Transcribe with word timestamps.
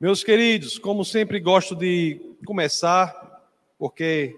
Meus 0.00 0.24
queridos, 0.24 0.76
como 0.76 1.04
sempre 1.04 1.38
gosto 1.38 1.76
de 1.76 2.20
começar, 2.44 3.46
porque 3.78 4.34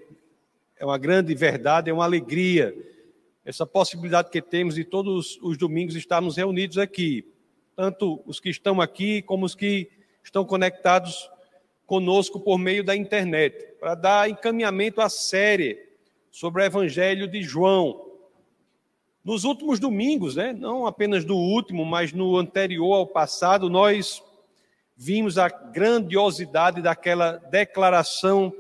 é 0.79 0.85
uma 0.85 0.99
grande 0.99 1.35
verdade, 1.35 1.89
é 1.89 1.95
uma 1.95 2.05
alegria, 2.05 2.77
essa 3.43 3.65
possibilidade 3.65 4.31
que 4.31 4.43
temos 4.43 4.75
de 4.75 4.85
todos 4.85 5.39
os 5.41 5.57
domingos 5.57 5.97
estarmos 5.97 6.37
reunidos 6.37 6.77
aqui, 6.77 7.27
tanto 7.75 8.23
os 8.27 8.39
que 8.39 8.51
estão 8.51 8.83
aqui 8.83 9.23
como 9.23 9.47
os 9.47 9.55
que 9.55 9.91
estão 10.23 10.45
conectados 10.45 11.31
conosco 11.87 12.39
por 12.39 12.59
meio 12.59 12.85
da 12.85 12.95
internet, 12.95 13.77
para 13.81 13.95
dar 13.95 14.29
encaminhamento 14.29 15.01
à 15.01 15.09
série 15.09 15.89
sobre 16.31 16.63
o 16.63 16.67
Evangelho 16.67 17.27
de 17.27 17.43
João. 17.43 18.13
Nos 19.25 19.45
últimos 19.45 19.81
domingos, 19.81 20.37
né, 20.37 20.53
não 20.53 20.87
apenas 20.87 21.25
no 21.25 21.37
último, 21.37 21.83
mas 21.83 22.13
no 22.13 22.37
anterior 22.37 22.93
ao 22.93 23.07
passado, 23.07 23.71
nós 23.71 24.23
vimos 24.97 25.37
a 25.37 25.49
grandiosidade 25.49 26.81
daquela 26.81 27.33
declaração 27.33 28.53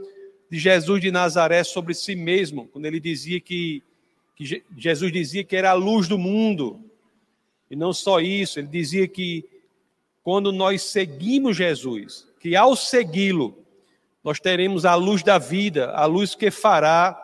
de 0.50 0.58
Jesus 0.58 1.00
de 1.00 1.10
Nazaré 1.10 1.64
sobre 1.64 1.94
si 1.94 2.14
mesmo, 2.14 2.68
quando 2.68 2.84
ele 2.84 3.00
dizia 3.00 3.40
que, 3.40 3.82
que 4.36 4.62
Jesus 4.76 5.10
dizia 5.10 5.42
que 5.42 5.56
era 5.56 5.70
a 5.70 5.74
luz 5.74 6.06
do 6.06 6.18
mundo. 6.18 6.80
E 7.70 7.74
não 7.74 7.92
só 7.92 8.20
isso, 8.20 8.58
ele 8.58 8.68
dizia 8.68 9.08
que 9.08 9.44
quando 10.22 10.52
nós 10.52 10.82
seguimos 10.82 11.56
Jesus, 11.56 12.28
que 12.38 12.54
ao 12.54 12.76
segui-lo, 12.76 13.58
nós 14.22 14.38
teremos 14.38 14.84
a 14.84 14.94
luz 14.94 15.22
da 15.22 15.38
vida, 15.38 15.92
a 15.92 16.04
luz 16.04 16.34
que 16.34 16.50
fará 16.50 17.22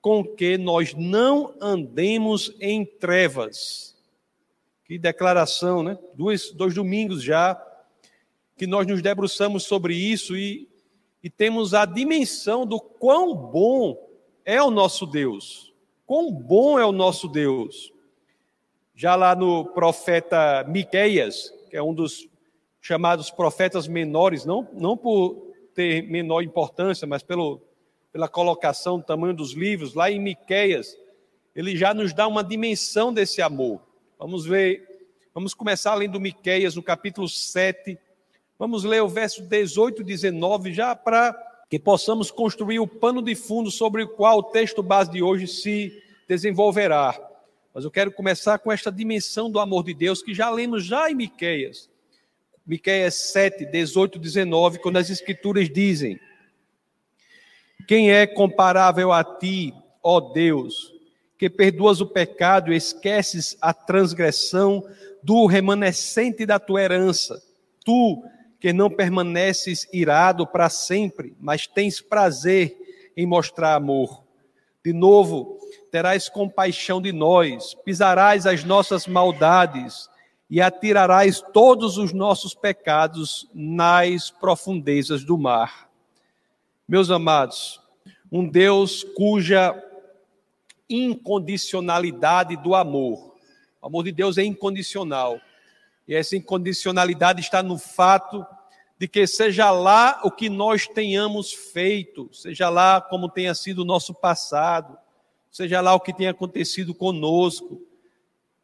com 0.00 0.24
que 0.24 0.56
nós 0.56 0.94
não 0.94 1.54
andemos 1.60 2.54
em 2.58 2.84
trevas. 2.84 3.94
Que 4.86 4.98
declaração, 4.98 5.82
né? 5.82 5.98
Dois, 6.14 6.50
dois 6.50 6.74
domingos 6.74 7.22
já 7.22 7.60
que 8.60 8.66
nós 8.66 8.86
nos 8.86 9.00
debruçamos 9.00 9.62
sobre 9.62 9.94
isso 9.94 10.36
e, 10.36 10.68
e 11.22 11.30
temos 11.30 11.72
a 11.72 11.86
dimensão 11.86 12.66
do 12.66 12.78
quão 12.78 13.34
bom 13.34 13.96
é 14.44 14.62
o 14.62 14.70
nosso 14.70 15.06
Deus. 15.06 15.72
Quão 16.04 16.30
bom 16.30 16.78
é 16.78 16.84
o 16.84 16.92
nosso 16.92 17.26
Deus. 17.26 17.90
Já 18.94 19.16
lá 19.16 19.34
no 19.34 19.64
profeta 19.64 20.62
Miqueias, 20.68 21.50
que 21.70 21.76
é 21.78 21.82
um 21.82 21.94
dos 21.94 22.28
chamados 22.82 23.30
profetas 23.30 23.88
menores, 23.88 24.44
não, 24.44 24.68
não 24.74 24.94
por 24.94 25.36
ter 25.74 26.02
menor 26.02 26.42
importância, 26.42 27.08
mas 27.08 27.22
pelo, 27.22 27.62
pela 28.12 28.28
colocação 28.28 28.98
do 28.98 29.06
tamanho 29.06 29.32
dos 29.32 29.54
livros, 29.54 29.94
lá 29.94 30.10
em 30.10 30.20
Miqueias, 30.20 30.98
ele 31.56 31.74
já 31.78 31.94
nos 31.94 32.12
dá 32.12 32.28
uma 32.28 32.44
dimensão 32.44 33.10
desse 33.10 33.40
amor. 33.40 33.80
Vamos 34.18 34.44
ver, 34.44 35.08
vamos 35.32 35.54
começar 35.54 35.92
além 35.92 36.10
do 36.10 36.20
Miqueias, 36.20 36.76
no 36.76 36.82
capítulo 36.82 37.26
7, 37.26 37.98
Vamos 38.60 38.84
ler 38.84 39.02
o 39.02 39.08
verso 39.08 39.40
18 39.42 40.02
e 40.02 40.04
19 40.04 40.74
já 40.74 40.94
para 40.94 41.32
que 41.70 41.78
possamos 41.78 42.30
construir 42.30 42.78
o 42.78 42.86
pano 42.86 43.22
de 43.22 43.34
fundo 43.34 43.70
sobre 43.70 44.02
o 44.02 44.08
qual 44.08 44.40
o 44.40 44.42
texto 44.42 44.82
base 44.82 45.10
de 45.10 45.22
hoje 45.22 45.46
se 45.46 46.02
desenvolverá. 46.28 47.18
Mas 47.72 47.84
eu 47.84 47.90
quero 47.90 48.12
começar 48.12 48.58
com 48.58 48.70
esta 48.70 48.92
dimensão 48.92 49.50
do 49.50 49.58
amor 49.58 49.82
de 49.82 49.94
Deus 49.94 50.22
que 50.22 50.34
já 50.34 50.50
lemos 50.50 50.84
já 50.84 51.10
em 51.10 51.14
Miqueias. 51.14 51.88
Miqueias 52.66 53.14
7, 53.14 53.64
18 53.64 54.18
e 54.18 54.20
19, 54.20 54.78
quando 54.80 54.98
as 54.98 55.08
escrituras 55.08 55.70
dizem: 55.70 56.20
Quem 57.88 58.12
é 58.12 58.26
comparável 58.26 59.10
a 59.10 59.24
ti, 59.24 59.72
ó 60.02 60.20
Deus, 60.20 60.92
que 61.38 61.48
perdoas 61.48 62.02
o 62.02 62.06
pecado 62.06 62.74
e 62.74 62.76
esqueces 62.76 63.56
a 63.58 63.72
transgressão 63.72 64.86
do 65.22 65.46
remanescente 65.46 66.44
da 66.44 66.58
tua 66.58 66.82
herança? 66.82 67.42
Tu 67.82 68.22
que 68.60 68.72
não 68.74 68.90
permaneces 68.90 69.88
irado 69.90 70.46
para 70.46 70.68
sempre, 70.68 71.34
mas 71.40 71.66
tens 71.66 72.00
prazer 72.00 72.76
em 73.16 73.24
mostrar 73.24 73.74
amor. 73.74 74.22
De 74.84 74.92
novo, 74.92 75.58
terás 75.90 76.28
compaixão 76.28 77.00
de 77.00 77.10
nós, 77.10 77.74
pisarás 77.84 78.46
as 78.46 78.62
nossas 78.62 79.06
maldades 79.06 80.10
e 80.48 80.60
atirarás 80.60 81.40
todos 81.52 81.96
os 81.96 82.12
nossos 82.12 82.54
pecados 82.54 83.48
nas 83.54 84.30
profundezas 84.30 85.24
do 85.24 85.38
mar. 85.38 85.88
Meus 86.86 87.10
amados, 87.10 87.80
um 88.30 88.46
Deus 88.46 89.04
cuja 89.16 89.74
incondicionalidade 90.88 92.56
do 92.56 92.74
amor, 92.74 93.36
o 93.80 93.86
amor 93.86 94.04
de 94.04 94.12
Deus 94.12 94.36
é 94.36 94.44
incondicional 94.44 95.40
e 96.10 96.14
essa 96.16 96.34
incondicionalidade 96.34 97.40
está 97.40 97.62
no 97.62 97.78
fato 97.78 98.44
de 98.98 99.06
que, 99.06 99.28
seja 99.28 99.70
lá 99.70 100.20
o 100.24 100.30
que 100.32 100.50
nós 100.50 100.88
tenhamos 100.88 101.52
feito, 101.52 102.28
seja 102.32 102.68
lá 102.68 103.00
como 103.00 103.28
tenha 103.28 103.54
sido 103.54 103.82
o 103.82 103.84
nosso 103.84 104.12
passado, 104.12 104.98
seja 105.52 105.80
lá 105.80 105.94
o 105.94 106.00
que 106.00 106.12
tenha 106.12 106.32
acontecido 106.32 106.92
conosco, 106.92 107.80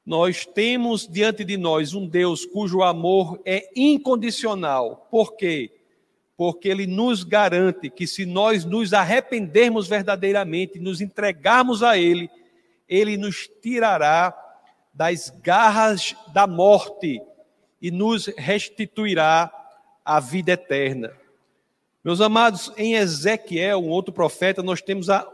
nós 0.04 0.44
temos 0.44 1.06
diante 1.06 1.44
de 1.44 1.56
nós 1.56 1.94
um 1.94 2.04
Deus 2.04 2.44
cujo 2.44 2.82
amor 2.82 3.40
é 3.44 3.70
incondicional. 3.76 5.06
Por 5.08 5.36
quê? 5.36 5.70
Porque 6.36 6.68
ele 6.68 6.84
nos 6.84 7.22
garante 7.22 7.90
que 7.90 8.08
se 8.08 8.26
nós 8.26 8.64
nos 8.64 8.92
arrependermos 8.92 9.86
verdadeiramente, 9.86 10.80
nos 10.80 11.00
entregarmos 11.00 11.84
a 11.84 11.96
ele, 11.96 12.28
ele 12.88 13.16
nos 13.16 13.48
tirará 13.62 14.36
das 14.92 15.30
garras 15.30 16.16
da 16.32 16.44
morte 16.48 17.22
e 17.80 17.90
nos 17.90 18.26
restituirá 18.36 19.52
a 20.04 20.20
vida 20.20 20.52
eterna. 20.52 21.12
Meus 22.04 22.20
amados, 22.20 22.72
em 22.76 22.94
Ezequiel, 22.94 23.80
um 23.80 23.88
outro 23.88 24.12
profeta, 24.12 24.62
nós 24.62 24.80
temos 24.80 25.10
a, 25.10 25.26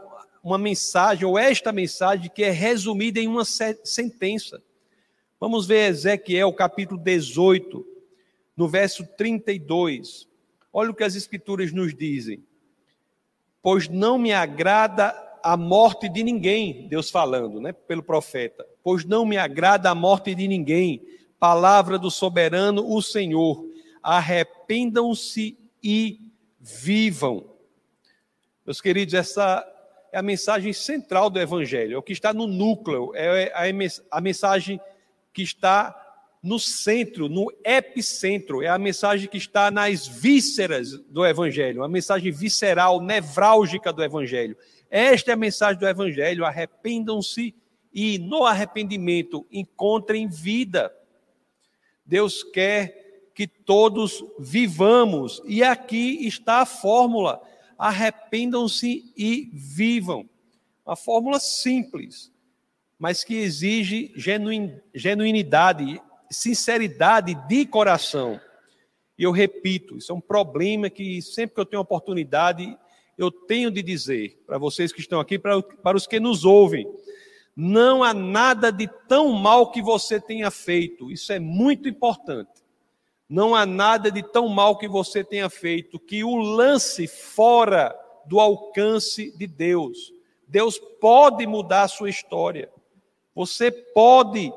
uma 0.43 0.57
mensagem, 0.57 1.25
ou 1.25 1.37
esta 1.37 1.71
mensagem, 1.71 2.31
que 2.33 2.43
é 2.43 2.49
resumida 2.49 3.19
em 3.19 3.27
uma 3.27 3.45
sentença. 3.45 4.61
Vamos 5.39 5.67
ver 5.67 5.89
Ezequiel, 5.89 6.51
capítulo 6.53 6.99
18, 6.99 7.85
no 8.57 8.67
verso 8.67 9.05
32. 9.05 10.27
Olha 10.71 10.89
o 10.89 10.95
que 10.95 11.03
as 11.03 11.15
Escrituras 11.15 11.71
nos 11.71 11.93
dizem. 11.93 12.43
Pois 13.61 13.87
não 13.87 14.17
me 14.17 14.33
agrada 14.33 15.15
a 15.43 15.55
morte 15.55 16.09
de 16.09 16.23
ninguém, 16.23 16.87
Deus 16.87 17.09
falando, 17.09 17.59
né, 17.59 17.71
pelo 17.71 18.01
profeta. 18.01 18.65
Pois 18.83 19.05
não 19.05 19.25
me 19.25 19.37
agrada 19.37 19.89
a 19.89 19.95
morte 19.95 20.33
de 20.33 20.47
ninguém, 20.47 21.01
palavra 21.43 21.99
do 21.99 22.09
soberano, 22.09 22.89
o 22.89 23.01
Senhor. 23.01 23.65
Arrependam-se 24.01 25.57
e 25.83 26.31
vivam. 26.57 27.49
Meus 28.65 28.79
queridos, 28.79 29.13
essa 29.13 29.61
é 30.13 30.17
a 30.17 30.21
mensagem 30.21 30.71
central 30.71 31.29
do 31.29 31.37
Evangelho, 31.37 31.95
é 31.95 31.97
o 31.97 32.01
que 32.01 32.13
está 32.13 32.33
no 32.33 32.47
núcleo, 32.47 33.11
é 33.13 33.51
a 34.09 34.21
mensagem 34.21 34.79
que 35.33 35.41
está 35.41 35.93
no 36.41 36.57
centro, 36.57 37.27
no 37.27 37.51
epicentro, 37.65 38.63
é 38.63 38.69
a 38.69 38.77
mensagem 38.77 39.27
que 39.27 39.37
está 39.37 39.69
nas 39.69 40.07
vísceras 40.07 40.97
do 41.09 41.25
Evangelho, 41.25 41.83
a 41.83 41.89
mensagem 41.89 42.31
visceral, 42.31 43.01
nevrálgica 43.01 43.91
do 43.91 44.01
Evangelho. 44.01 44.55
Esta 44.89 45.31
é 45.31 45.33
a 45.33 45.37
mensagem 45.37 45.77
do 45.77 45.87
Evangelho: 45.89 46.45
arrependam-se 46.45 47.53
e, 47.93 48.17
no 48.17 48.45
arrependimento, 48.45 49.45
encontrem 49.51 50.25
vida. 50.25 50.89
Deus 52.05 52.43
quer 52.43 53.31
que 53.33 53.47
todos 53.47 54.23
vivamos. 54.39 55.41
E 55.45 55.63
aqui 55.63 56.25
está 56.27 56.61
a 56.61 56.65
fórmula: 56.65 57.41
arrependam-se 57.77 59.11
e 59.17 59.49
vivam. 59.53 60.29
Uma 60.85 60.95
fórmula 60.95 61.39
simples, 61.39 62.31
mas 62.99 63.23
que 63.23 63.35
exige 63.35 64.11
genuin, 64.15 64.77
genuinidade, 64.93 66.01
sinceridade 66.29 67.35
de 67.47 67.65
coração. 67.65 68.39
E 69.17 69.23
eu 69.23 69.31
repito, 69.31 69.97
isso 69.97 70.11
é 70.11 70.15
um 70.15 70.21
problema 70.21 70.89
que 70.89 71.21
sempre 71.21 71.55
que 71.55 71.61
eu 71.61 71.65
tenho 71.65 71.81
oportunidade, 71.81 72.77
eu 73.17 73.31
tenho 73.31 73.71
de 73.71 73.81
dizer 73.81 74.43
para 74.45 74.57
vocês 74.57 74.91
que 74.91 74.99
estão 74.99 75.19
aqui, 75.19 75.37
para, 75.37 75.61
para 75.61 75.95
os 75.95 76.07
que 76.07 76.19
nos 76.19 76.43
ouvem. 76.43 76.85
Não 77.55 78.03
há 78.03 78.13
nada 78.13 78.71
de 78.71 78.87
tão 79.07 79.31
mal 79.31 79.71
que 79.71 79.81
você 79.81 80.19
tenha 80.19 80.49
feito. 80.49 81.11
Isso 81.11 81.31
é 81.31 81.39
muito 81.39 81.87
importante. 81.87 82.63
Não 83.29 83.53
há 83.53 83.65
nada 83.65 84.11
de 84.11 84.23
tão 84.23 84.47
mal 84.47 84.77
que 84.77 84.87
você 84.87 85.23
tenha 85.23 85.49
feito 85.49 85.99
que 85.99 86.23
o 86.23 86.35
lance 86.35 87.07
fora 87.07 87.95
do 88.25 88.39
alcance 88.39 89.35
de 89.37 89.45
Deus. 89.45 90.11
Deus 90.47 90.79
pode 90.99 91.45
mudar 91.45 91.83
a 91.83 91.87
sua 91.87 92.09
história. 92.09 92.69
Você 93.35 93.71
pode 93.71 94.51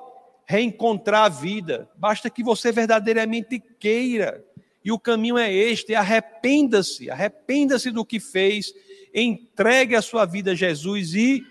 reencontrar 0.47 1.25
a 1.25 1.29
vida. 1.29 1.91
Basta 1.97 2.31
que 2.31 2.43
você 2.43 2.73
verdadeiramente 2.73 3.61
queira. 3.61 4.45
E 4.85 4.91
o 4.91 4.99
caminho 4.99 5.37
é 5.37 5.53
este: 5.53 5.95
arrependa-se, 5.95 7.11
arrependa-se 7.11 7.91
do 7.91 8.05
que 8.05 8.21
fez, 8.21 8.73
entregue 9.15 9.97
a 9.97 10.03
sua 10.03 10.25
vida 10.25 10.53
a 10.53 10.55
Jesus 10.55 11.15
e 11.15 11.45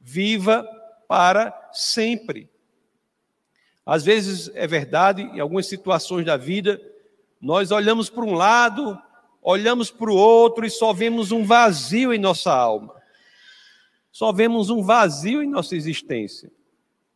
viva 0.00 0.66
para 1.10 1.52
sempre. 1.72 2.48
Às 3.84 4.04
vezes 4.04 4.48
é 4.54 4.64
verdade, 4.64 5.22
em 5.22 5.40
algumas 5.40 5.66
situações 5.66 6.24
da 6.24 6.36
vida, 6.36 6.80
Nós 7.40 7.72
olhamos 7.72 8.08
para 8.08 8.22
um 8.22 8.34
lado, 8.34 8.96
olhamos 9.42 9.90
para 9.90 10.08
o 10.08 10.14
outro 10.14 10.64
e 10.64 10.70
só 10.70 10.92
vemos 10.92 11.32
um 11.32 11.42
vazio 11.42 12.14
em 12.14 12.18
nossa 12.18 12.52
alma. 12.52 12.94
Só 14.12 14.30
vemos 14.30 14.70
um 14.70 14.82
vazio 14.82 15.42
em 15.42 15.48
nossa 15.48 15.74
existência. 15.74 16.52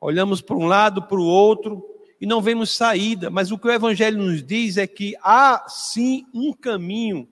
Olhamos 0.01 0.41
para 0.41 0.57
um 0.57 0.67
lado, 0.67 1.03
para 1.03 1.21
o 1.21 1.25
outro 1.25 1.87
e 2.21 2.27
não 2.27 2.43
vemos 2.43 2.75
saída, 2.75 3.31
mas 3.31 3.53
o 3.53 3.59
que 3.59 3.69
o 3.69 3.73
Evangelho 3.73 4.19
nos 4.19 4.43
diz 4.43 4.77
é 4.77 4.89
que 4.89 5.15
há 5.23 5.67
sim 5.69 6.27
um 6.35 6.53
caminho, 6.53 7.29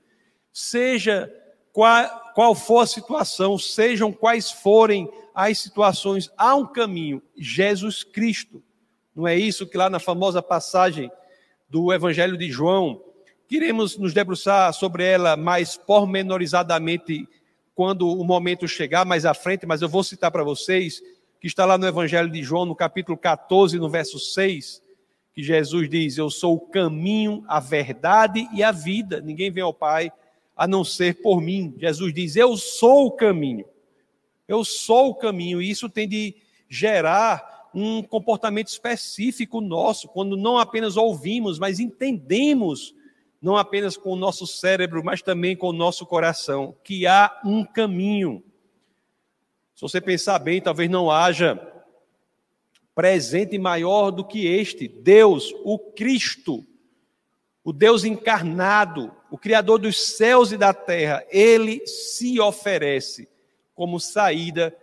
seja 0.53 1.29
qual, 1.73 2.33
qual 2.35 2.55
for 2.55 2.83
a 2.83 2.87
situação, 2.87 3.59
sejam 3.59 4.13
quais 4.13 4.53
forem 4.53 5.11
as 5.35 5.59
situações, 5.59 6.31
há 6.37 6.55
um 6.55 6.67
caminho, 6.67 7.23
Jesus 7.37 8.03
Cristo. 8.03 8.63
Não 9.15 9.27
é 9.27 9.37
isso 9.37 9.67
que 9.67 9.77
lá 9.77 9.91
na 9.91 9.99
famosa 9.99 10.43
passagem 10.43 11.11
do 11.69 11.93
Evangelho 11.93 12.37
de 12.37 12.51
João, 12.51 13.03
queremos 13.49 13.97
nos 13.97 14.13
debruçar 14.13 14.73
sobre 14.75 15.05
ela 15.05 15.37
mais 15.37 15.77
pormenorizadamente 15.77 17.27
quando 17.75 18.09
o 18.09 18.25
momento 18.25 18.69
chegar 18.69 19.05
mais 19.05 19.25
à 19.25 19.33
frente, 19.33 19.67
mas 19.67 19.81
eu 19.81 19.89
vou 19.89 20.05
citar 20.05 20.31
para 20.31 20.45
vocês, 20.45 21.01
que 21.41 21.47
está 21.47 21.65
lá 21.65 21.77
no 21.77 21.87
Evangelho 21.87 22.31
de 22.31 22.43
João, 22.43 22.65
no 22.65 22.77
capítulo 22.77 23.17
14, 23.17 23.79
no 23.79 23.89
verso 23.89 24.19
6, 24.19 24.83
que 25.35 25.43
Jesus 25.43 25.89
diz: 25.89 26.19
Eu 26.19 26.31
sou 26.31 26.57
o 26.57 26.61
caminho, 26.61 27.43
a 27.49 27.59
verdade 27.59 28.47
e 28.53 28.63
a 28.63 28.71
vida. 28.71 29.21
Ninguém 29.21 29.51
vem 29.51 29.63
ao 29.63 29.73
Pai 29.73 30.13
a 30.57 30.67
não 30.67 30.85
ser 30.85 31.23
por 31.23 31.41
mim. 31.41 31.75
Jesus 31.79 32.13
diz: 32.13 32.37
Eu 32.37 32.57
sou 32.57 33.07
o 33.07 33.11
caminho. 33.11 33.65
Eu 34.53 34.65
sou 34.65 35.09
o 35.09 35.15
caminho. 35.15 35.63
E 35.63 35.71
isso 35.71 35.89
tem 35.89 36.07
de 36.07 36.37
gerar 36.69 37.71
um 37.75 38.03
comportamento 38.03 38.69
específico 38.69 39.63
nosso, 39.63 40.09
quando 40.09 40.37
não 40.37 40.59
apenas 40.59 40.95
ouvimos, 40.95 41.59
mas 41.59 41.81
entendemos, 41.81 42.95
não 43.41 43.57
apenas 43.57 43.97
com 43.97 44.13
o 44.13 44.17
nosso 44.17 44.47
cérebro, 44.47 45.03
mas 45.03 45.23
também 45.23 45.57
com 45.57 45.69
o 45.69 45.73
nosso 45.73 46.05
coração, 46.05 46.77
que 46.85 47.07
há 47.07 47.41
um 47.43 47.65
caminho. 47.65 48.45
Se 49.75 49.81
você 49.81 50.03
pensar 50.03 50.39
bem, 50.39 50.61
talvez 50.61 50.91
não 50.91 51.11
haja 51.11 51.59
presente 52.95 53.59
maior 53.59 54.11
do 54.11 54.23
que 54.23 54.47
este, 54.47 54.87
Deus, 54.87 55.51
o 55.65 55.79
Cristo, 55.79 56.63
o 57.65 57.73
Deus 57.73 58.05
encarnado, 58.05 59.11
o 59.31 59.39
Criador 59.39 59.79
dos 59.79 59.99
céus 59.99 60.53
e 60.53 60.59
da 60.59 60.75
terra, 60.75 61.25
ele 61.31 61.87
se 61.87 62.39
oferece 62.39 63.32
como 63.75 63.99
saída 63.99 64.77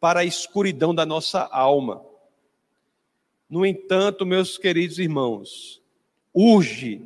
para 0.00 0.20
a 0.20 0.24
escuridão 0.24 0.94
da 0.94 1.06
nossa 1.06 1.40
alma. 1.40 2.04
No 3.48 3.64
entanto, 3.64 4.26
meus 4.26 4.58
queridos 4.58 4.98
irmãos, 4.98 5.80
urge 6.32 7.02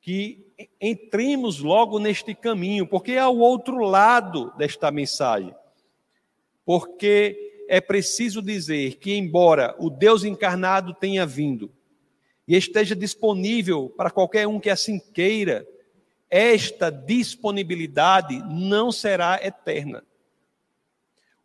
que 0.00 0.44
entremos 0.80 1.60
logo 1.60 1.98
neste 1.98 2.34
caminho, 2.34 2.86
porque 2.86 3.12
é 3.12 3.26
o 3.26 3.38
outro 3.38 3.78
lado 3.78 4.52
desta 4.56 4.90
mensagem. 4.90 5.54
Porque 6.64 7.64
é 7.68 7.80
preciso 7.80 8.42
dizer 8.42 8.96
que, 8.96 9.14
embora 9.14 9.74
o 9.78 9.88
Deus 9.88 10.24
encarnado 10.24 10.94
tenha 10.94 11.24
vindo 11.24 11.72
e 12.46 12.56
esteja 12.56 12.94
disponível 12.94 13.88
para 13.96 14.10
qualquer 14.10 14.46
um 14.46 14.60
que 14.60 14.68
assim 14.68 14.98
queira, 14.98 15.66
esta 16.28 16.90
disponibilidade 16.90 18.36
não 18.50 18.92
será 18.92 19.40
eterna. 19.42 20.04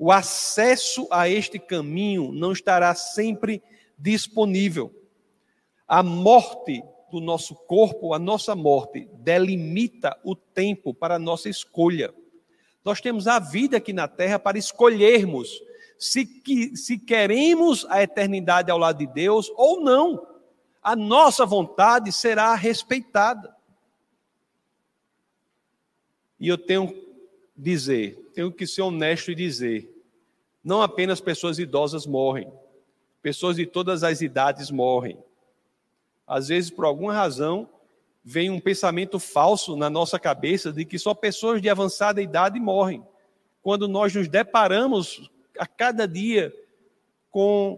O 0.01 0.13
acesso 0.13 1.09
a 1.11 1.27
este 1.27 1.59
caminho 1.59 2.31
não 2.31 2.53
estará 2.53 2.95
sempre 2.95 3.61
disponível. 3.97 4.95
A 5.85 6.01
morte 6.01 6.81
do 7.11 7.19
nosso 7.19 7.53
corpo, 7.53 8.13
a 8.13 8.19
nossa 8.19 8.55
morte, 8.55 9.09
delimita 9.15 10.17
o 10.23 10.37
tempo 10.37 10.93
para 10.93 11.15
a 11.15 11.19
nossa 11.19 11.49
escolha. 11.49 12.13
Nós 12.85 13.01
temos 13.01 13.27
a 13.27 13.39
vida 13.39 13.75
aqui 13.75 13.91
na 13.91 14.07
terra 14.07 14.39
para 14.39 14.57
escolhermos 14.57 15.61
se, 15.97 16.25
que, 16.25 16.77
se 16.77 16.97
queremos 16.97 17.85
a 17.89 18.01
eternidade 18.01 18.71
ao 18.71 18.77
lado 18.77 18.99
de 18.99 19.07
Deus 19.07 19.51
ou 19.57 19.81
não. 19.81 20.25
A 20.81 20.95
nossa 20.95 21.45
vontade 21.45 22.09
será 22.13 22.55
respeitada. 22.55 23.53
E 26.39 26.47
eu 26.47 26.57
tenho 26.57 26.95
dizer, 27.53 28.28
tenho 28.39 28.53
que 28.53 28.65
ser 28.65 28.83
honesto 28.83 29.31
e 29.31 29.35
dizer, 29.35 29.93
não 30.63 30.81
apenas 30.81 31.19
pessoas 31.19 31.59
idosas 31.59 32.07
morrem, 32.07 32.49
pessoas 33.21 33.57
de 33.57 33.65
todas 33.65 34.01
as 34.01 34.21
idades 34.21 34.71
morrem. 34.71 35.21
Às 36.25 36.47
vezes, 36.47 36.71
por 36.71 36.85
alguma 36.85 37.11
razão, 37.11 37.67
vem 38.23 38.49
um 38.49 38.57
pensamento 38.57 39.19
falso 39.19 39.75
na 39.75 39.89
nossa 39.89 40.17
cabeça 40.17 40.71
de 40.71 40.85
que 40.85 40.97
só 40.97 41.13
pessoas 41.13 41.61
de 41.61 41.67
avançada 41.69 42.21
idade 42.21 42.61
morrem. 42.61 43.05
Quando 43.61 43.89
nós 43.89 44.15
nos 44.15 44.29
deparamos 44.29 45.29
a 45.57 45.67
cada 45.67 46.07
dia 46.07 46.53
com 47.29 47.77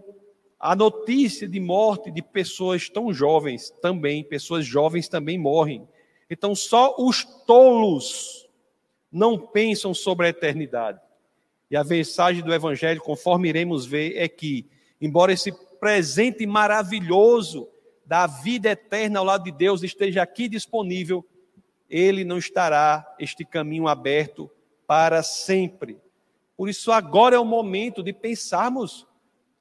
a 0.60 0.76
notícia 0.76 1.48
de 1.48 1.58
morte 1.58 2.08
de 2.08 2.22
pessoas 2.22 2.88
tão 2.88 3.12
jovens 3.12 3.70
também, 3.82 4.22
pessoas 4.22 4.64
jovens 4.64 5.08
também 5.08 5.36
morrem. 5.36 5.88
Então, 6.30 6.54
só 6.54 6.94
os 7.00 7.24
tolos 7.24 8.41
não 9.12 9.38
pensam 9.38 9.92
sobre 9.92 10.26
a 10.26 10.30
eternidade. 10.30 10.98
E 11.70 11.76
a 11.76 11.84
mensagem 11.84 12.42
do 12.42 12.52
Evangelho, 12.52 13.00
conforme 13.00 13.48
iremos 13.48 13.84
ver, 13.84 14.16
é 14.16 14.28
que, 14.28 14.66
embora 15.00 15.32
esse 15.32 15.52
presente 15.78 16.46
maravilhoso 16.46 17.68
da 18.06 18.26
vida 18.26 18.70
eterna 18.70 19.18
ao 19.18 19.24
lado 19.24 19.44
de 19.44 19.52
Deus 19.52 19.82
esteja 19.82 20.22
aqui 20.22 20.48
disponível, 20.48 21.24
ele 21.88 22.24
não 22.24 22.38
estará 22.38 23.14
este 23.18 23.44
caminho 23.44 23.86
aberto 23.86 24.50
para 24.86 25.22
sempre. 25.22 25.98
Por 26.56 26.68
isso, 26.68 26.92
agora 26.92 27.36
é 27.36 27.38
o 27.38 27.44
momento 27.44 28.02
de 28.02 28.12
pensarmos 28.12 29.06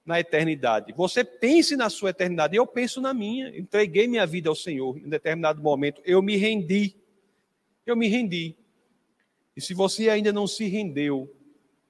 na 0.06 0.19
eternidade. 0.19 0.94
Você 0.94 1.24
pense 1.24 1.75
na 1.75 1.89
sua 1.89 2.09
eternidade, 2.09 2.56
eu 2.56 2.65
penso 2.65 3.00
na 3.00 3.13
minha. 3.13 3.57
Entreguei 3.57 4.07
minha 4.07 4.25
vida 4.25 4.50
ao 4.50 4.56
Senhor 4.56 4.98
em 4.98 5.09
determinado 5.09 5.62
momento, 5.62 6.01
eu 6.06 6.21
me 6.21 6.36
rendi. 6.38 6.95
Eu 7.86 7.95
me 7.95 8.07
rendi. 8.07 8.56
E 9.56 9.62
se 9.62 9.74
você 9.74 10.09
ainda 10.09 10.31
não 10.31 10.48
se 10.48 10.65
rendeu, 10.68 11.33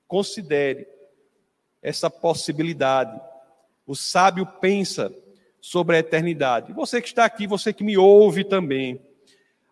considere 0.08 0.88
essa 1.82 2.10
possibilidade. 2.10 3.20
O 3.86 3.96
sábio 3.96 4.46
pensa 4.46 5.14
sobre 5.60 5.96
a 5.96 6.00
eternidade. 6.00 6.74
Você 6.74 7.02
que 7.02 7.08
está 7.08 7.26
aqui, 7.26 7.46
você 7.46 7.72
que 7.72 7.84
me 7.84 7.98
ouve 7.98 8.44
também. 8.44 9.00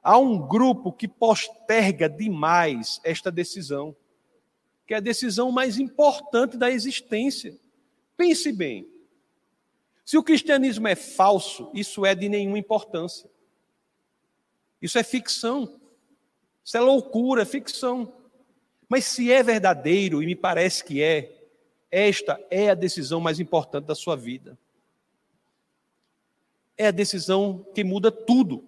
Há 0.01 0.17
um 0.17 0.47
grupo 0.47 0.93
que 0.93 1.07
posterga 1.07 2.07
demais 2.07 3.01
esta 3.03 3.31
decisão, 3.31 3.95
que 4.87 4.93
é 4.93 4.97
a 4.97 5.01
decisão 5.01 5.51
mais 5.51 5.77
importante 5.77 6.57
da 6.57 6.71
existência. 6.71 7.57
Pense 8.15 8.51
bem. 8.51 8.87
Se 10.05 10.17
o 10.17 10.23
cristianismo 10.23 10.87
é 10.87 10.95
falso, 10.95 11.69
isso 11.73 12.05
é 12.05 12.15
de 12.15 12.29
nenhuma 12.29 12.57
importância. 12.57 13.29
Isso 14.81 14.97
é 14.97 15.03
ficção. 15.03 15.78
Isso 16.69 16.77
é 16.77 16.81
loucura, 16.81 17.41
é 17.41 17.45
ficção. 17.45 18.13
Mas 18.87 19.03
se 19.05 19.31
é 19.31 19.41
verdadeiro, 19.41 20.21
e 20.21 20.27
me 20.27 20.35
parece 20.35 20.83
que 20.83 21.01
é, 21.01 21.49
esta 21.89 22.39
é 22.51 22.69
a 22.69 22.75
decisão 22.75 23.19
mais 23.19 23.39
importante 23.39 23.85
da 23.85 23.95
sua 23.95 24.15
vida. 24.15 24.55
É 26.77 26.85
a 26.85 26.91
decisão 26.91 27.65
que 27.73 27.83
muda 27.83 28.11
tudo. 28.11 28.63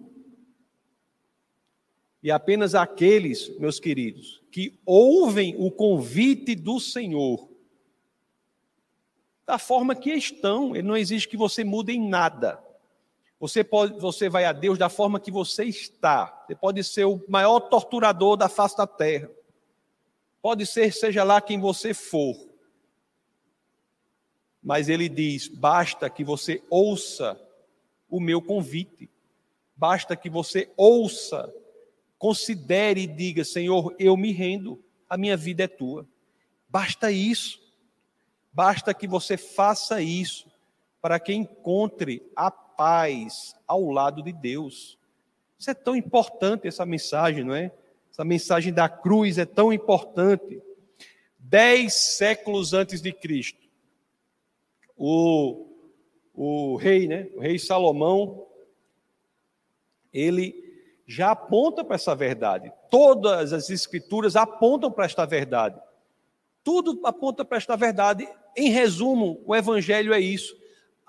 E 2.20 2.28
apenas 2.28 2.74
aqueles, 2.74 3.56
meus 3.60 3.78
queridos, 3.78 4.42
que 4.50 4.80
ouvem 4.84 5.54
o 5.56 5.70
convite 5.70 6.56
do 6.56 6.80
Senhor, 6.80 7.48
da 9.46 9.58
forma 9.58 9.94
que 9.94 10.10
estão, 10.10 10.74
ele 10.74 10.88
não 10.88 10.96
exige 10.96 11.28
que 11.28 11.36
você 11.36 11.62
mude 11.62 11.92
em 11.92 12.08
nada. 12.08 12.60
Você, 13.42 13.64
pode, 13.64 13.98
você 13.98 14.28
vai 14.28 14.44
a 14.44 14.52
Deus 14.52 14.78
da 14.78 14.88
forma 14.88 15.18
que 15.18 15.32
você 15.32 15.64
está. 15.64 16.44
Você 16.46 16.54
pode 16.54 16.84
ser 16.84 17.06
o 17.06 17.20
maior 17.28 17.58
torturador 17.58 18.36
da 18.36 18.48
face 18.48 18.76
da 18.76 18.86
terra. 18.86 19.28
Pode 20.40 20.64
ser, 20.64 20.92
seja 20.92 21.24
lá 21.24 21.40
quem 21.40 21.58
você 21.58 21.92
for. 21.92 22.36
Mas 24.62 24.88
ele 24.88 25.08
diz: 25.08 25.48
basta 25.48 26.08
que 26.08 26.22
você 26.22 26.62
ouça 26.70 27.36
o 28.08 28.20
meu 28.20 28.40
convite. 28.40 29.10
Basta 29.74 30.14
que 30.14 30.30
você 30.30 30.70
ouça, 30.76 31.52
considere 32.16 33.00
e 33.00 33.06
diga: 33.08 33.44
Senhor, 33.44 33.92
eu 33.98 34.16
me 34.16 34.30
rendo, 34.30 34.80
a 35.10 35.16
minha 35.16 35.36
vida 35.36 35.64
é 35.64 35.68
tua. 35.68 36.06
Basta 36.68 37.10
isso. 37.10 37.60
Basta 38.52 38.94
que 38.94 39.08
você 39.08 39.36
faça 39.36 40.00
isso 40.00 40.46
para 41.00 41.18
que 41.18 41.34
encontre 41.34 42.22
a 42.36 42.52
paz 42.76 43.54
ao 43.66 43.90
lado 43.90 44.22
de 44.22 44.32
Deus. 44.32 44.98
Isso 45.58 45.70
é 45.70 45.74
tão 45.74 45.94
importante, 45.94 46.66
essa 46.66 46.84
mensagem, 46.84 47.44
não 47.44 47.54
é? 47.54 47.70
Essa 48.10 48.24
mensagem 48.24 48.72
da 48.72 48.88
cruz 48.88 49.38
é 49.38 49.46
tão 49.46 49.72
importante. 49.72 50.60
Dez 51.38 51.94
séculos 51.94 52.72
antes 52.74 53.00
de 53.00 53.12
Cristo, 53.12 53.60
o, 54.96 55.66
o 56.34 56.76
rei, 56.76 57.06
né? 57.06 57.28
O 57.34 57.40
rei 57.40 57.58
Salomão, 57.58 58.46
ele 60.12 60.62
já 61.06 61.30
aponta 61.30 61.84
para 61.84 61.96
essa 61.96 62.14
verdade. 62.14 62.72
Todas 62.90 63.52
as 63.52 63.70
escrituras 63.70 64.36
apontam 64.36 64.90
para 64.90 65.04
esta 65.04 65.26
verdade. 65.26 65.80
Tudo 66.64 67.00
aponta 67.04 67.44
para 67.44 67.58
esta 67.58 67.76
verdade. 67.76 68.28
Em 68.56 68.70
resumo, 68.70 69.42
o 69.44 69.54
evangelho 69.54 70.12
é 70.14 70.20
isso. 70.20 70.56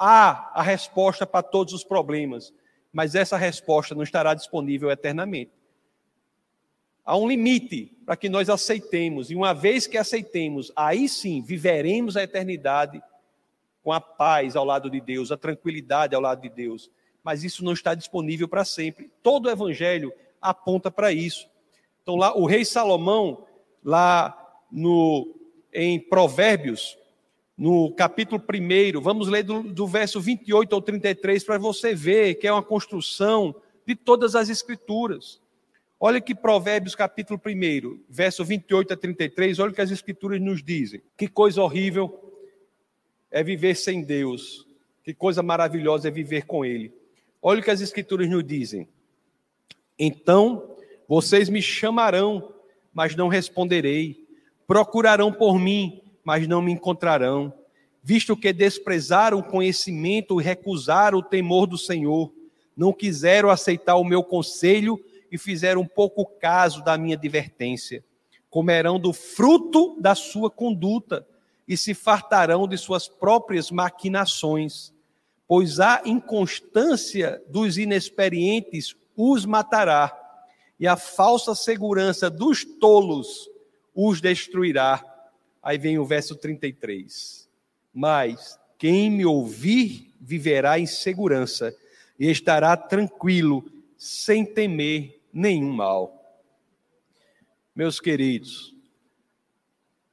Há 0.06 0.52
a 0.54 0.62
resposta 0.62 1.26
para 1.26 1.42
todos 1.42 1.74
os 1.74 1.82
problemas, 1.82 2.54
mas 2.92 3.16
essa 3.16 3.38
resposta 3.38 3.96
não 3.96 4.04
estará 4.04 4.34
disponível 4.34 4.92
eternamente. 4.92 5.54
Há 7.06 7.16
um 7.16 7.26
limite 7.26 7.96
para 8.06 8.18
que 8.18 8.28
nós 8.28 8.50
aceitemos, 8.50 9.32
e 9.32 9.36
uma 9.36 9.54
vez 9.54 9.88
que 9.88 9.98
aceitemos, 9.98 10.74
aí 10.76 11.08
sim 11.08 11.42
viveremos 11.42 12.18
a 12.18 12.24
eternidade 12.24 13.02
com 13.82 13.94
a 13.94 14.02
paz 14.02 14.58
ao 14.58 14.66
lado 14.66 14.90
de 14.90 15.00
Deus, 15.00 15.32
a 15.32 15.38
tranquilidade 15.38 16.14
ao 16.14 16.22
lado 16.22 16.42
de 16.42 16.50
Deus. 16.50 16.92
Mas 17.24 17.46
isso 17.46 17.64
não 17.64 17.72
está 17.72 17.96
disponível 17.96 18.50
para 18.50 18.66
sempre. 18.66 19.10
Todo 19.24 19.46
o 19.46 19.50
evangelho 19.50 20.12
aponta 20.42 20.92
para 20.92 21.14
isso. 21.14 21.48
Então 22.02 22.18
lá 22.18 22.36
o 22.36 22.46
rei 22.46 22.66
Salomão 22.66 23.48
lá 23.82 24.38
no 24.70 25.34
em 25.74 25.98
Provérbios, 25.98 26.98
no 27.58 27.92
capítulo 27.94 28.42
1, 28.42 29.00
vamos 29.00 29.28
ler 29.28 29.44
do, 29.44 29.64
do 29.64 29.88
verso 29.88 30.20
28 30.20 30.74
ao 30.74 30.82
33 30.82 31.44
para 31.44 31.58
você 31.58 31.94
ver 31.94 32.36
que 32.36 32.48
é 32.48 32.52
uma 32.52 32.64
construção 32.64 33.56
de 33.86 33.96
todas 33.96 34.36
as 34.36 34.50
escrituras. 34.50 35.42
Olha 36.00 36.20
que 36.20 36.36
Provérbios 36.36 36.96
capítulo 36.96 37.40
1, 37.46 38.00
verso 38.10 38.44
28 38.44 38.94
a 38.94 38.98
33, 38.98 39.60
olha 39.60 39.72
o 39.72 39.74
que 39.74 39.82
as 39.82 39.92
escrituras 39.92 40.42
nos 40.42 40.64
dizem. 40.64 41.02
Que 41.16 41.28
coisa 41.28 41.62
horrível 41.62 42.32
é 43.32 43.44
viver 43.44 43.76
sem 43.76 44.04
Deus. 44.04 44.68
Que 45.04 45.14
coisa 45.14 45.44
maravilhosa 45.44 46.08
é 46.08 46.12
viver 46.12 46.46
com 46.46 46.64
Ele. 46.64 46.94
Olha 47.42 47.60
o 47.60 47.64
que 47.64 47.72
as 47.72 47.82
Escrituras 47.82 48.30
nos 48.30 48.44
dizem. 48.44 48.88
Então 50.00 50.78
vocês 51.08 51.50
me 51.50 51.62
chamarão, 51.62 52.54
mas 52.94 53.16
não 53.16 53.28
responderei. 53.28 54.26
Procurarão 54.66 55.32
por 55.34 55.60
mim, 55.60 56.03
mas 56.24 56.48
não 56.48 56.62
me 56.62 56.72
encontrarão. 56.72 57.54
Visto 58.02 58.36
que 58.36 58.52
desprezaram 58.52 59.40
o 59.40 59.44
conhecimento 59.44 60.40
e 60.40 60.44
recusaram 60.44 61.20
o 61.20 61.24
temor 61.24 61.66
do 61.66 61.78
Senhor, 61.78 62.34
não 62.76 62.92
quiseram 62.92 63.50
aceitar 63.50 63.96
o 63.96 64.04
meu 64.04 64.24
conselho 64.24 65.00
e 65.32 65.38
fizeram 65.38 65.86
pouco 65.86 66.26
caso 66.26 66.84
da 66.84 66.98
minha 66.98 67.16
advertência. 67.16 68.04
Comerão 68.50 69.00
do 69.00 69.14
fruto 69.14 69.96
da 70.00 70.16
sua 70.16 70.50
conduta 70.50 71.26
e 71.68 71.78
se 71.78 71.94
fartarão 71.94 72.68
de 72.68 72.78
suas 72.78 73.08
próprias 73.08 73.72
maquinações, 73.72 74.94
pois 75.48 75.80
a 75.80 76.02
inconstância 76.06 77.42
dos 77.48 77.78
inexperientes 77.78 78.96
os 79.16 79.46
matará, 79.46 80.20
e 80.80 80.88
a 80.88 80.98
falsa 80.98 81.56
segurança 81.56 82.30
dos 82.30 82.66
tolos 82.66 83.50
os 83.96 84.20
destruirá. 84.20 85.13
Aí 85.64 85.78
vem 85.78 85.98
o 85.98 86.06
verso 86.06 86.36
33. 86.36 87.50
Mas 87.94 88.60
quem 88.78 89.10
me 89.10 89.26
ouvir 89.26 90.14
viverá 90.20 90.78
em 90.78 90.86
segurança 90.86 91.74
e 92.20 92.30
estará 92.30 92.76
tranquilo, 92.76 93.64
sem 93.98 94.46
temer 94.46 95.22
nenhum 95.32 95.72
mal. 95.72 96.42
Meus 97.74 98.00
queridos, 98.00 98.76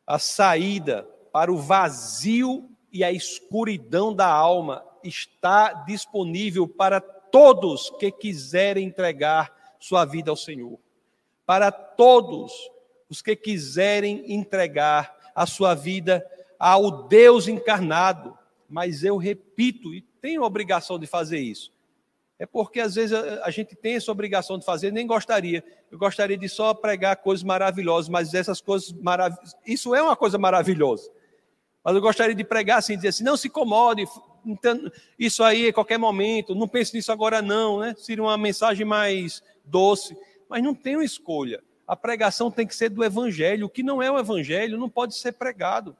a 0.07 0.19
saída 0.19 1.02
para 1.33 1.52
o 1.52 1.59
vazio 1.59 2.71
e 2.92 3.04
a 3.04 3.12
escuridão 3.12 4.14
da 4.14 4.26
alma 4.26 4.85
está 5.02 5.73
disponível 5.85 6.66
para 6.66 7.00
todos 7.00 7.90
que 7.99 8.11
quiserem 8.11 8.87
entregar 8.87 9.75
sua 9.78 10.04
vida 10.04 10.30
ao 10.30 10.37
Senhor. 10.37 10.78
Para 11.45 11.71
todos 11.71 12.52
os 13.09 13.21
que 13.21 13.35
quiserem 13.35 14.33
entregar 14.33 15.19
a 15.34 15.46
sua 15.46 15.75
vida 15.75 16.25
ao 16.58 17.08
Deus 17.08 17.49
encarnado. 17.49 18.37
Mas 18.68 19.02
eu 19.02 19.16
repito, 19.16 19.94
e 19.94 20.02
tenho 20.20 20.42
a 20.42 20.46
obrigação 20.46 20.99
de 20.99 21.06
fazer 21.06 21.40
isso. 21.40 21.72
É 22.38 22.46
porque 22.46 22.80
às 22.80 22.94
vezes 22.94 23.12
a, 23.12 23.50
gente 23.50 23.76
tem 23.76 23.96
essa 23.96 24.10
obrigação 24.10 24.58
de 24.58 24.64
fazer, 24.64 24.90
nem 24.90 25.06
gostaria. 25.06 25.62
Eu 25.90 25.99
gostaria 25.99 26.38
de 26.38 26.49
só 26.49 26.72
pregar 26.72 27.16
coisas 27.16 27.44
maravilhosas, 27.44 28.08
mas 28.08 28.32
essas 28.32 28.62
coisas 28.62 28.92
maravilhosas. 28.92 29.54
Isso 29.66 29.94
é 29.94 30.02
uma 30.02 30.16
coisa 30.16 30.38
maravilhosa. 30.38 31.10
Mas 31.84 31.94
eu 31.94 32.00
gostaria 32.00 32.34
de 32.34 32.44
pregar 32.44 32.78
assim, 32.78 32.96
dizer 32.96 33.08
assim, 33.08 33.25
não 33.25 33.37
se 33.37 33.49
incomode, 33.49 34.06
isso 35.18 35.42
aí 35.42 35.68
a 35.68 35.72
qualquer 35.72 35.99
momento, 35.99 36.54
não 36.54 36.66
pense 36.66 36.94
nisso 36.94 37.12
agora 37.12 37.42
não, 37.42 37.80
né? 37.80 37.94
Seria 37.99 38.22
uma 38.22 38.38
mensagem 38.38 38.87
mais 38.87 39.42
doce, 39.64 40.16
mas 40.49 40.62
não 40.62 40.76
uma 40.94 41.04
escolha. 41.04 41.62
A 41.90 41.97
pregação 41.97 42.52
tem 42.52 42.68
que 42.68 42.76
ser 42.76 42.88
do 42.88 43.02
evangelho, 43.02 43.66
o 43.66 43.68
que 43.68 43.82
não 43.82 44.00
é 44.00 44.09
o 44.09 44.16
evangelho 44.16 44.78
não 44.78 44.88
pode 44.88 45.16
ser 45.16 45.32
pregado. 45.32 45.97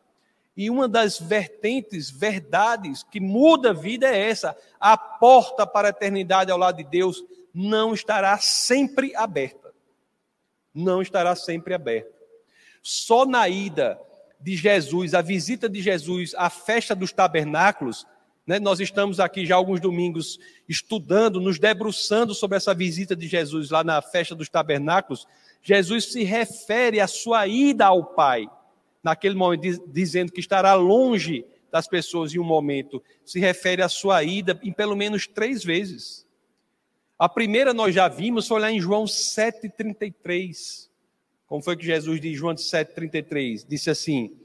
E 0.57 0.71
uma 0.71 0.89
das 0.89 1.19
vertentes, 1.19 2.09
verdades 2.09 3.03
que 3.03 3.19
muda 3.19 3.71
a 3.71 3.73
vida 3.73 4.07
é 4.07 4.31
essa: 4.31 4.57
a 4.79 4.97
porta 4.97 5.67
para 5.67 5.89
a 5.89 5.91
eternidade 5.91 6.49
ao 6.49 6.57
lado 6.57 6.77
de 6.77 6.85
Deus 6.85 7.25
não 7.53 7.93
estará 7.93 8.39
sempre 8.39 9.17
aberta. 9.17 9.75
Não 10.73 11.03
estará 11.03 11.35
sempre 11.35 11.75
aberta. 11.75 12.15
Só 12.81 13.27
na 13.27 13.49
ida 13.49 14.01
de 14.41 14.55
Jesus, 14.55 15.13
a 15.13 15.21
visita 15.21 15.69
de 15.69 15.83
Jesus 15.83 16.37
à 16.37 16.49
festa 16.49 16.95
dos 16.95 17.13
tabernáculos, 17.13 18.07
né? 18.47 18.61
nós 18.61 18.79
estamos 18.79 19.19
aqui 19.19 19.45
já 19.45 19.57
alguns 19.57 19.81
domingos 19.81 20.39
estudando, 20.69 21.41
nos 21.41 21.59
debruçando 21.59 22.33
sobre 22.33 22.59
essa 22.59 22.73
visita 22.73 23.17
de 23.17 23.27
Jesus 23.27 23.71
lá 23.71 23.83
na 23.83 24.01
festa 24.01 24.37
dos 24.37 24.49
tabernáculos. 24.49 25.27
Jesus 25.63 26.13
se 26.13 26.25
refere 26.25 27.01
à 27.01 27.07
sua 27.07 27.47
ida 27.47 27.87
ao 27.87 28.05
Pai, 28.05 28.49
naquele 29.03 29.35
momento, 29.35 29.83
dizendo 29.89 30.33
que 30.33 30.41
estará 30.41 30.75
longe 30.75 31.45
das 31.71 31.87
pessoas 31.87 32.35
em 32.35 32.39
um 32.39 32.45
momento, 32.45 33.03
se 33.25 33.39
refere 33.39 33.83
à 33.83 33.89
sua 33.89 34.23
ida 34.25 34.59
em 34.63 34.73
pelo 34.73 34.97
menos 34.97 35.27
três 35.27 35.63
vezes. 35.63 36.27
A 37.19 37.29
primeira 37.29 37.73
nós 37.73 37.95
já 37.95 38.09
vimos, 38.09 38.49
foi 38.49 38.61
lá 38.61 38.73
em 38.73 38.81
João 38.81 39.05
7,33. 39.05 40.89
Como 41.47 41.63
foi 41.63 41.77
que 41.77 41.85
Jesus 41.85 42.21
diz, 42.21 42.39
João 42.39 42.55
7,33? 42.55 43.67
Disse 43.69 43.91
assim: 43.91 44.37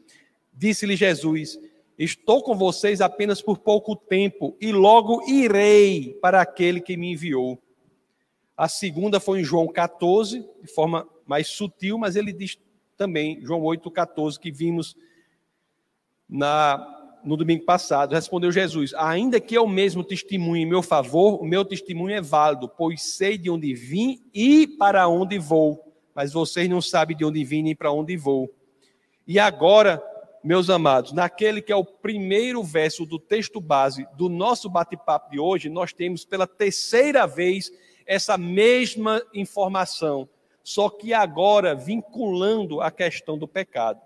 Disse-lhe 0.54 0.96
Jesus: 0.96 1.60
Estou 1.98 2.44
com 2.44 2.56
vocês 2.56 3.00
apenas 3.00 3.42
por 3.42 3.60
pouco 3.60 3.96
tempo, 3.96 4.56
e 4.60 4.72
logo 4.72 5.24
irei 5.30 6.18
para 6.22 6.42
aquele 6.42 6.82
que 6.82 6.98
me 6.98 7.14
enviou. 7.14 7.58
A 8.58 8.68
segunda 8.68 9.20
foi 9.20 9.42
em 9.42 9.44
João 9.44 9.68
14, 9.68 10.46
de 10.62 10.68
forma 10.74 11.08
mais 11.26 11.48
sutil, 11.48 11.98
mas 11.98 12.16
ele 12.16 12.32
diz 12.32 12.58
também, 12.96 13.40
João 13.42 13.62
8,14, 13.62 14.40
que 14.40 14.52
vimos 14.52 14.96
na, 16.30 17.20
no 17.24 17.36
domingo 17.36 17.66
passado. 17.66 18.14
Respondeu 18.14 18.52
Jesus: 18.52 18.94
Ainda 18.94 19.40
que 19.40 19.56
eu 19.56 19.68
mesmo 19.68 20.04
testemunhe 20.04 20.64
em 20.64 20.66
meu 20.66 20.82
favor, 20.82 21.42
o 21.42 21.46
meu 21.46 21.66
testemunho 21.66 22.16
é 22.16 22.22
válido, 22.22 22.70
pois 22.70 23.02
sei 23.02 23.38
de 23.38 23.50
onde 23.50 23.74
vim 23.74 24.22
e 24.34 24.66
para 24.66 25.08
onde 25.08 25.38
vou 25.38 25.86
mas 26.16 26.32
vocês 26.32 26.70
não 26.70 26.82
sabem 26.82 27.16
de 27.16 27.26
onde 27.26 27.44
vim 27.44 27.62
nem 27.62 27.76
para 27.76 27.92
onde 27.92 28.16
vou. 28.16 28.50
E 29.28 29.38
agora, 29.38 30.02
meus 30.42 30.70
amados, 30.70 31.12
naquele 31.12 31.62
que 31.62 31.74
é 31.74 31.76
o 31.76 31.84
primeiro 31.84 32.64
verso 32.64 33.06
do 33.06 33.20
texto 33.20 33.60
base 33.60 34.08
do 34.16 34.30
nosso 34.30 34.70
bate-papo 34.70 35.30
de 35.30 35.40
hoje, 35.40 35.68
nós 35.68 35.92
temos 35.92 36.24
pela 36.24 36.48
terceira 36.48 37.28
vez 37.28 37.70
essa 38.06 38.38
mesma 38.38 39.22
informação, 39.34 40.30
só 40.64 40.90
que 40.90 41.14
agora 41.14 41.76
vinculando 41.76 42.82
a 42.82 42.92
questão 42.92 43.38
do 43.38 43.48
pecado. 43.48 44.02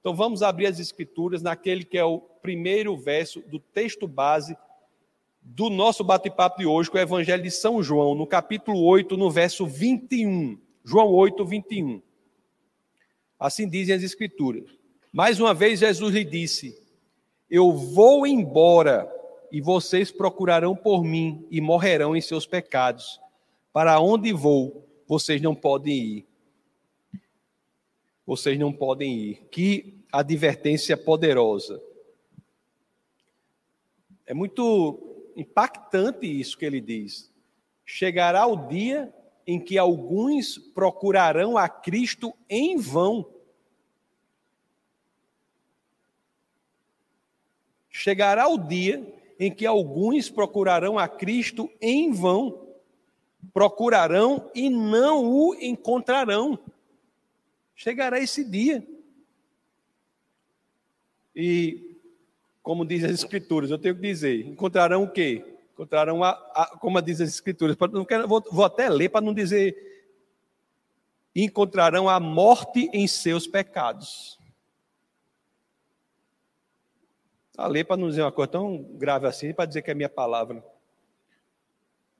Então 0.00 0.14
vamos 0.14 0.42
abrir 0.42 0.66
as 0.66 0.78
escrituras 0.78 1.42
naquele 1.42 1.84
que 1.84 1.96
é 1.96 2.04
o 2.04 2.18
primeiro 2.18 2.96
verso 2.96 3.40
do 3.42 3.58
texto 3.58 4.06
base 4.06 4.56
do 5.40 5.68
nosso 5.68 6.04
bate-papo 6.04 6.58
de 6.58 6.66
hoje, 6.66 6.90
com 6.90 6.96
o 6.96 7.00
Evangelho 7.00 7.42
de 7.42 7.50
São 7.50 7.82
João, 7.82 8.14
no 8.14 8.26
capítulo 8.26 8.80
8, 8.84 9.16
no 9.16 9.30
verso 9.30 9.66
21. 9.66 10.58
João 10.84 11.08
8, 11.08 11.44
21. 11.44 12.00
Assim 13.38 13.68
dizem 13.68 13.94
as 13.94 14.02
Escrituras. 14.02 14.70
Mais 15.12 15.40
uma 15.40 15.52
vez, 15.52 15.80
Jesus 15.80 16.14
lhe 16.14 16.24
disse: 16.24 16.80
Eu 17.50 17.72
vou 17.72 18.26
embora 18.26 19.10
e 19.50 19.60
vocês 19.60 20.10
procurarão 20.10 20.74
por 20.74 21.04
mim 21.04 21.46
e 21.50 21.60
morrerão 21.60 22.16
em 22.16 22.20
seus 22.20 22.46
pecados. 22.46 23.20
Para 23.72 24.00
onde 24.00 24.32
vou, 24.32 24.86
vocês 25.06 25.40
não 25.40 25.54
podem 25.54 25.96
ir. 25.96 26.26
Vocês 28.26 28.58
não 28.58 28.72
podem 28.72 29.16
ir. 29.16 29.48
Que 29.50 30.04
advertência 30.12 30.96
poderosa. 30.96 31.82
É 34.26 34.34
muito 34.34 35.32
impactante 35.36 36.26
isso 36.26 36.56
que 36.56 36.64
ele 36.64 36.80
diz. 36.80 37.32
Chegará 37.84 38.46
o 38.46 38.68
dia 38.68 39.12
em 39.46 39.58
que 39.58 39.76
alguns 39.76 40.58
procurarão 40.58 41.58
a 41.58 41.68
Cristo 41.68 42.32
em 42.48 42.76
vão. 42.76 43.28
Chegará 47.90 48.48
o 48.48 48.58
dia 48.58 49.06
em 49.38 49.52
que 49.52 49.66
alguns 49.66 50.30
procurarão 50.30 50.98
a 50.98 51.08
Cristo 51.08 51.70
em 51.80 52.10
vão. 52.12 52.71
Procurarão 53.52 54.50
e 54.54 54.68
não 54.70 55.24
o 55.24 55.54
encontrarão. 55.54 56.58
Chegará 57.74 58.20
esse 58.20 58.44
dia. 58.44 58.86
E, 61.34 61.98
como 62.62 62.84
diz 62.84 63.02
as 63.04 63.12
Escrituras, 63.12 63.70
eu 63.70 63.78
tenho 63.78 63.94
que 63.94 64.02
dizer: 64.02 64.46
encontrarão 64.46 65.04
o 65.04 65.10
quê? 65.10 65.44
Encontrarão, 65.72 66.22
a, 66.22 66.30
a 66.30 66.66
como 66.78 67.00
diz 67.00 67.20
as 67.20 67.30
Escrituras, 67.30 67.76
não 67.92 68.04
quero, 68.04 68.28
vou, 68.28 68.42
vou 68.50 68.64
até 68.64 68.88
ler 68.88 69.08
para 69.08 69.24
não 69.24 69.34
dizer. 69.34 69.90
Encontrarão 71.34 72.10
a 72.10 72.20
morte 72.20 72.90
em 72.92 73.06
seus 73.08 73.46
pecados. 73.46 74.38
A 77.56 77.66
ler 77.66 77.84
para 77.84 77.96
não 77.96 78.08
dizer 78.08 78.22
uma 78.22 78.32
coisa 78.32 78.52
tão 78.52 78.82
grave 78.82 79.26
assim, 79.26 79.52
para 79.54 79.64
dizer 79.64 79.82
que 79.82 79.90
é 79.90 79.94
minha 79.94 80.08
palavra. 80.08 80.62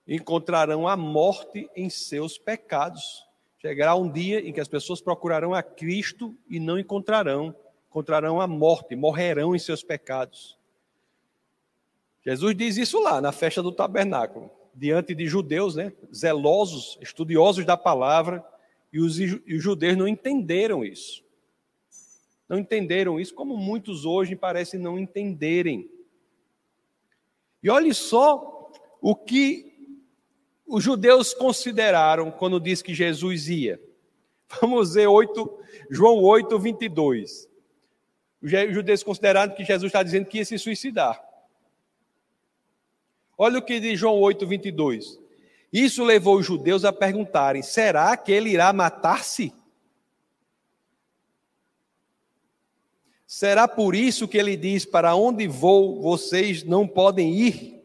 Encontrarão 0.06 0.88
a 0.88 0.96
morte 0.96 1.68
em 1.76 1.88
seus 1.88 2.38
pecados. 2.38 3.24
Chegará 3.60 3.94
um 3.94 4.10
dia 4.10 4.40
em 4.40 4.52
que 4.52 4.60
as 4.60 4.68
pessoas 4.68 5.00
procurarão 5.00 5.54
a 5.54 5.62
Cristo 5.62 6.36
e 6.48 6.58
não 6.58 6.78
encontrarão 6.78 7.54
encontrarão 7.92 8.40
a 8.40 8.46
morte, 8.46 8.96
morrerão 8.96 9.54
em 9.54 9.58
seus 9.58 9.82
pecados. 9.82 10.56
Jesus 12.24 12.56
diz 12.56 12.78
isso 12.78 12.98
lá 12.98 13.20
na 13.20 13.32
festa 13.32 13.62
do 13.62 13.70
tabernáculo, 13.70 14.50
diante 14.74 15.14
de 15.14 15.26
judeus, 15.26 15.76
né, 15.76 15.92
zelosos, 16.14 16.96
estudiosos 17.02 17.66
da 17.66 17.76
palavra, 17.76 18.42
e 18.90 18.98
os, 18.98 19.18
e 19.20 19.54
os 19.54 19.62
judeus 19.62 19.96
não 19.96 20.08
entenderam 20.08 20.82
isso. 20.82 21.22
Não 22.48 22.58
entenderam 22.58 23.20
isso, 23.20 23.34
como 23.34 23.58
muitos 23.58 24.06
hoje 24.06 24.34
parecem 24.34 24.80
não 24.80 24.98
entenderem. 24.98 25.90
E 27.62 27.68
olhe 27.68 27.92
só 27.92 28.70
o 29.02 29.14
que 29.14 29.71
os 30.72 30.82
judeus 30.82 31.34
consideraram 31.34 32.30
quando 32.30 32.58
diz 32.58 32.80
que 32.80 32.94
Jesus 32.94 33.46
ia. 33.46 33.78
Vamos 34.58 34.94
ver 34.94 35.06
8, 35.06 35.58
João 35.90 36.16
8, 36.22 36.58
22. 36.58 37.46
Os 38.40 38.50
judeus 38.50 39.02
consideraram 39.02 39.54
que 39.54 39.66
Jesus 39.66 39.90
está 39.90 40.02
dizendo 40.02 40.24
que 40.24 40.38
ia 40.38 40.44
se 40.46 40.58
suicidar. 40.58 41.22
Olha 43.36 43.58
o 43.58 43.62
que 43.62 43.78
diz 43.80 44.00
João 44.00 44.18
8, 44.18 44.46
22. 44.46 45.20
Isso 45.70 46.02
levou 46.02 46.38
os 46.38 46.46
judeus 46.46 46.86
a 46.86 46.92
perguntarem: 46.92 47.60
será 47.60 48.16
que 48.16 48.32
ele 48.32 48.48
irá 48.48 48.72
matar-se? 48.72 49.52
Será 53.26 53.68
por 53.68 53.94
isso 53.94 54.26
que 54.26 54.38
ele 54.38 54.56
diz: 54.56 54.86
Para 54.86 55.14
onde 55.14 55.46
vou, 55.46 56.00
vocês 56.00 56.64
não 56.64 56.88
podem 56.88 57.34
ir? 57.34 57.81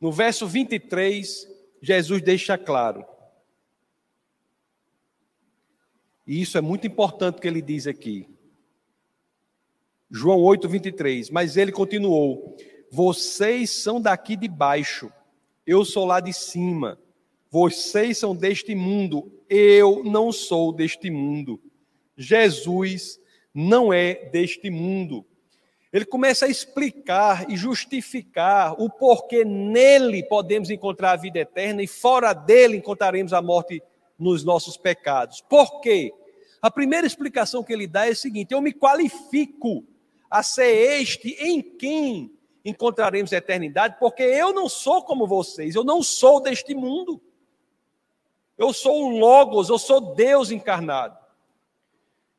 No 0.00 0.12
verso 0.12 0.46
23, 0.46 1.48
Jesus 1.82 2.22
deixa 2.22 2.56
claro: 2.56 3.04
E 6.26 6.40
isso 6.40 6.58
é 6.58 6.60
muito 6.60 6.86
importante 6.86 7.40
que 7.40 7.48
ele 7.48 7.62
diz 7.62 7.86
aqui. 7.86 8.28
João 10.10 10.40
8, 10.40 10.68
23. 10.68 11.30
Mas 11.30 11.56
ele 11.56 11.72
continuou: 11.72 12.56
Vocês 12.90 13.70
são 13.70 14.00
daqui 14.00 14.36
de 14.36 14.48
baixo, 14.48 15.12
eu 15.66 15.84
sou 15.84 16.04
lá 16.04 16.20
de 16.20 16.32
cima. 16.32 16.98
Vocês 17.50 18.18
são 18.18 18.36
deste 18.36 18.74
mundo, 18.74 19.32
eu 19.48 20.04
não 20.04 20.30
sou 20.30 20.70
deste 20.72 21.10
mundo. 21.10 21.60
Jesus 22.16 23.18
não 23.54 23.92
é 23.92 24.26
deste 24.30 24.70
mundo. 24.70 25.24
Ele 25.98 26.04
começa 26.04 26.46
a 26.46 26.48
explicar 26.48 27.50
e 27.50 27.56
justificar 27.56 28.80
o 28.80 28.88
porquê 28.88 29.44
nele 29.44 30.22
podemos 30.22 30.70
encontrar 30.70 31.10
a 31.10 31.16
vida 31.16 31.40
eterna 31.40 31.82
e 31.82 31.88
fora 31.88 32.32
dele 32.32 32.76
encontraremos 32.76 33.32
a 33.32 33.42
morte 33.42 33.82
nos 34.16 34.44
nossos 34.44 34.76
pecados. 34.76 35.40
Por 35.40 35.80
quê? 35.80 36.14
A 36.62 36.70
primeira 36.70 37.04
explicação 37.04 37.64
que 37.64 37.72
ele 37.72 37.88
dá 37.88 38.06
é 38.06 38.10
a 38.10 38.14
seguinte: 38.14 38.54
eu 38.54 38.60
me 38.60 38.72
qualifico 38.72 39.84
a 40.30 40.40
ser 40.40 41.00
este 41.00 41.30
em 41.30 41.60
quem 41.60 42.30
encontraremos 42.64 43.32
a 43.32 43.38
eternidade, 43.38 43.96
porque 43.98 44.22
eu 44.22 44.52
não 44.52 44.68
sou 44.68 45.02
como 45.02 45.26
vocês, 45.26 45.74
eu 45.74 45.82
não 45.82 46.00
sou 46.00 46.40
deste 46.40 46.76
mundo. 46.76 47.20
Eu 48.56 48.72
sou 48.72 49.06
o 49.06 49.18
Logos, 49.18 49.68
eu 49.68 49.80
sou 49.80 50.14
Deus 50.14 50.52
encarnado. 50.52 51.18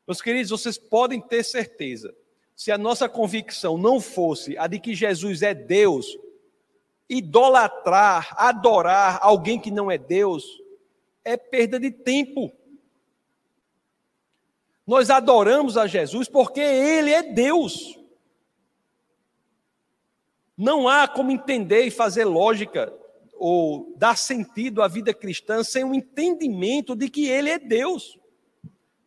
Meus 0.08 0.22
queridos, 0.22 0.50
vocês 0.50 0.78
podem 0.78 1.20
ter 1.20 1.44
certeza, 1.44 2.14
se 2.60 2.70
a 2.70 2.76
nossa 2.76 3.08
convicção 3.08 3.78
não 3.78 3.98
fosse 3.98 4.54
a 4.58 4.66
de 4.66 4.78
que 4.78 4.94
Jesus 4.94 5.40
é 5.40 5.54
Deus, 5.54 6.18
idolatrar, 7.08 8.34
adorar 8.36 9.18
alguém 9.22 9.58
que 9.58 9.70
não 9.70 9.90
é 9.90 9.96
Deus, 9.96 10.44
é 11.24 11.38
perda 11.38 11.80
de 11.80 11.90
tempo. 11.90 12.52
Nós 14.86 15.08
adoramos 15.08 15.78
a 15.78 15.86
Jesus 15.86 16.28
porque 16.28 16.60
Ele 16.60 17.10
é 17.10 17.22
Deus. 17.22 17.98
Não 20.54 20.86
há 20.86 21.08
como 21.08 21.30
entender 21.30 21.84
e 21.84 21.90
fazer 21.90 22.26
lógica 22.26 22.92
ou 23.36 23.94
dar 23.96 24.18
sentido 24.18 24.82
à 24.82 24.86
vida 24.86 25.14
cristã 25.14 25.64
sem 25.64 25.82
um 25.82 25.94
entendimento 25.94 26.94
de 26.94 27.08
que 27.08 27.26
Ele 27.26 27.48
é 27.48 27.58
Deus. 27.58 28.19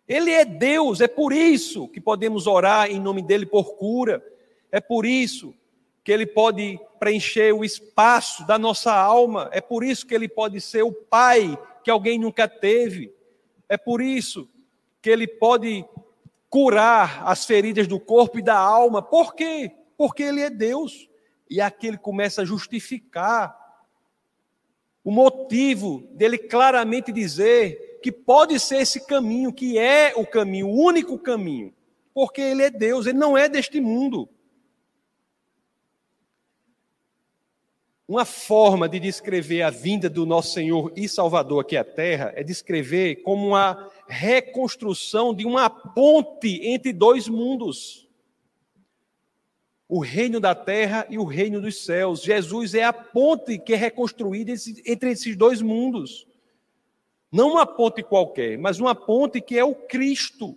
Ele 0.08 0.32
é 0.32 0.44
Deus, 0.44 1.00
é 1.02 1.08
por 1.08 1.32
isso 1.32 1.88
que 1.88 2.02
podemos 2.02 2.46
orar 2.48 2.90
em 2.90 3.00
nome 3.00 3.22
dele 3.22 3.46
por 3.46 3.76
cura, 3.76 4.24
é 4.72 4.82
por 4.82 5.06
isso 5.06 5.54
que 6.04 6.12
ele 6.12 6.26
pode 6.26 6.80
preencher 7.00 7.54
o 7.54 7.64
espaço 7.64 8.46
da 8.46 8.58
nossa 8.58 8.94
alma, 8.94 9.50
é 9.54 9.62
por 9.62 9.84
isso 9.84 10.06
que 10.06 10.14
ele 10.14 10.28
pode 10.28 10.60
ser 10.60 10.84
o 10.84 10.92
pai 10.92 11.58
que 11.84 11.90
alguém 11.90 12.20
nunca 12.20 12.48
teve, 12.48 13.14
é 13.70 13.78
por 13.78 14.02
isso 14.02 14.50
que 15.02 15.10
ele 15.10 15.28
pode 15.28 15.86
curar 16.50 17.24
as 17.26 17.46
feridas 17.46 17.88
do 17.88 18.00
corpo 18.00 18.38
e 18.38 18.42
da 18.42 18.58
alma. 18.58 19.02
Por 19.02 19.34
quê? 19.34 19.72
Porque 19.98 20.22
ele 20.22 20.42
é 20.42 20.50
Deus. 20.50 21.10
E 21.50 21.60
aqui 21.60 21.88
ele 21.88 21.98
começa 21.98 22.44
a 22.44 22.46
justificar 22.46 23.58
o 25.04 25.12
motivo 25.12 26.08
dele 26.12 26.38
claramente 26.38 27.12
dizer 27.12 27.93
que 28.04 28.12
pode 28.12 28.60
ser 28.60 28.82
esse 28.82 29.00
caminho, 29.08 29.54
que 29.54 29.80
é 29.80 30.14
o 30.18 30.28
caminho, 30.28 30.68
o 30.68 30.78
único 30.78 31.18
caminho. 31.18 31.74
Porque 32.14 32.42
ele 32.42 32.62
é 32.62 32.70
Deus, 32.70 33.06
ele 33.06 33.18
não 33.18 33.38
é 33.38 33.48
deste 33.48 33.80
mundo. 33.80 34.28
Uma 38.06 38.26
forma 38.26 38.90
de 38.90 39.00
descrever 39.00 39.62
a 39.62 39.70
vinda 39.70 40.10
do 40.10 40.26
nosso 40.26 40.52
Senhor 40.52 40.92
e 40.98 41.08
Salvador 41.08 41.62
aqui 41.62 41.78
à 41.78 41.84
Terra 41.86 42.34
é 42.36 42.44
descrever 42.44 43.24
como 43.24 43.48
uma 43.48 43.90
reconstrução 44.06 45.34
de 45.34 45.46
uma 45.46 45.70
ponte 45.70 46.60
entre 46.62 46.92
dois 46.92 47.30
mundos. 47.30 48.06
O 49.88 50.00
reino 50.00 50.42
da 50.42 50.54
terra 50.54 51.08
e 51.10 51.18
o 51.18 51.24
reino 51.24 51.62
dos 51.62 51.86
céus. 51.86 52.22
Jesus 52.22 52.74
é 52.74 52.84
a 52.84 52.92
ponte 52.92 53.58
que 53.58 53.74
é 53.74 53.78
reconstruída 53.78 54.52
entre 54.86 55.12
esses 55.12 55.38
dois 55.38 55.62
mundos. 55.62 56.28
Não 57.34 57.54
uma 57.54 57.66
ponte 57.66 58.04
qualquer, 58.04 58.60
mas 58.60 58.80
uma 58.80 58.94
ponte 58.94 59.42
que 59.42 59.58
é 59.58 59.64
o 59.66 59.74
Cristo. 59.74 60.56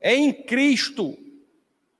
É 0.00 0.16
em 0.16 0.32
Cristo 0.32 1.18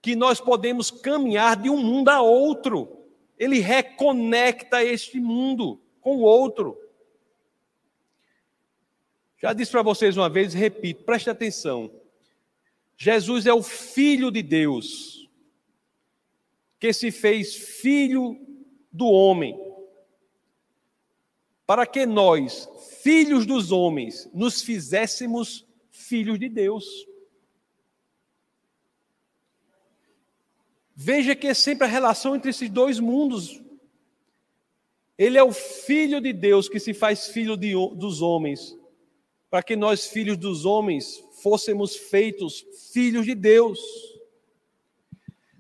que 0.00 0.16
nós 0.16 0.40
podemos 0.40 0.90
caminhar 0.90 1.60
de 1.60 1.68
um 1.68 1.76
mundo 1.76 2.08
a 2.08 2.22
outro. 2.22 3.04
Ele 3.38 3.60
reconecta 3.60 4.82
este 4.82 5.20
mundo 5.20 5.78
com 6.00 6.16
o 6.16 6.20
outro. 6.22 6.78
Já 9.36 9.52
disse 9.52 9.70
para 9.70 9.82
vocês 9.82 10.16
uma 10.16 10.30
vez, 10.30 10.54
repito, 10.54 11.04
preste 11.04 11.28
atenção. 11.28 11.90
Jesus 12.96 13.44
é 13.44 13.52
o 13.52 13.62
Filho 13.62 14.30
de 14.30 14.42
Deus, 14.42 15.28
que 16.80 16.94
se 16.94 17.10
fez 17.10 17.54
filho 17.54 18.40
do 18.90 19.06
homem, 19.06 19.54
para 21.72 21.86
que 21.86 22.04
nós, 22.04 22.68
filhos 23.00 23.46
dos 23.46 23.72
homens, 23.72 24.28
nos 24.34 24.60
fizéssemos 24.60 25.66
filhos 25.90 26.38
de 26.38 26.46
Deus. 26.46 26.84
Veja 30.94 31.34
que 31.34 31.46
é 31.46 31.54
sempre 31.54 31.86
a 31.86 31.90
relação 31.90 32.36
entre 32.36 32.50
esses 32.50 32.68
dois 32.68 33.00
mundos. 33.00 33.58
Ele 35.16 35.38
é 35.38 35.42
o 35.42 35.50
Filho 35.50 36.20
de 36.20 36.30
Deus 36.34 36.68
que 36.68 36.78
se 36.78 36.92
faz 36.92 37.28
filho 37.28 37.56
de, 37.56 37.72
dos 37.96 38.20
homens, 38.20 38.76
para 39.48 39.62
que 39.62 39.74
nós, 39.74 40.08
filhos 40.08 40.36
dos 40.36 40.66
homens, 40.66 41.24
fôssemos 41.42 41.96
feitos 41.96 42.66
filhos 42.92 43.24
de 43.24 43.34
Deus. 43.34 43.80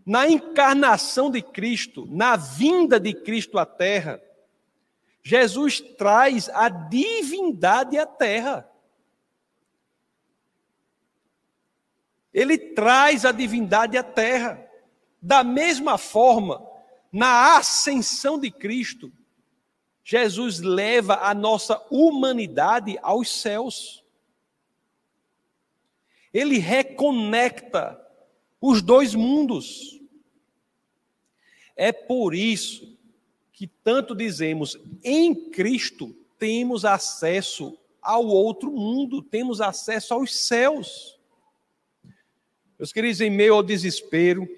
Na 0.04 0.28
encarnação 0.28 1.30
de 1.30 1.40
Cristo, 1.40 2.06
na 2.10 2.36
vinda 2.36 3.00
de 3.00 3.14
Cristo 3.14 3.58
à 3.58 3.64
terra, 3.64 4.20
Jesus 5.22 5.80
traz 5.80 6.48
a 6.48 6.68
divindade 6.68 7.96
à 7.96 8.04
terra. 8.04 8.68
Ele 12.34 12.58
traz 12.58 13.24
a 13.24 13.30
divindade 13.30 13.96
à 13.96 14.02
terra. 14.02 14.68
Da 15.20 15.44
mesma 15.44 15.96
forma 15.96 16.68
Na 17.14 17.58
ascensão 17.58 18.40
de 18.40 18.50
Cristo, 18.50 19.12
Jesus 20.02 20.60
leva 20.60 21.16
a 21.16 21.34
nossa 21.34 21.78
humanidade 21.90 22.98
aos 23.02 23.30
céus. 23.30 24.02
Ele 26.32 26.56
reconecta 26.56 28.00
os 28.58 28.80
dois 28.80 29.14
mundos. 29.14 30.00
É 31.76 31.92
por 31.92 32.34
isso 32.34 32.98
que 33.62 33.68
tanto 33.84 34.12
dizemos, 34.12 34.76
em 35.04 35.32
Cristo 35.32 36.12
temos 36.36 36.84
acesso 36.84 37.78
ao 38.02 38.26
outro 38.26 38.72
mundo, 38.72 39.22
temos 39.22 39.60
acesso 39.60 40.14
aos 40.14 40.34
céus. 40.34 41.16
Meus 42.76 42.92
queridos, 42.92 43.20
em 43.20 43.30
meio 43.30 43.54
ao 43.54 43.62
desespero, 43.62 44.48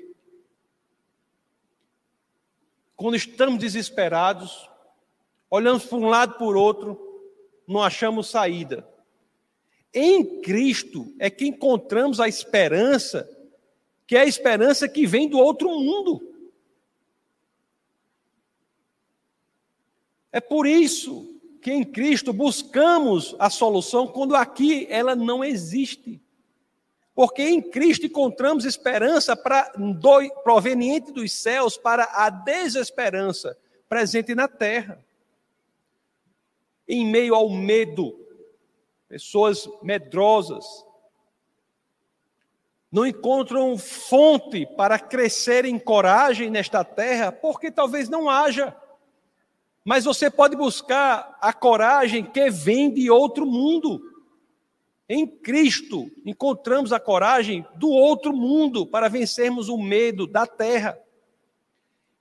quando 2.97 3.17
estamos 3.17 3.59
desesperados, 3.59 4.71
olhamos 5.51 5.85
para 5.85 5.99
um 5.99 6.09
lado 6.09 6.39
por 6.39 6.57
outro, 6.57 6.99
não 7.69 7.83
achamos 7.83 8.31
saída. 8.31 8.89
Em 9.93 10.41
Cristo 10.41 11.15
é 11.19 11.29
que 11.29 11.47
encontramos 11.47 12.21
a 12.21 12.27
esperança, 12.27 13.29
que 14.07 14.17
é 14.17 14.21
a 14.21 14.27
esperança 14.27 14.89
que 14.89 15.07
vem 15.07 15.29
do 15.29 15.37
outro 15.37 15.69
mundo. 15.69 16.34
É 20.35 20.41
por 20.41 20.67
isso 20.67 21.41
que 21.63 21.71
em 21.71 21.85
Cristo 21.85 22.33
buscamos 22.33 23.37
a 23.39 23.49
solução 23.49 24.09
quando 24.09 24.35
aqui 24.35 24.85
ela 24.91 25.15
não 25.15 25.45
existe. 25.45 26.21
Porque 27.15 27.41
em 27.43 27.63
Cristo 27.63 28.07
encontramos 28.07 28.65
esperança 28.65 29.41
do, 29.77 30.43
proveniente 30.43 31.13
dos 31.13 31.33
céus 31.33 31.77
para 31.77 32.09
a 32.13 32.31
desesperança 32.31 33.57
presente 33.89 34.35
na 34.35 34.49
terra. 34.49 34.99
Em 36.89 37.07
meio 37.07 37.37
ao 37.37 37.49
medo, 37.49 38.19
pessoas 39.09 39.69
medrosas 39.85 40.65
não 42.91 43.07
encontram 43.07 43.79
fonte 43.79 44.67
para 44.67 44.99
crescer 44.99 45.65
em 45.65 45.79
coragem 45.79 46.51
nesta 46.51 46.83
terra, 46.83 47.31
porque 47.31 47.71
talvez 47.71 48.09
não 48.09 48.29
haja. 48.29 48.77
Mas 49.85 50.05
você 50.05 50.31
pode 50.31 50.57
buscar 50.57 51.37
a 51.41 51.53
coragem 51.53 52.25
que 52.25 52.51
vem 52.51 52.93
de 52.93 53.11
outro 53.11 53.45
mundo. 53.45 54.01
Em 55.07 55.27
Cristo 55.27 56.11
encontramos 56.25 56.93
a 56.93 56.99
coragem 56.99 57.67
do 57.77 57.91
outro 57.91 58.35
mundo 58.35 58.87
para 58.87 59.09
vencermos 59.09 59.69
o 59.69 59.77
medo 59.77 60.27
da 60.27 60.47
terra. 60.47 60.99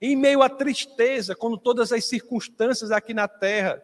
Em 0.02 0.18
meio 0.18 0.42
à 0.42 0.50
tristeza, 0.50 1.34
quando 1.34 1.58
todas 1.58 1.94
as 1.94 2.04
circunstâncias 2.04 2.92
aqui 2.92 3.14
na 3.14 3.28
terra 3.30 3.82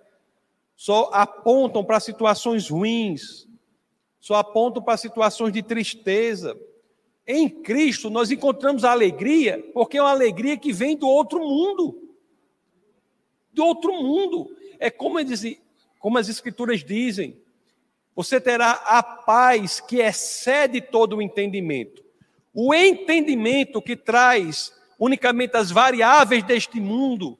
só 0.75 1.09
apontam 1.13 1.83
para 1.83 2.01
situações 2.01 2.69
ruins, 2.69 3.47
só 4.19 4.35
apontam 4.35 4.83
para 4.83 4.97
situações 4.97 5.53
de 5.53 5.63
tristeza, 5.63 6.59
em 7.25 7.47
Cristo 7.47 8.09
nós 8.09 8.31
encontramos 8.31 8.83
a 8.83 8.91
alegria, 8.91 9.63
porque 9.73 9.97
é 9.97 10.01
uma 10.01 10.11
alegria 10.11 10.57
que 10.57 10.73
vem 10.73 10.97
do 10.97 11.07
outro 11.07 11.39
mundo. 11.39 12.08
Do 13.59 13.65
outro 13.65 13.91
mundo. 13.91 14.55
É 14.79 14.89
como, 14.89 15.17
como 15.99 16.17
as 16.17 16.29
Escrituras 16.29 16.81
dizem, 16.81 17.37
você 18.15 18.39
terá 18.39 18.71
a 18.71 19.03
paz 19.03 19.81
que 19.81 19.97
excede 19.97 20.79
todo 20.79 21.17
o 21.17 21.21
entendimento. 21.21 22.01
O 22.53 22.73
entendimento 22.73 23.81
que 23.81 23.97
traz 23.97 24.73
unicamente 24.97 25.57
as 25.57 25.71
variáveis 25.71 26.41
deste 26.41 26.79
mundo 26.79 27.37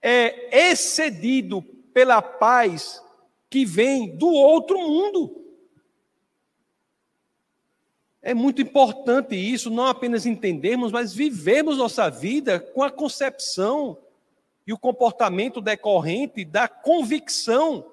é 0.00 0.70
excedido 0.70 1.60
pela 1.92 2.22
paz 2.22 3.02
que 3.50 3.64
vem 3.64 4.16
do 4.16 4.28
outro 4.28 4.78
mundo. 4.78 5.43
É 8.26 8.32
muito 8.32 8.62
importante 8.62 9.36
isso, 9.36 9.68
não 9.68 9.84
apenas 9.84 10.24
entendermos, 10.24 10.90
mas 10.90 11.12
vivermos 11.12 11.76
nossa 11.76 12.08
vida 12.08 12.58
com 12.58 12.82
a 12.82 12.90
concepção 12.90 13.98
e 14.66 14.72
o 14.72 14.78
comportamento 14.78 15.60
decorrente 15.60 16.42
da 16.42 16.66
convicção 16.66 17.84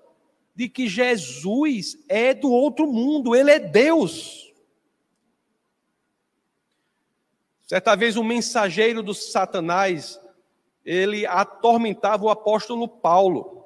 de 0.56 0.70
que 0.70 0.88
Jesus 0.88 1.98
é 2.08 2.34
do 2.34 2.50
outro 2.50 2.88
mundo, 2.88 3.36
ele 3.36 3.52
é 3.52 3.60
Deus. 3.60 4.54
Certa 7.68 7.94
vez 7.94 8.16
um 8.16 8.24
mensageiro 8.24 9.04
do 9.04 9.14
Satanás, 9.14 10.18
ele 10.86 11.26
atormentava 11.26 12.24
o 12.24 12.30
apóstolo 12.30 12.88
Paulo. 12.88 13.61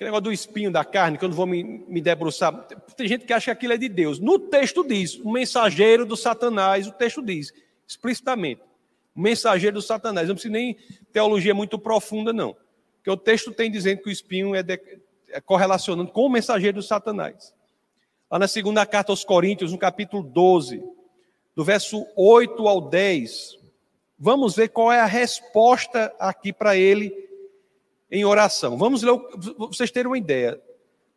Aquele 0.00 0.12
negócio 0.12 0.24
do 0.24 0.32
espinho 0.32 0.72
da 0.72 0.82
carne, 0.82 1.18
que 1.18 1.24
eu 1.26 1.28
não 1.28 1.36
vou 1.36 1.44
me, 1.44 1.62
me 1.62 2.00
debruçar. 2.00 2.54
Tem 2.96 3.06
gente 3.06 3.26
que 3.26 3.34
acha 3.34 3.44
que 3.44 3.50
aquilo 3.50 3.74
é 3.74 3.76
de 3.76 3.86
Deus. 3.86 4.18
No 4.18 4.38
texto 4.38 4.82
diz, 4.82 5.16
o 5.16 5.30
mensageiro 5.30 6.06
do 6.06 6.16
Satanás, 6.16 6.86
o 6.86 6.92
texto 6.92 7.20
diz, 7.20 7.52
explicitamente 7.86 8.62
mensageiro 9.14 9.74
do 9.74 9.82
Satanás. 9.82 10.26
Não 10.26 10.34
precisa 10.34 10.54
nem 10.54 10.78
teologia 11.12 11.54
muito 11.54 11.78
profunda, 11.78 12.32
não. 12.32 12.56
Porque 12.96 13.10
o 13.10 13.16
texto 13.16 13.52
tem 13.52 13.70
dizendo 13.70 14.00
que 14.00 14.08
o 14.08 14.10
espinho 14.10 14.54
é, 14.54 14.62
de, 14.62 14.80
é 15.28 15.38
correlacionando 15.38 16.10
com 16.10 16.24
o 16.24 16.30
mensageiro 16.30 16.78
do 16.78 16.82
Satanás. 16.82 17.52
Lá 18.30 18.38
na 18.38 18.48
segunda 18.48 18.86
carta 18.86 19.12
aos 19.12 19.22
Coríntios, 19.22 19.70
no 19.70 19.76
capítulo 19.76 20.22
12, 20.22 20.82
do 21.54 21.62
verso 21.62 22.06
8 22.16 22.66
ao 22.66 22.80
10, 22.80 23.58
vamos 24.18 24.56
ver 24.56 24.68
qual 24.68 24.90
é 24.90 25.00
a 25.00 25.04
resposta 25.04 26.10
aqui 26.18 26.54
para 26.54 26.74
ele 26.74 27.29
em 28.10 28.24
oração. 28.24 28.76
Vamos 28.76 29.02
ler, 29.02 29.12
vocês 29.56 29.90
terem 29.90 30.10
uma 30.10 30.18
ideia. 30.18 30.60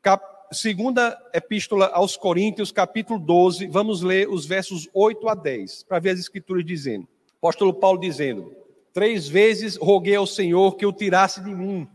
Cap, 0.01 0.23
segunda 0.51 1.17
epístola 1.33 1.87
aos 1.87 2.15
Coríntios, 2.15 2.71
capítulo 2.71 3.19
12, 3.19 3.67
vamos 3.67 4.01
ler 4.01 4.29
os 4.29 4.45
versos 4.45 4.87
8 4.93 5.27
a 5.27 5.35
10, 5.35 5.83
para 5.83 5.99
ver 5.99 6.11
as 6.11 6.19
escrituras 6.19 6.65
dizendo. 6.65 7.07
Apóstolo 7.37 7.73
Paulo 7.73 7.99
dizendo: 7.99 8.55
Três 8.93 9.27
vezes 9.27 9.75
roguei 9.75 10.15
ao 10.15 10.27
Senhor 10.27 10.75
que 10.75 10.85
o 10.85 10.93
tirasse 10.93 11.41
de 11.41 11.53
mim. 11.53 11.87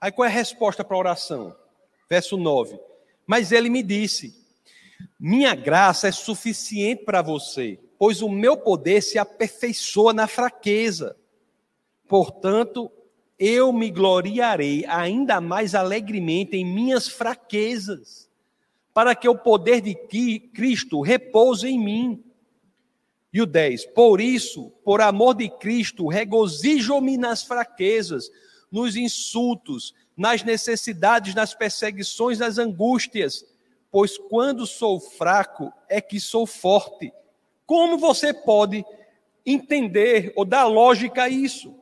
Aí 0.00 0.12
qual 0.12 0.26
é 0.26 0.28
a 0.28 0.32
resposta 0.32 0.84
para 0.84 0.96
a 0.96 1.00
oração? 1.00 1.54
Verso 2.08 2.36
9. 2.36 2.78
Mas 3.26 3.50
ele 3.50 3.68
me 3.68 3.82
disse: 3.82 4.34
Minha 5.18 5.54
graça 5.54 6.06
é 6.06 6.12
suficiente 6.12 7.04
para 7.04 7.20
você, 7.20 7.78
pois 7.98 8.22
o 8.22 8.28
meu 8.28 8.56
poder 8.56 9.02
se 9.02 9.18
aperfeiçoa 9.18 10.12
na 10.12 10.28
fraqueza. 10.28 11.16
Portanto, 12.06 12.90
eu 13.38 13.72
me 13.72 13.90
gloriarei 13.90 14.84
ainda 14.86 15.40
mais 15.40 15.74
alegremente 15.74 16.56
em 16.56 16.64
minhas 16.64 17.06
fraquezas, 17.06 18.28
para 18.92 19.14
que 19.14 19.28
o 19.28 19.38
poder 19.38 19.80
de 19.80 19.94
Cristo 20.52 21.00
repouse 21.00 21.68
em 21.68 21.78
mim. 21.78 22.24
E 23.32 23.40
o 23.40 23.46
10, 23.46 23.86
por 23.86 24.20
isso, 24.20 24.72
por 24.84 25.00
amor 25.00 25.34
de 25.34 25.48
Cristo, 25.48 26.08
regozijo-me 26.08 27.16
nas 27.16 27.44
fraquezas, 27.44 28.28
nos 28.72 28.96
insultos, 28.96 29.94
nas 30.16 30.42
necessidades, 30.42 31.34
nas 31.34 31.54
perseguições, 31.54 32.40
nas 32.40 32.58
angústias, 32.58 33.44
pois 33.90 34.18
quando 34.18 34.66
sou 34.66 34.98
fraco 34.98 35.72
é 35.88 36.00
que 36.00 36.18
sou 36.18 36.44
forte. 36.44 37.12
Como 37.64 37.98
você 37.98 38.34
pode 38.34 38.84
entender 39.46 40.32
ou 40.34 40.44
dar 40.44 40.66
lógica 40.66 41.24
a 41.24 41.28
isso? 41.28 41.77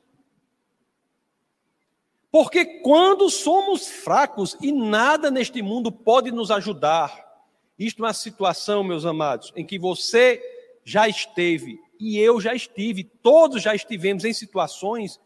Porque 2.37 2.67
quando 2.67 3.31
somos 3.31 3.89
fracos 3.89 4.59
e 4.61 4.71
nada 4.71 5.31
neste 5.31 5.63
mundo 5.63 5.91
pode 5.91 6.31
nos 6.31 6.51
ajudar, 6.51 7.25
isto 7.79 8.03
é 8.03 8.07
uma 8.07 8.13
situação, 8.13 8.85
meus 8.85 9.07
amados, 9.07 9.51
em 9.57 9.65
que 9.65 9.79
você 9.79 10.43
já 10.85 11.09
esteve 11.09 11.81
e 11.99 12.19
eu 12.19 12.39
já 12.39 12.55
estive, 12.55 13.05
todos 13.05 13.63
já 13.63 13.75
estivemos 13.75 14.23
em 14.27 14.35
situações 14.35 15.19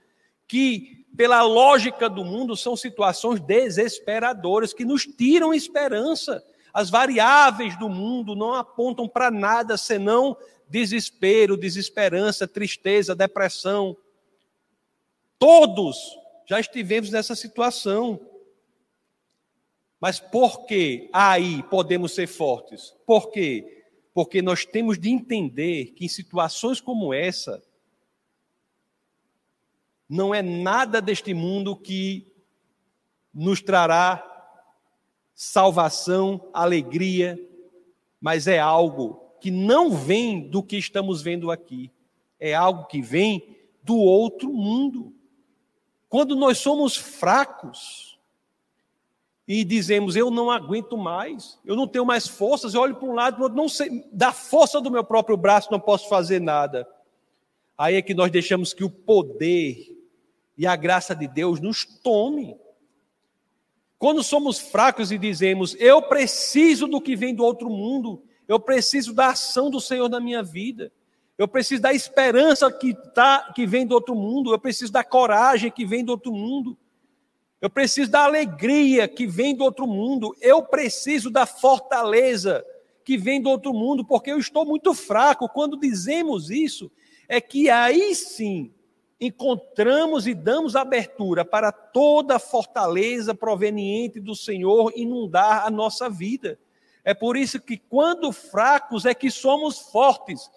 que, 0.47 1.05
pela 1.17 1.43
lógica 1.43 2.09
do 2.09 2.25
mundo, 2.25 2.57
são 2.57 2.77
situações 2.77 3.41
desesperadoras 3.41 4.73
que 4.73 4.85
nos 4.85 5.05
tiram 5.05 5.53
esperança. 5.53 6.41
As 6.73 6.91
variáveis 6.91 7.77
do 7.77 7.89
mundo 7.89 8.37
não 8.37 8.55
apontam 8.55 9.09
para 9.09 9.33
nada 9.33 9.77
senão 9.77 10.37
desespero, 10.69 11.57
desesperança, 11.57 12.47
tristeza, 12.47 13.17
depressão. 13.17 13.97
Todos 15.41 16.20
já 16.51 16.61
estivemos 16.61 17.11
nessa 17.11 17.35
situação. 17.35 18.21
Mas 19.99 20.21
por 20.21 20.67
que 20.67 21.09
aí 21.13 21.63
podemos 21.65 22.15
ser 22.15 22.27
fortes? 22.27 22.95
Por 23.07 23.31
quê? 23.31 23.81
porque 24.13 24.43
nós 24.43 24.65
temos 24.65 24.99
de 24.99 25.11
entender 25.11 25.93
que 25.93 26.05
em 26.05 26.09
situações 26.09 26.81
como 26.81 27.15
essa, 27.15 27.63
não 30.09 30.35
é 30.35 30.43
nada 30.43 31.01
deste 31.01 31.33
mundo 31.33 31.77
que 31.77 32.27
nos 33.33 33.63
trará 33.63 34.27
salvação, 35.35 36.51
alegria, 36.53 37.39
mas 38.21 38.47
é 38.47 38.59
algo 38.59 39.37
que 39.41 39.51
não 39.51 39.93
vem 39.93 40.51
do 40.51 40.63
que 40.63 40.77
estamos 40.77 41.23
vendo 41.23 41.51
aqui, 41.51 41.91
é 42.39 42.53
algo 42.53 42.87
que 42.87 43.01
vem 43.01 43.57
do 43.83 43.97
outro 43.97 44.53
mundo. 44.53 45.15
Quando 46.11 46.35
nós 46.35 46.59
somos 46.59 46.97
fracos 46.97 48.19
e 49.47 49.63
dizemos, 49.65 50.17
eu 50.17 50.29
não 50.29 50.51
aguento 50.51 50.99
mais, 50.99 51.57
eu 51.65 51.77
não 51.77 51.87
tenho 51.87 52.05
mais 52.05 52.27
forças, 52.27 52.75
eu 52.75 52.81
olho 52.81 52.97
para 52.97 53.09
um 53.09 53.15
lado, 53.15 53.35
para 53.37 53.43
o 53.43 53.45
outro, 53.45 53.57
não 53.57 53.69
sei, 53.69 54.05
da 54.13 54.33
força 54.33 54.81
do 54.81 54.91
meu 54.91 55.05
próprio 55.05 55.37
braço 55.37 55.71
não 55.71 55.79
posso 55.79 56.09
fazer 56.09 56.41
nada. 56.41 56.87
Aí 57.79 57.95
é 57.95 58.03
que 58.03 58.13
nós 58.13 58.29
deixamos 58.29 58.75
que 58.75 58.83
o 58.83 58.91
poder 58.91 59.97
e 60.59 60.67
a 60.67 60.75
graça 60.75 61.15
de 61.15 61.29
Deus 61.29 61.61
nos 61.61 61.85
tome. 61.85 62.57
Quando 63.97 64.21
somos 64.25 64.59
fracos 64.59 65.13
e 65.13 65.19
dizemos, 65.19 65.77
eu 65.79 66.03
preciso 66.03 66.89
do 66.89 67.01
que 67.01 67.15
vem 67.15 67.37
do 67.37 67.45
outro 67.45 67.71
mundo, 67.71 68.21
eu 68.49 68.59
preciso 68.59 69.15
da 69.15 69.29
ação 69.29 69.71
do 69.71 69.81
Senhor 69.81 70.09
na 70.09 70.19
minha 70.19 70.43
vida. 70.43 70.93
Eu 71.41 71.49
preciso 71.49 71.81
da 71.81 71.91
esperança 71.95 72.71
que, 72.71 72.93
tá, 73.15 73.51
que 73.55 73.67
vem 73.67 73.87
do 73.87 73.95
outro 73.95 74.15
mundo. 74.15 74.53
Eu 74.53 74.59
preciso 74.59 74.93
da 74.93 75.03
coragem 75.03 75.71
que 75.71 75.87
vem 75.87 76.05
do 76.05 76.11
outro 76.11 76.31
mundo. 76.31 76.77
Eu 77.63 77.71
preciso 77.71 78.11
da 78.11 78.25
alegria 78.25 79.09
que 79.09 79.27
vem 79.27 79.57
do 79.57 79.65
outro 79.65 79.87
mundo. 79.87 80.37
Eu 80.39 80.63
preciso 80.63 81.31
da 81.31 81.47
fortaleza 81.47 82.63
que 83.03 83.17
vem 83.17 83.41
do 83.41 83.49
outro 83.49 83.73
mundo, 83.73 84.05
porque 84.05 84.31
eu 84.31 84.39
estou 84.39 84.67
muito 84.67 84.93
fraco. 84.93 85.49
Quando 85.49 85.81
dizemos 85.81 86.51
isso, 86.51 86.93
é 87.27 87.41
que 87.41 87.71
aí 87.71 88.15
sim 88.15 88.71
encontramos 89.19 90.27
e 90.27 90.35
damos 90.35 90.77
abertura 90.77 91.43
para 91.43 91.73
toda 91.73 92.37
a 92.37 92.39
fortaleza 92.39 93.35
proveniente 93.35 94.21
do 94.21 94.37
Senhor 94.37 94.93
inundar 94.95 95.67
a 95.67 95.71
nossa 95.71 96.07
vida. 96.11 96.59
É 97.03 97.15
por 97.15 97.35
isso 97.35 97.59
que, 97.59 97.79
quando 97.79 98.31
fracos, 98.31 99.07
é 99.07 99.15
que 99.15 99.31
somos 99.31 99.79
fortes, 99.79 100.51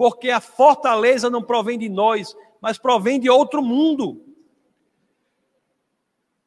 porque 0.00 0.30
a 0.30 0.40
fortaleza 0.40 1.28
não 1.28 1.42
provém 1.42 1.78
de 1.78 1.86
nós, 1.86 2.34
mas 2.58 2.78
provém 2.78 3.20
de 3.20 3.28
outro 3.28 3.60
mundo. 3.60 4.24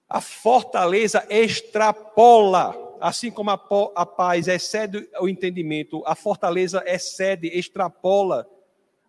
A 0.09 0.19
fortaleza 0.19 1.23
extrapola, 1.29 2.97
assim 2.99 3.29
como 3.29 3.51
a, 3.51 4.05
paz 4.07 4.47
excede 4.47 5.07
o 5.21 5.29
entendimento, 5.29 6.01
a 6.03 6.15
fortaleza 6.15 6.83
excede, 6.87 7.47
extrapola 7.47 8.49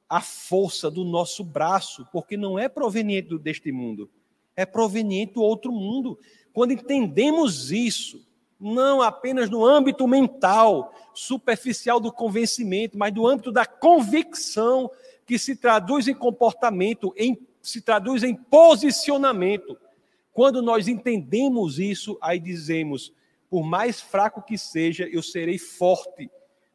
a 0.07 0.21
força 0.21 0.91
do 0.91 1.05
nosso 1.05 1.43
braço, 1.43 2.07
porque 2.13 2.37
não 2.37 2.59
é 2.59 2.69
proveniente 2.69 3.39
deste 3.39 3.73
mundo, 3.73 4.11
é 4.55 4.67
proveniente 4.67 5.33
do 5.33 5.43
outro 5.43 5.73
mundo. 5.73 6.19
Quando 6.53 6.73
entendemos 6.73 7.73
isso, 7.73 8.21
não 8.65 9.03
apenas 9.03 9.51
no 9.51 9.63
âmbito 9.63 10.09
mental, 10.09 10.95
superficial 11.13 12.01
do 12.01 12.11
convencimento, 12.11 12.97
mas 12.97 13.13
do 13.13 13.27
âmbito 13.27 13.53
da 13.53 13.67
convicção 13.67 14.91
que 15.27 15.39
se 15.39 15.55
traduz 15.55 16.09
em 16.09 16.15
comportamento, 16.15 17.13
em, 17.15 17.47
se 17.61 17.83
traduz 17.83 18.23
em 18.23 18.35
posicionamento. 18.35 19.79
Quando 20.33 20.63
nós 20.63 20.89
entendemos 20.89 21.79
isso, 21.79 22.17
aí 22.23 22.41
dizemos: 22.41 23.13
por 23.51 23.63
mais 23.63 24.01
fraco 24.01 24.41
que 24.41 24.57
seja, 24.57 25.07
eu 25.13 25.23
serei 25.23 25.59
forte, 25.59 26.31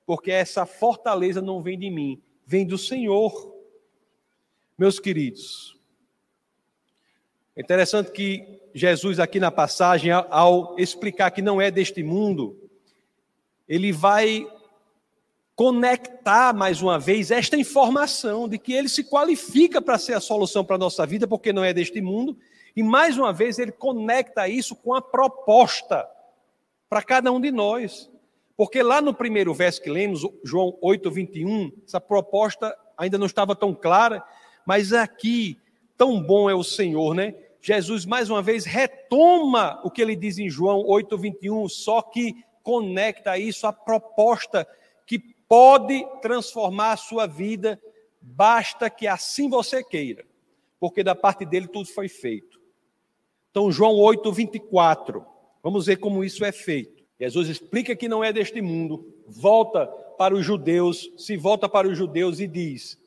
porque 0.06 0.30
essa 0.30 0.67
fortaleza 0.67 1.41
não 1.41 1.60
vem 1.60 1.78
de 1.78 1.89
mim, 1.89 2.21
vem 2.45 2.67
do 2.67 2.78
Senhor. 2.78 3.52
Meus 4.78 4.99
queridos, 4.99 5.75
é 7.56 7.62
interessante 7.62 8.12
que 8.12 8.59
Jesus, 8.74 9.20
aqui 9.20 9.40
na 9.40 9.52
passagem, 9.52 10.12
ao 10.12 10.76
explicar 10.78 11.32
que 11.32 11.42
não 11.42 11.62
é 11.62 11.72
deste 11.72 12.04
mundo, 12.04 12.58
ele 13.68 13.92
vai 13.92 14.48
conectar 15.56 16.54
mais 16.54 16.82
uma 16.82 16.98
vez 16.98 17.32
esta 17.32 17.58
informação 17.58 18.48
de 18.48 18.58
que 18.58 18.74
ele 18.74 18.88
se 18.88 19.04
qualifica 19.04 19.82
para 19.82 19.98
ser 19.98 20.14
a 20.14 20.22
solução 20.22 20.64
para 20.64 20.76
a 20.76 20.80
nossa 20.80 21.06
vida, 21.06 21.28
porque 21.28 21.52
não 21.52 21.64
é 21.64 21.74
deste 21.74 22.00
mundo, 22.00 22.38
e 22.76 22.82
mais 22.82 23.18
uma 23.18 23.34
vez 23.34 23.60
ele 23.60 23.72
conecta 23.72 24.48
isso 24.48 24.76
com 24.76 24.94
a 24.94 25.02
proposta 25.02 26.08
para 26.90 27.02
cada 27.02 27.32
um 27.32 27.42
de 27.42 27.52
nós. 27.52 28.10
Porque 28.56 28.82
lá 28.82 29.02
no 29.02 29.14
primeiro 29.14 29.54
verso 29.54 29.82
que 29.82 29.90
lemos, 29.90 30.22
João 30.44 30.78
8, 30.82 31.12
21, 31.12 31.72
essa 31.86 32.00
proposta 32.00 32.76
ainda 32.98 33.18
não 33.18 33.26
estava 33.26 33.56
tão 33.56 33.74
clara, 33.74 34.24
mas 34.66 34.94
aqui, 34.94 35.58
tão 35.98 36.22
bom 36.22 36.50
é 36.50 36.56
o 36.56 36.64
Senhor, 36.64 37.14
né? 37.14 37.36
Jesus 37.62 38.06
mais 38.06 38.30
uma 38.30 38.41
vez 38.41 38.65
retoma 38.65 39.82
o 39.84 39.91
que 39.91 40.02
ele 40.02 40.15
diz 40.15 40.38
em 40.38 40.50
João 40.50 40.86
8, 40.86 41.17
21, 41.17 41.67
só 41.67 42.02
que 42.02 42.43
conecta 42.63 43.38
isso 43.38 43.67
à 43.67 43.74
proposta 43.74 44.67
que 45.06 45.19
pode 45.19 46.06
transformar 46.22 46.93
a 46.93 46.98
sua 46.98 47.26
vida, 47.26 47.82
basta 48.22 48.89
que 48.89 49.08
assim 49.08 49.50
você 49.50 49.84
queira, 49.84 50.26
porque 50.80 51.04
da 51.04 51.15
parte 51.15 51.45
dele 51.45 51.67
tudo 51.67 51.89
foi 51.89 52.08
feito. 52.08 52.60
Então, 53.50 53.72
João 53.72 53.95
8, 53.95 54.32
24, 54.32 55.26
vamos 55.63 55.88
ver 55.88 55.98
como 55.98 56.24
isso 56.24 56.45
é 56.45 56.52
feito. 56.52 57.04
Jesus 57.19 57.50
explica 57.50 57.95
que 57.95 58.08
não 58.08 58.24
é 58.24 58.32
deste 58.32 58.62
mundo, 58.62 59.13
volta 59.28 59.88
para 60.17 60.36
os 60.36 60.45
judeus, 60.45 61.12
se 61.17 61.36
volta 61.36 61.67
para 61.67 61.88
os 61.88 61.98
judeus 61.98 62.39
e 62.39 62.48
diz: 62.48 62.99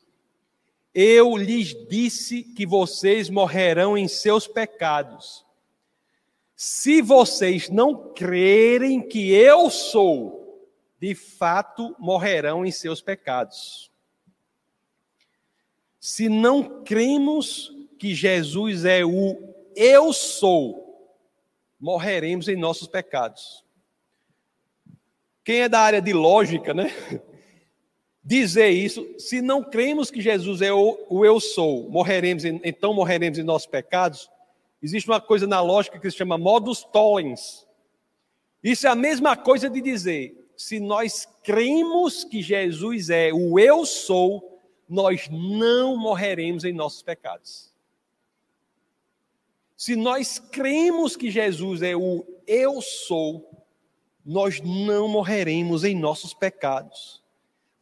eu 0.93 1.35
lhes 1.35 1.73
disse 1.89 2.43
que 2.43 2.65
vocês 2.65 3.29
morrerão 3.29 3.97
em 3.97 4.07
seus 4.07 4.47
pecados. 4.47 5.43
Se 6.55 7.01
vocês 7.01 7.69
não 7.69 8.13
crerem 8.13 9.01
que 9.01 9.31
eu 9.31 9.69
sou, 9.69 10.69
de 10.99 11.15
fato 11.15 11.95
morrerão 11.99 12.65
em 12.65 12.71
seus 12.71 13.01
pecados. 13.01 13.91
Se 15.99 16.29
não 16.29 16.83
cremos 16.83 17.71
que 17.97 18.13
Jesus 18.13 18.85
é 18.85 19.03
o 19.03 19.53
eu 19.75 20.13
sou, 20.13 21.19
morreremos 21.79 22.47
em 22.47 22.55
nossos 22.55 22.87
pecados. 22.87 23.63
Quem 25.43 25.61
é 25.61 25.69
da 25.69 25.79
área 25.79 26.01
de 26.01 26.13
lógica, 26.13 26.73
né? 26.73 26.91
dizer 28.23 28.69
isso, 28.69 29.05
se 29.19 29.41
não 29.41 29.61
cremos 29.61 30.09
que 30.09 30.21
Jesus 30.21 30.61
é 30.61 30.71
o, 30.71 30.97
o 31.09 31.25
eu 31.25 31.39
sou, 31.39 31.89
morreremos, 31.89 32.45
então 32.45 32.93
morreremos 32.93 33.37
em 33.37 33.43
nossos 33.43 33.67
pecados, 33.67 34.29
existe 34.81 35.09
uma 35.09 35.19
coisa 35.19 35.45
na 35.45 35.59
lógica 35.59 35.99
que 35.99 36.09
se 36.09 36.17
chama 36.17 36.37
modus 36.37 36.83
tollens. 36.85 37.67
Isso 38.63 38.87
é 38.87 38.89
a 38.89 38.95
mesma 38.95 39.35
coisa 39.35 39.69
de 39.69 39.81
dizer, 39.81 40.49
se 40.55 40.79
nós 40.79 41.27
cremos 41.43 42.23
que 42.23 42.41
Jesus 42.41 43.09
é 43.09 43.33
o 43.33 43.59
eu 43.59 43.85
sou, 43.85 44.61
nós 44.87 45.27
não 45.29 45.97
morreremos 45.97 46.63
em 46.63 46.71
nossos 46.71 47.01
pecados. 47.01 47.73
Se 49.75 49.97
nós 49.97 50.39
cremos 50.39 51.17
que 51.17 51.29
Jesus 51.29 51.81
é 51.81 51.93
o 51.93 52.25
eu 52.47 52.81
sou, 52.81 53.49
nós 54.25 54.61
não 54.61 55.09
morreremos 55.09 55.83
em 55.83 55.93
nossos 55.93 56.33
pecados 56.33 57.22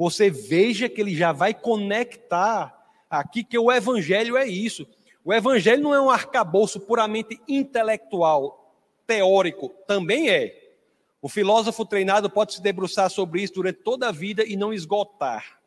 você 0.01 0.31
veja 0.31 0.89
que 0.89 0.99
ele 0.99 1.15
já 1.15 1.31
vai 1.31 1.53
conectar 1.53 2.75
aqui 3.07 3.43
que 3.43 3.59
o 3.59 3.71
evangelho 3.71 4.35
é 4.35 4.47
isso. 4.47 4.87
O 5.23 5.31
evangelho 5.31 5.83
não 5.83 5.93
é 5.93 6.01
um 6.01 6.09
arcabouço 6.09 6.79
puramente 6.79 7.39
intelectual, 7.47 8.75
teórico, 9.05 9.69
também 9.85 10.27
é. 10.27 10.73
O 11.21 11.29
filósofo 11.29 11.85
treinado 11.85 12.31
pode 12.31 12.55
se 12.55 12.63
debruçar 12.63 13.11
sobre 13.11 13.43
isso 13.43 13.53
durante 13.53 13.83
toda 13.83 14.07
a 14.07 14.11
vida 14.11 14.43
e 14.43 14.55
não 14.55 14.73
esgotar 14.73 15.61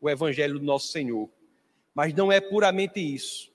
o 0.00 0.08
evangelho 0.08 0.60
do 0.60 0.64
nosso 0.64 0.92
Senhor. 0.92 1.28
Mas 1.92 2.14
não 2.14 2.30
é 2.30 2.40
puramente 2.40 3.00
isso. 3.00 3.50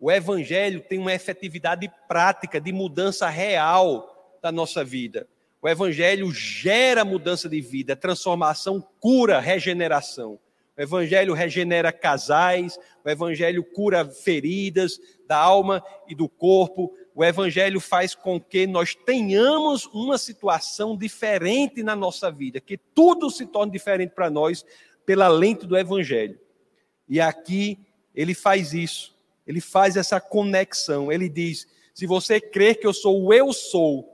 O 0.00 0.10
evangelho 0.10 0.80
tem 0.80 0.98
uma 0.98 1.14
efetividade 1.14 1.88
prática 2.08 2.60
de 2.60 2.72
mudança 2.72 3.28
real 3.28 4.36
da 4.42 4.50
nossa 4.50 4.82
vida. 4.82 5.28
O 5.64 5.68
Evangelho 5.70 6.30
gera 6.30 7.06
mudança 7.06 7.48
de 7.48 7.58
vida, 7.58 7.96
transformação, 7.96 8.86
cura, 9.00 9.40
regeneração. 9.40 10.38
O 10.76 10.82
Evangelho 10.82 11.32
regenera 11.32 11.90
casais, 11.90 12.78
o 13.02 13.08
Evangelho 13.08 13.64
cura 13.64 14.04
feridas 14.04 15.00
da 15.26 15.38
alma 15.38 15.82
e 16.06 16.14
do 16.14 16.28
corpo. 16.28 16.94
O 17.14 17.24
Evangelho 17.24 17.80
faz 17.80 18.14
com 18.14 18.38
que 18.38 18.66
nós 18.66 18.94
tenhamos 18.94 19.86
uma 19.86 20.18
situação 20.18 20.94
diferente 20.94 21.82
na 21.82 21.96
nossa 21.96 22.30
vida, 22.30 22.60
que 22.60 22.76
tudo 22.76 23.30
se 23.30 23.46
torne 23.46 23.72
diferente 23.72 24.10
para 24.10 24.28
nós 24.28 24.66
pela 25.06 25.28
lente 25.28 25.66
do 25.66 25.78
Evangelho. 25.78 26.38
E 27.08 27.22
aqui 27.22 27.78
ele 28.14 28.34
faz 28.34 28.74
isso, 28.74 29.16
ele 29.46 29.62
faz 29.62 29.96
essa 29.96 30.20
conexão. 30.20 31.10
Ele 31.10 31.26
diz: 31.26 31.66
se 31.94 32.06
você 32.06 32.38
crer 32.38 32.78
que 32.78 32.86
eu 32.86 32.92
sou 32.92 33.24
o 33.24 33.32
eu 33.32 33.50
sou, 33.50 34.13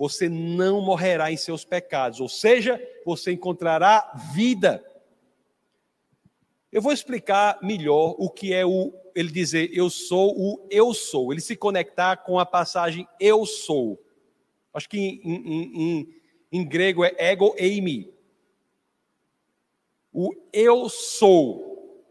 você 0.00 0.30
não 0.30 0.80
morrerá 0.80 1.30
em 1.30 1.36
seus 1.36 1.62
pecados, 1.62 2.20
ou 2.20 2.28
seja, 2.28 2.80
você 3.04 3.32
encontrará 3.32 4.10
vida. 4.32 4.82
Eu 6.72 6.80
vou 6.80 6.90
explicar 6.90 7.58
melhor 7.62 8.14
o 8.16 8.30
que 8.30 8.54
é 8.54 8.64
o 8.64 8.94
ele 9.14 9.30
dizer 9.30 9.68
eu 9.74 9.90
sou 9.90 10.34
o 10.34 10.66
eu 10.70 10.94
sou, 10.94 11.30
ele 11.30 11.42
se 11.42 11.54
conectar 11.54 12.16
com 12.16 12.38
a 12.38 12.46
passagem 12.46 13.06
eu 13.20 13.44
sou. 13.44 14.02
Acho 14.72 14.88
que 14.88 14.98
em, 14.98 15.20
em, 15.22 15.82
em, 15.82 16.14
em 16.50 16.66
grego 16.66 17.04
é 17.04 17.14
ego 17.18 17.54
eimi. 17.58 18.10
O 20.10 20.34
eu 20.50 20.88
sou. 20.88 22.08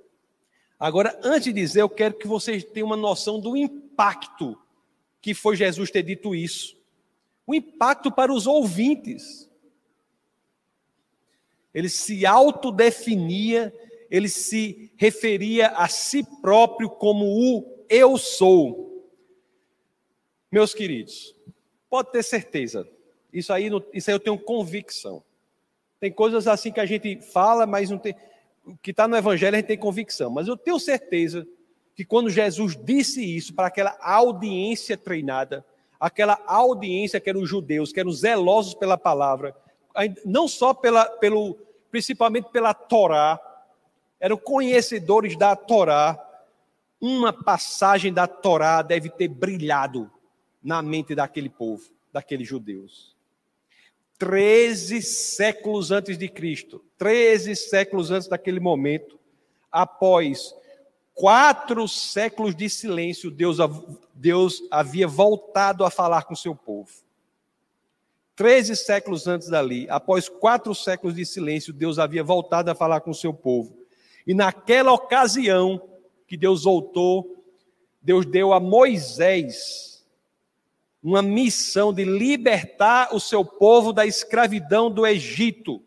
Agora, 0.80 1.20
antes 1.24 1.46
de 1.46 1.54
dizer, 1.54 1.82
eu 1.82 1.90
quero 1.90 2.14
que 2.14 2.28
vocês 2.28 2.64
tenham 2.64 2.86
uma 2.86 2.96
noção 2.96 3.40
do 3.40 3.58
impacto 3.58 4.56
que 5.20 5.34
foi 5.34 5.56
Jesus 5.56 5.90
ter 5.90 6.04
dito 6.04 6.36
isso. 6.36 6.79
O 7.50 7.56
impacto 7.56 8.12
para 8.12 8.32
os 8.32 8.46
ouvintes. 8.46 9.50
Ele 11.74 11.90
se 11.90 12.24
autodefinia, 12.24 13.74
ele 14.08 14.30
se 14.30 14.92
referia 14.96 15.70
a 15.70 15.88
si 15.88 16.24
próprio 16.44 16.92
como 16.92 17.26
o 17.26 17.86
eu 17.90 18.20
sou. 18.20 19.12
Meus 20.52 20.76
queridos, 20.76 21.36
pode 21.90 22.12
ter 22.12 22.22
certeza, 22.22 22.88
isso 23.34 23.52
aí, 23.52 23.68
isso 23.96 24.12
aí 24.12 24.16
eu 24.16 24.20
tenho 24.20 24.38
convicção. 24.38 25.24
Tem 26.00 26.12
coisas 26.12 26.48
assim 26.48 26.72
que 26.72 26.80
a 26.80 26.86
gente 26.86 27.20
fala, 27.20 27.66
mas 27.66 27.90
não 27.90 27.98
tem. 27.98 28.16
O 28.64 28.78
que 28.78 28.92
está 28.92 29.08
no 29.08 29.18
Evangelho 29.18 29.56
a 29.56 29.60
gente 29.60 29.70
tem 29.70 29.78
convicção. 29.78 30.30
Mas 30.30 30.48
eu 30.48 30.56
tenho 30.56 30.80
certeza 30.80 31.48
que 31.96 32.06
quando 32.06 32.30
Jesus 32.30 32.78
disse 32.78 33.26
isso 33.26 33.56
para 33.56 33.70
aquela 33.70 33.98
audiência 34.00 34.96
treinada, 34.96 35.66
aquela 36.00 36.42
audiência 36.48 37.20
que 37.20 37.30
eram 37.30 37.42
os 37.42 37.50
judeus, 37.50 37.92
que 37.92 38.00
eram 38.00 38.12
zelosos 38.12 38.74
pela 38.74 38.98
palavra, 38.98 39.56
não 40.26 40.48
só 40.48 40.74
pela, 40.74 41.06
pelo, 41.06 41.58
principalmente 41.92 42.50
pela 42.52 42.74
Torá, 42.74 43.40
eram 44.20 44.38
conhecedores 44.38 45.36
da 45.36 45.56
Torá, 45.56 46.18
uma 47.02 47.32
passagem 47.32 48.14
da 48.14 48.28
Torá 48.28 48.82
deve 48.82 49.10
ter 49.10 49.28
brilhado 49.28 50.10
na 50.62 50.82
mente 50.82 51.16
daquele 51.16 51.50
povo, 51.50 51.84
daqueles 52.12 52.48
judeus. 52.48 53.16
Treze 54.18 55.02
séculos 55.02 55.92
antes 55.92 56.18
de 56.18 56.28
Cristo, 56.28 56.84
treze 56.98 57.56
séculos 57.56 58.12
antes 58.12 58.28
daquele 58.28 58.60
momento, 58.60 59.18
após 59.72 60.54
quatro 61.20 61.86
séculos 61.86 62.56
de 62.56 62.70
silêncio, 62.70 63.30
Deus, 63.30 63.58
Deus 64.16 64.64
havia 64.72 65.06
voltado 65.06 65.84
a 65.84 65.90
falar 65.90 66.24
com 66.24 66.34
seu 66.34 66.56
povo. 66.56 66.90
Treze 68.38 68.74
séculos 68.74 69.28
antes 69.28 69.50
dali, 69.50 69.86
após 69.90 70.30
quatro 70.30 70.74
séculos 70.74 71.14
de 71.14 71.26
silêncio, 71.26 71.74
Deus 71.74 72.00
havia 72.00 72.24
voltado 72.24 72.72
a 72.72 72.76
falar 72.76 73.02
com 73.02 73.14
seu 73.14 73.34
povo. 73.34 73.78
E 74.26 74.34
naquela 74.34 74.94
ocasião 74.94 75.82
que 76.26 76.38
Deus 76.38 76.64
voltou, 76.64 77.44
Deus 78.02 78.26
deu 78.26 78.54
a 78.54 78.60
Moisés 78.62 80.06
uma 81.04 81.22
missão 81.22 81.92
de 81.92 82.06
libertar 82.06 83.14
o 83.14 83.20
seu 83.20 83.44
povo 83.44 83.92
da 83.92 84.06
escravidão 84.06 84.90
do 84.90 85.06
Egito. 85.06 85.84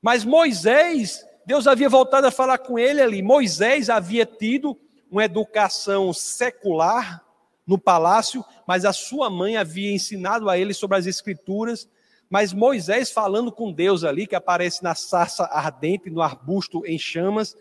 Mas 0.00 0.24
Moisés, 0.24 1.26
Deus 1.46 1.66
havia 1.66 1.88
voltado 1.88 2.26
a 2.26 2.30
falar 2.30 2.58
com 2.58 2.78
ele 2.78 3.00
ali. 3.00 3.22
Moisés 3.22 3.88
havia 3.90 4.26
tido 4.26 4.78
uma 5.10 5.24
educação 5.24 6.12
secular 6.12 7.24
no 7.66 7.78
palácio, 7.78 8.44
mas 8.66 8.84
a 8.84 8.92
sua 8.92 9.30
mãe 9.30 9.56
havia 9.56 9.92
ensinado 9.92 10.48
a 10.48 10.58
ele 10.58 10.74
sobre 10.74 10.96
as 10.96 11.06
escrituras. 11.06 11.88
Mas 12.28 12.52
Moisés 12.52 13.10
falando 13.10 13.50
com 13.50 13.72
Deus 13.72 14.04
ali, 14.04 14.26
que 14.26 14.36
aparece 14.36 14.82
na 14.82 14.94
sarça 14.94 15.44
ardente, 15.44 16.10
no 16.10 16.22
arbusto 16.22 16.86
em 16.86 16.98
chamas, 16.98 17.56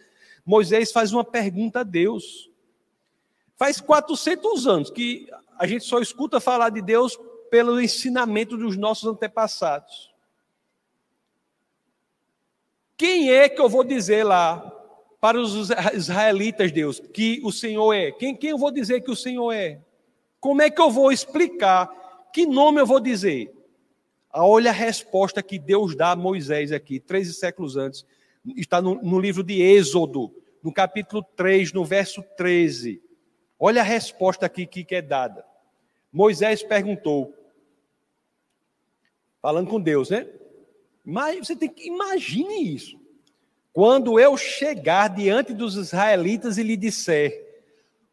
Moisés 0.46 0.92
faz 0.92 1.12
uma 1.12 1.24
pergunta 1.24 1.82
a 1.82 1.84
Deus. 1.84 2.50
Faz 3.58 3.82
400 3.82 4.68
anos 4.68 4.90
que 4.90 5.28
a 5.58 5.68
gente 5.68 5.84
só 5.84 6.00
escuta 6.00 6.40
falar 6.40 6.70
de 6.70 6.82
Deus 6.82 7.20
pelo 7.50 7.82
ensinamento 7.82 8.56
dos 8.56 8.78
nossos 8.78 9.10
antepassados. 9.10 10.09
Quem 13.00 13.32
é 13.32 13.48
que 13.48 13.62
eu 13.62 13.70
vou 13.70 13.86
dizer 13.86 14.26
lá 14.26 14.60
para 15.22 15.40
os 15.40 15.70
israelitas, 15.94 16.70
Deus, 16.70 17.00
que 17.00 17.40
o 17.46 17.50
Senhor 17.50 17.94
é? 17.94 18.12
Quem, 18.12 18.36
quem 18.36 18.50
eu 18.50 18.58
vou 18.58 18.72
dizer 18.72 19.00
que 19.00 19.10
o 19.10 19.16
Senhor 19.16 19.54
é? 19.54 19.80
Como 20.38 20.62
é 20.62 20.70
que 20.70 20.82
eu 20.82 20.92
vou 20.92 21.10
explicar? 21.10 21.88
Que 22.34 22.46
nome 22.46 22.82
eu 22.82 22.86
vou 22.86 23.00
dizer? 23.00 23.54
Olha 24.34 24.72
a 24.72 24.74
resposta 24.74 25.42
que 25.42 25.58
Deus 25.58 25.96
dá 25.96 26.12
a 26.12 26.16
Moisés 26.18 26.74
aqui, 26.74 27.00
13 27.00 27.36
séculos 27.36 27.78
antes. 27.78 28.06
Está 28.58 28.82
no, 28.82 29.02
no 29.02 29.18
livro 29.18 29.44
de 29.44 29.62
Êxodo, 29.62 30.36
no 30.62 30.74
capítulo 30.74 31.24
3, 31.38 31.72
no 31.72 31.86
verso 31.86 32.22
13. 32.36 33.02
Olha 33.58 33.80
a 33.80 33.86
resposta 33.86 34.46
aqui 34.46 34.66
que, 34.66 34.84
que 34.84 34.96
é 34.96 35.02
dada. 35.02 35.46
Moisés 36.12 36.62
perguntou, 36.64 37.34
falando 39.42 39.70
com 39.70 39.80
Deus, 39.80 40.10
né? 40.10 40.28
Mas 41.10 41.40
você 41.40 41.56
tem 41.56 41.68
que 41.68 41.88
imagine 41.88 42.72
isso. 42.72 43.00
Quando 43.74 44.20
eu 44.20 44.38
chegar 44.38 45.08
diante 45.08 45.56
dos 45.56 45.76
israelitas 45.76 46.60
e 46.60 46.64
lhe 46.64 46.78
disser: 46.78 47.64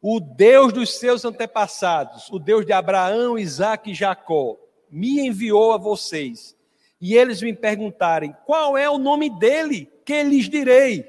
O 0.00 0.18
Deus 0.18 0.72
dos 0.72 0.94
seus 0.94 1.22
antepassados, 1.22 2.30
o 2.30 2.38
Deus 2.38 2.64
de 2.64 2.72
Abraão, 2.72 3.38
Isaac 3.38 3.90
e 3.90 3.94
Jacó, 3.94 4.56
me 4.90 5.20
enviou 5.26 5.72
a 5.72 5.76
vocês, 5.76 6.56
e 6.98 7.14
eles 7.14 7.42
me 7.42 7.52
perguntarem: 7.52 8.34
Qual 8.46 8.78
é 8.78 8.88
o 8.88 8.96
nome 8.96 9.28
dele? 9.28 9.92
Que 10.02 10.22
lhes 10.22 10.48
direi? 10.48 11.04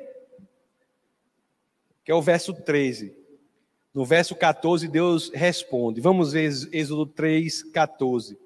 Que 2.04 2.12
é 2.12 2.16
o 2.16 2.22
verso 2.22 2.54
13. 2.54 3.16
No 3.94 4.04
verso 4.04 4.36
14, 4.36 4.90
Deus 4.90 5.32
responde. 5.34 6.02
Vamos 6.02 6.34
ver 6.34 6.52
Êxodo 6.74 7.06
3, 7.06 7.64
14. 7.72 8.38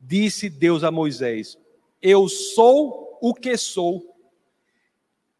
Disse 0.00 0.48
Deus 0.48 0.82
a 0.82 0.90
Moisés: 0.90 1.58
Eu 2.00 2.28
sou 2.28 3.18
o 3.20 3.34
que 3.34 3.56
sou. 3.56 4.16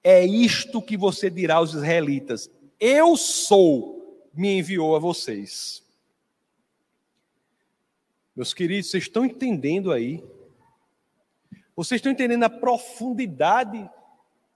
É 0.03 0.25
isto 0.25 0.81
que 0.81 0.97
você 0.97 1.31
dirá 1.31 1.57
aos 1.57 1.75
israelitas: 1.75 2.51
Eu 2.79 3.17
sou, 3.17 4.29
me 4.33 4.59
enviou 4.59 4.97
a 4.97 4.99
vocês. 4.99 5.83
Meus 8.35 8.55
queridos, 8.55 8.91
vocês 8.91 9.05
estão 9.05 9.25
entendendo 9.25 9.93
aí? 9.93 10.25
Vocês 11.77 11.99
estão 11.99 12.13
entendendo 12.13 12.45
a 12.45 12.51
profundidade 12.51 13.89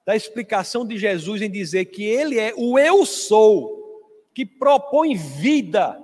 da 0.04 0.14
explicação 0.14 0.86
de 0.86 0.98
Jesus 0.98 1.40
em 1.40 1.50
dizer 1.50 1.86
que 1.86 2.04
Ele 2.04 2.38
é 2.38 2.52
o 2.56 2.78
Eu 2.78 3.04
sou 3.06 3.84
que 4.34 4.44
propõe 4.44 5.16
vida 5.16 6.02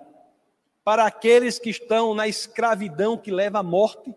para 0.85 1.05
aqueles 1.05 1.59
que 1.59 1.69
estão 1.69 2.15
na 2.15 2.29
escravidão 2.29 3.19
que 3.19 3.31
leva 3.31 3.59
à 3.59 3.63
morte. 3.63 4.15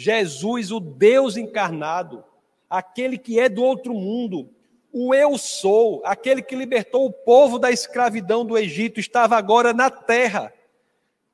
Jesus, 0.00 0.72
o 0.72 0.80
Deus 0.80 1.36
encarnado, 1.36 2.24
aquele 2.70 3.18
que 3.18 3.38
é 3.38 3.50
do 3.50 3.62
outro 3.62 3.92
mundo, 3.92 4.48
o 4.90 5.14
eu 5.14 5.36
sou, 5.36 6.00
aquele 6.06 6.40
que 6.40 6.56
libertou 6.56 7.04
o 7.04 7.12
povo 7.12 7.58
da 7.58 7.70
escravidão 7.70 8.42
do 8.42 8.56
Egito, 8.56 8.98
estava 8.98 9.36
agora 9.36 9.74
na 9.74 9.90
terra, 9.90 10.54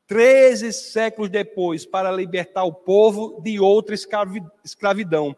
treze 0.05 0.73
séculos 0.73 1.31
depois, 1.31 1.87
para 1.87 2.11
libertar 2.11 2.65
o 2.65 2.73
povo 2.73 3.41
de 3.41 3.61
outra 3.61 3.95
escravidão, 4.65 5.37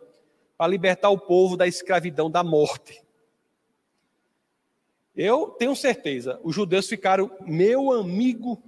para 0.57 0.71
libertar 0.71 1.11
o 1.11 1.19
povo 1.19 1.55
da 1.55 1.67
escravidão 1.67 2.31
da 2.31 2.43
morte. 2.43 3.05
Eu 5.15 5.49
tenho 5.49 5.77
certeza, 5.77 6.41
os 6.43 6.55
judeus 6.55 6.89
ficaram 6.89 7.31
meu 7.43 7.93
amigo. 7.93 8.59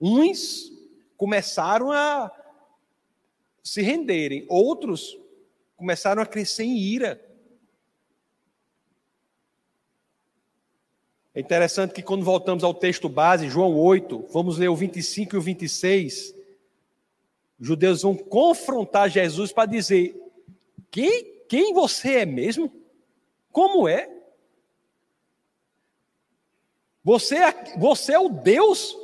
Uns 0.00 0.70
começaram 1.16 1.90
a 1.90 2.30
se 3.66 3.82
renderem, 3.82 4.46
outros 4.48 5.18
começaram 5.76 6.22
a 6.22 6.26
crescer 6.26 6.62
em 6.62 6.78
ira. 6.78 7.20
É 11.34 11.40
interessante 11.40 11.92
que 11.92 12.00
quando 12.00 12.24
voltamos 12.24 12.62
ao 12.62 12.72
texto 12.72 13.08
base, 13.08 13.48
João 13.48 13.76
8, 13.76 14.28
vamos 14.30 14.56
ler 14.56 14.68
o 14.68 14.76
25 14.76 15.34
e 15.34 15.38
o 15.38 15.42
26, 15.42 16.32
os 17.58 17.66
judeus 17.66 18.02
vão 18.02 18.16
confrontar 18.16 19.10
Jesus 19.10 19.52
para 19.52 19.66
dizer: 19.66 20.14
quem, 20.88 21.24
quem 21.48 21.74
você 21.74 22.18
é 22.18 22.24
mesmo? 22.24 22.72
Como 23.50 23.88
é? 23.88 24.08
Você, 27.02 27.36
é, 27.36 27.76
você 27.78 28.12
é 28.12 28.18
o 28.20 28.28
Deus 28.28 28.96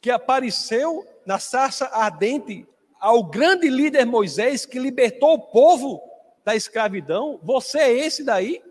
que 0.00 0.10
apareceu 0.10 1.06
na 1.24 1.38
sarça 1.38 1.86
ardente 1.86 2.66
ao 3.00 3.24
grande 3.24 3.68
líder 3.68 4.04
Moisés 4.04 4.66
que 4.66 4.78
libertou 4.78 5.32
o 5.34 5.38
povo 5.38 6.02
da 6.44 6.54
escravidão. 6.54 7.40
Você 7.42 7.78
é 7.78 8.06
esse 8.06 8.22
daí? 8.22 8.62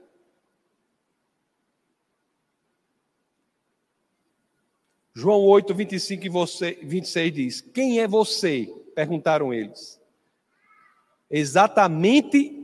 João 5.13 5.41
8, 5.41 5.73
25 5.73 6.25
e 6.25 6.85
26 6.85 7.33
diz: 7.33 7.61
Quem 7.61 7.99
é 7.99 8.07
você? 8.07 8.73
Perguntaram 8.95 9.53
eles. 9.53 9.99
Exatamente 11.29 12.55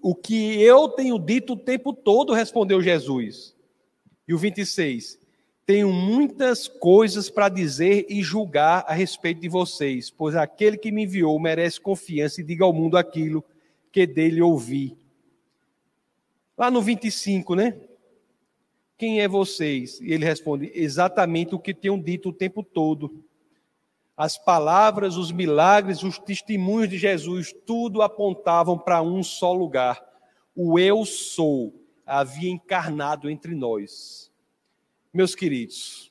o 0.00 0.14
que 0.14 0.62
eu 0.62 0.88
tenho 0.88 1.18
dito 1.18 1.52
o 1.52 1.56
tempo 1.56 1.92
todo, 1.92 2.32
respondeu 2.32 2.80
Jesus. 2.80 3.54
E 4.26 4.32
o 4.32 4.38
26: 4.38 5.18
tenho 5.68 5.92
muitas 5.92 6.66
coisas 6.66 7.28
para 7.28 7.50
dizer 7.50 8.06
e 8.08 8.22
julgar 8.22 8.86
a 8.88 8.94
respeito 8.94 9.42
de 9.42 9.50
vocês, 9.50 10.08
pois 10.08 10.34
aquele 10.34 10.78
que 10.78 10.90
me 10.90 11.02
enviou 11.02 11.38
merece 11.38 11.78
confiança 11.78 12.40
e 12.40 12.44
diga 12.44 12.64
ao 12.64 12.72
mundo 12.72 12.96
aquilo 12.96 13.44
que 13.92 14.06
dele 14.06 14.40
ouvi. 14.40 14.96
Lá 16.56 16.70
no 16.70 16.80
25, 16.80 17.54
né? 17.54 17.78
Quem 18.96 19.20
é 19.20 19.28
vocês? 19.28 20.00
E 20.00 20.10
ele 20.10 20.24
responde: 20.24 20.72
Exatamente 20.74 21.54
o 21.54 21.58
que 21.58 21.74
tenham 21.74 22.00
dito 22.00 22.30
o 22.30 22.32
tempo 22.32 22.62
todo. 22.62 23.22
As 24.16 24.38
palavras, 24.38 25.18
os 25.18 25.30
milagres, 25.30 26.02
os 26.02 26.18
testemunhos 26.18 26.88
de 26.88 26.96
Jesus, 26.96 27.54
tudo 27.66 28.00
apontavam 28.00 28.78
para 28.78 29.02
um 29.02 29.22
só 29.22 29.52
lugar. 29.52 30.02
O 30.56 30.78
Eu 30.78 31.04
sou 31.04 31.74
havia 32.06 32.50
encarnado 32.50 33.28
entre 33.28 33.54
nós. 33.54 34.27
Meus 35.12 35.34
queridos, 35.34 36.10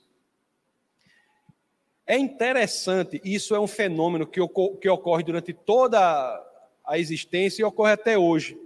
é 2.05 2.17
interessante, 2.17 3.21
isso 3.23 3.53
é 3.53 3.59
um 3.59 3.67
fenômeno 3.67 4.25
que, 4.25 4.39
ocorre 4.39 5.23
durante 5.23 5.53
toda 5.53 5.99
a 6.85 6.97
existência 6.97 7.61
e 7.61 7.65
ocorre 7.65 7.91
até 7.91 8.17
hoje. 8.17 8.57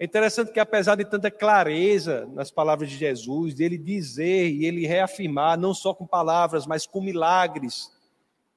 É 0.00 0.04
interessante 0.04 0.50
que, 0.50 0.58
apesar 0.58 0.96
de 0.96 1.04
tanta 1.04 1.30
clareza 1.30 2.26
nas 2.32 2.50
palavras 2.50 2.90
de 2.90 2.96
Jesus, 2.96 3.54
de 3.54 3.62
ele 3.62 3.78
dizer 3.78 4.50
e 4.50 4.64
ele 4.64 4.86
reafirmar, 4.86 5.58
não 5.58 5.72
só 5.72 5.94
com 5.94 6.06
palavras, 6.06 6.66
mas 6.66 6.86
com 6.86 7.00
milagres, 7.00 7.92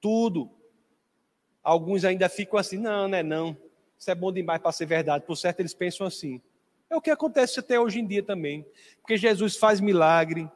tudo, 0.01 0.49
alguns 1.63 2.03
ainda 2.03 2.27
ficam 2.27 2.57
assim: 2.57 2.77
não, 2.77 3.07
não 3.07 3.17
é 3.17 3.21
não, 3.21 3.55
isso 3.99 4.09
é 4.09 4.15
bom 4.15 4.31
demais 4.31 4.61
para 4.61 4.71
ser 4.71 4.85
verdade. 4.85 5.25
Por 5.25 5.35
certo, 5.35 5.59
eles 5.59 5.73
pensam 5.73 6.07
assim. 6.07 6.41
É 6.89 6.95
o 6.95 7.01
que 7.01 7.11
acontece 7.11 7.59
até 7.59 7.79
hoje 7.79 7.99
em 7.99 8.07
dia 8.07 8.23
também, 8.23 8.65
porque 9.01 9.17
Jesus 9.17 9.55
faz 9.55 9.79
milagre, 9.79 10.49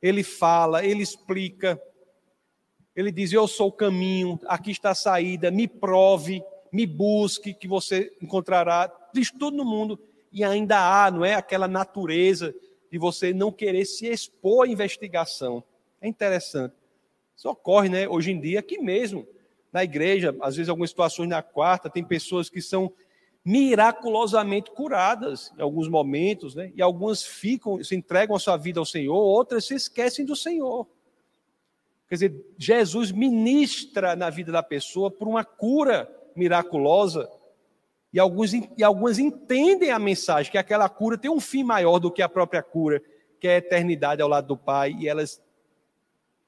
ele 0.00 0.22
fala, 0.22 0.84
ele 0.84 1.02
explica, 1.02 1.80
ele 2.94 3.10
diz: 3.12 3.32
Eu 3.32 3.46
sou 3.46 3.68
o 3.68 3.72
caminho, 3.72 4.38
aqui 4.46 4.70
está 4.70 4.90
a 4.90 4.94
saída, 4.94 5.50
me 5.50 5.66
prove, 5.66 6.42
me 6.72 6.86
busque, 6.86 7.54
que 7.54 7.68
você 7.68 8.12
encontrará. 8.20 8.92
Diz 9.12 9.30
tudo 9.30 9.56
no 9.56 9.64
mundo 9.64 9.98
e 10.32 10.44
ainda 10.44 10.78
há, 10.78 11.10
não 11.10 11.24
é? 11.24 11.34
Aquela 11.34 11.68
natureza 11.68 12.54
de 12.90 12.98
você 12.98 13.32
não 13.32 13.52
querer 13.52 13.84
se 13.84 14.06
expor 14.06 14.66
à 14.66 14.70
investigação. 14.70 15.62
É 16.00 16.08
interessante. 16.08 16.74
Isso 17.36 17.48
ocorre, 17.48 17.88
né? 17.88 18.08
Hoje 18.08 18.32
em 18.32 18.40
dia, 18.40 18.58
aqui 18.60 18.78
mesmo, 18.78 19.26
na 19.72 19.84
igreja, 19.84 20.34
às 20.40 20.56
vezes, 20.56 20.68
algumas 20.68 20.90
situações 20.90 21.28
na 21.28 21.42
quarta, 21.42 21.90
tem 21.90 22.02
pessoas 22.02 22.48
que 22.48 22.60
são 22.60 22.92
miraculosamente 23.44 24.70
curadas 24.70 25.52
em 25.56 25.62
alguns 25.62 25.88
momentos, 25.88 26.54
né? 26.54 26.72
E 26.74 26.82
algumas 26.82 27.22
ficam, 27.22 27.82
se 27.82 27.94
entregam 27.96 28.36
a 28.36 28.38
sua 28.38 28.56
vida 28.56 28.78
ao 28.78 28.86
Senhor, 28.86 29.16
outras 29.16 29.66
se 29.66 29.74
esquecem 29.74 30.24
do 30.24 30.36
Senhor. 30.36 30.86
Quer 32.08 32.14
dizer, 32.14 32.46
Jesus 32.56 33.12
ministra 33.12 34.16
na 34.16 34.30
vida 34.30 34.50
da 34.50 34.62
pessoa 34.62 35.10
por 35.10 35.28
uma 35.28 35.44
cura 35.44 36.10
miraculosa 36.34 37.30
e, 38.12 38.18
alguns, 38.18 38.52
e 38.52 38.82
algumas 38.82 39.18
entendem 39.18 39.90
a 39.90 39.98
mensagem, 39.98 40.50
que 40.50 40.58
aquela 40.58 40.88
cura 40.88 41.18
tem 41.18 41.30
um 41.30 41.40
fim 41.40 41.62
maior 41.62 41.98
do 41.98 42.10
que 42.10 42.22
a 42.22 42.28
própria 42.28 42.62
cura, 42.62 43.02
que 43.38 43.46
é 43.46 43.56
a 43.56 43.58
eternidade 43.58 44.22
ao 44.22 44.28
lado 44.28 44.46
do 44.46 44.56
Pai, 44.56 44.96
e 44.98 45.06
elas 45.06 45.42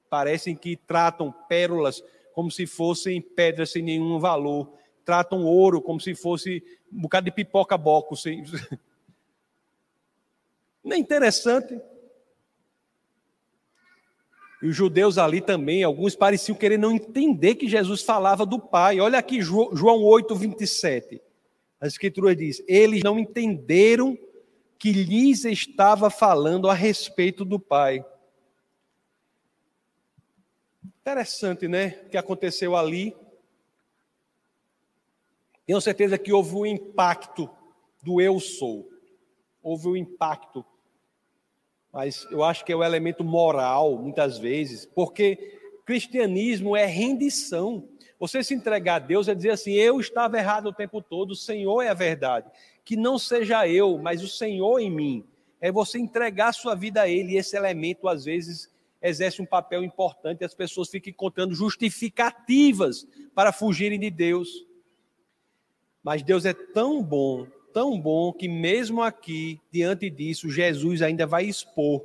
parecem 0.08 0.56
que 0.56 0.76
tratam 0.76 1.32
pérolas 1.48 2.02
como 2.32 2.50
se 2.50 2.66
fossem 2.66 3.20
pedras 3.20 3.70
sem 3.70 3.82
nenhum 3.82 4.18
valor, 4.18 4.72
tratam 5.04 5.44
ouro 5.44 5.80
como 5.80 6.00
se 6.00 6.14
fosse 6.14 6.62
um 6.92 7.02
bocado 7.02 7.26
de 7.26 7.30
pipoca-boco. 7.30 8.16
Sem... 8.16 8.44
Não 10.82 10.96
é 10.96 10.98
interessante? 10.98 11.80
E 14.62 14.66
os 14.66 14.76
judeus 14.76 15.16
ali 15.16 15.40
também, 15.40 15.82
alguns 15.82 16.14
pareciam 16.14 16.56
querer 16.56 16.78
não 16.78 16.92
entender 16.92 17.54
que 17.54 17.68
Jesus 17.68 18.02
falava 18.02 18.44
do 18.44 18.58
Pai. 18.58 19.00
Olha 19.00 19.18
aqui 19.18 19.40
João 19.40 20.02
8, 20.02 20.34
27. 20.34 21.20
A 21.80 21.86
Escritura 21.86 22.36
diz: 22.36 22.62
eles 22.68 23.02
não 23.02 23.18
entenderam 23.18 24.18
que 24.78 24.92
lhes 24.92 25.44
estava 25.44 26.10
falando 26.10 26.68
a 26.68 26.74
respeito 26.74 27.44
do 27.44 27.58
Pai. 27.58 28.04
Interessante, 31.00 31.66
né? 31.66 32.02
O 32.06 32.10
que 32.10 32.18
aconteceu 32.18 32.76
ali. 32.76 33.16
Tenho 35.70 35.80
certeza 35.80 36.18
que 36.18 36.32
houve 36.32 36.56
um 36.56 36.66
impacto 36.66 37.48
do 38.02 38.20
eu 38.20 38.40
sou. 38.40 38.90
Houve 39.62 39.86
um 39.86 39.96
impacto. 39.96 40.66
Mas 41.92 42.26
eu 42.28 42.42
acho 42.42 42.64
que 42.64 42.72
é 42.72 42.76
o 42.76 42.82
elemento 42.82 43.22
moral, 43.22 43.96
muitas 43.96 44.36
vezes, 44.36 44.84
porque 44.84 45.60
cristianismo 45.86 46.76
é 46.76 46.86
rendição. 46.86 47.88
Você 48.18 48.42
se 48.42 48.52
entregar 48.52 48.96
a 48.96 48.98
Deus 48.98 49.28
é 49.28 49.34
dizer 49.36 49.50
assim: 49.50 49.70
eu 49.70 50.00
estava 50.00 50.36
errado 50.38 50.66
o 50.66 50.72
tempo 50.72 51.00
todo, 51.00 51.30
o 51.30 51.36
Senhor 51.36 51.82
é 51.82 51.88
a 51.88 51.94
verdade. 51.94 52.50
Que 52.84 52.96
não 52.96 53.16
seja 53.16 53.68
eu, 53.68 53.96
mas 53.96 54.24
o 54.24 54.28
Senhor 54.28 54.80
em 54.80 54.90
mim. 54.90 55.24
É 55.60 55.70
você 55.70 56.00
entregar 56.00 56.48
a 56.48 56.52
sua 56.52 56.74
vida 56.74 57.02
a 57.02 57.08
Ele, 57.08 57.34
e 57.34 57.36
esse 57.36 57.56
elemento, 57.56 58.08
às 58.08 58.24
vezes, 58.24 58.68
exerce 59.00 59.40
um 59.40 59.46
papel 59.46 59.84
importante, 59.84 60.44
as 60.44 60.52
pessoas 60.52 60.88
ficam 60.88 61.12
encontrando 61.12 61.54
justificativas 61.54 63.06
para 63.36 63.52
fugirem 63.52 64.00
de 64.00 64.10
Deus. 64.10 64.68
Mas 66.02 66.22
Deus 66.22 66.44
é 66.44 66.54
tão 66.54 67.02
bom, 67.02 67.46
tão 67.72 68.00
bom, 68.00 68.32
que 68.32 68.48
mesmo 68.48 69.02
aqui, 69.02 69.60
diante 69.70 70.08
disso, 70.08 70.48
Jesus 70.48 71.02
ainda 71.02 71.26
vai 71.26 71.44
expor, 71.44 72.04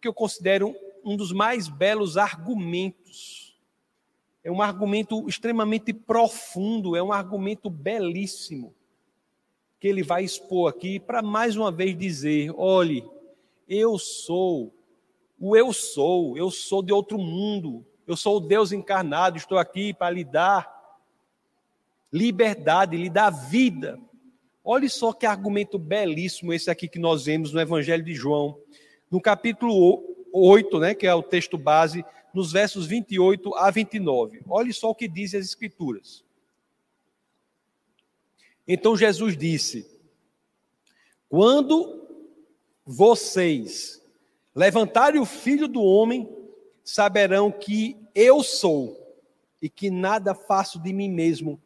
que 0.00 0.06
eu 0.06 0.14
considero 0.14 0.74
um 1.04 1.16
dos 1.16 1.32
mais 1.32 1.68
belos 1.68 2.16
argumentos. 2.16 3.56
É 4.44 4.50
um 4.50 4.60
argumento 4.60 5.28
extremamente 5.28 5.92
profundo, 5.92 6.96
é 6.96 7.02
um 7.02 7.12
argumento 7.12 7.70
belíssimo, 7.70 8.74
que 9.80 9.88
ele 9.88 10.02
vai 10.02 10.24
expor 10.24 10.68
aqui 10.68 10.98
para 10.98 11.22
mais 11.22 11.56
uma 11.56 11.70
vez 11.70 11.96
dizer: 11.96 12.52
olhe, 12.56 13.04
eu 13.68 13.98
sou, 13.98 14.74
o 15.38 15.56
eu 15.56 15.72
sou, 15.72 16.36
eu 16.36 16.50
sou 16.50 16.82
de 16.82 16.92
outro 16.92 17.18
mundo, 17.18 17.86
eu 18.06 18.16
sou 18.16 18.36
o 18.36 18.40
Deus 18.40 18.72
encarnado, 18.72 19.36
estou 19.36 19.58
aqui 19.58 19.94
para 19.94 20.10
lhe 20.10 20.24
dar 20.24 20.81
liberdade, 22.12 22.96
lhe 22.96 23.08
dar 23.08 23.30
vida. 23.30 23.98
Olhe 24.62 24.88
só 24.88 25.12
que 25.12 25.26
argumento 25.26 25.78
belíssimo 25.78 26.52
esse 26.52 26.70
aqui 26.70 26.86
que 26.86 26.98
nós 26.98 27.24
vemos 27.24 27.52
no 27.52 27.60
Evangelho 27.60 28.04
de 28.04 28.14
João, 28.14 28.58
no 29.10 29.20
capítulo 29.20 30.04
8, 30.32 30.78
né, 30.78 30.94
que 30.94 31.06
é 31.06 31.14
o 31.14 31.22
texto 31.22 31.56
base 31.56 32.04
nos 32.32 32.52
versos 32.52 32.86
28 32.86 33.54
a 33.56 33.70
29. 33.70 34.42
Olhe 34.48 34.72
só 34.72 34.90
o 34.90 34.94
que 34.94 35.08
dizem 35.08 35.40
as 35.40 35.46
Escrituras. 35.46 36.24
Então 38.66 38.96
Jesus 38.96 39.36
disse: 39.36 39.86
Quando 41.28 42.06
vocês 42.84 44.00
levantarem 44.54 45.20
o 45.20 45.26
filho 45.26 45.66
do 45.66 45.82
homem, 45.82 46.28
saberão 46.84 47.50
que 47.50 47.96
eu 48.14 48.42
sou 48.42 48.98
e 49.60 49.68
que 49.68 49.90
nada 49.90 50.34
faço 50.34 50.78
de 50.80 50.92
mim 50.92 51.10
mesmo, 51.10 51.60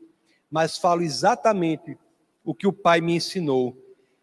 mas 0.57 0.79
falo 0.79 1.03
exatamente 1.03 1.99
o 2.43 2.55
que 2.55 2.67
o 2.67 2.73
Pai 2.73 3.03
me 3.03 3.15
ensinou. 3.15 3.77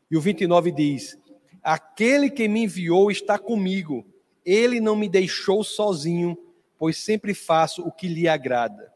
E 0.09 0.17
o 0.17 0.21
29 0.21 0.71
diz: 0.71 1.15
Aquele 1.61 2.27
que 2.27 2.47
me 2.47 2.63
enviou 2.63 3.11
está 3.11 3.37
comigo 3.37 4.03
ele 4.43 4.79
não 4.79 4.95
me 4.95 5.07
deixou 5.07 5.63
sozinho, 5.63 6.35
pois 6.79 6.97
sempre 6.97 7.35
faço 7.35 7.83
o 7.83 7.91
que 7.91 8.07
lhe 8.07 8.27
agrada. 8.27 8.91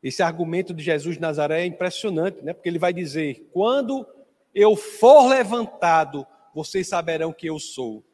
Esse 0.00 0.22
argumento 0.22 0.72
de 0.72 0.80
Jesus 0.80 1.16
de 1.16 1.20
Nazaré 1.20 1.62
é 1.62 1.66
impressionante, 1.66 2.40
né? 2.40 2.52
Porque 2.52 2.68
ele 2.68 2.78
vai 2.78 2.92
dizer: 2.92 3.48
quando 3.52 4.06
eu 4.54 4.76
for 4.76 5.26
levantado, 5.26 6.24
vocês 6.54 6.86
saberão 6.86 7.32
que 7.32 7.48
eu 7.48 7.58
sou. 7.58 8.04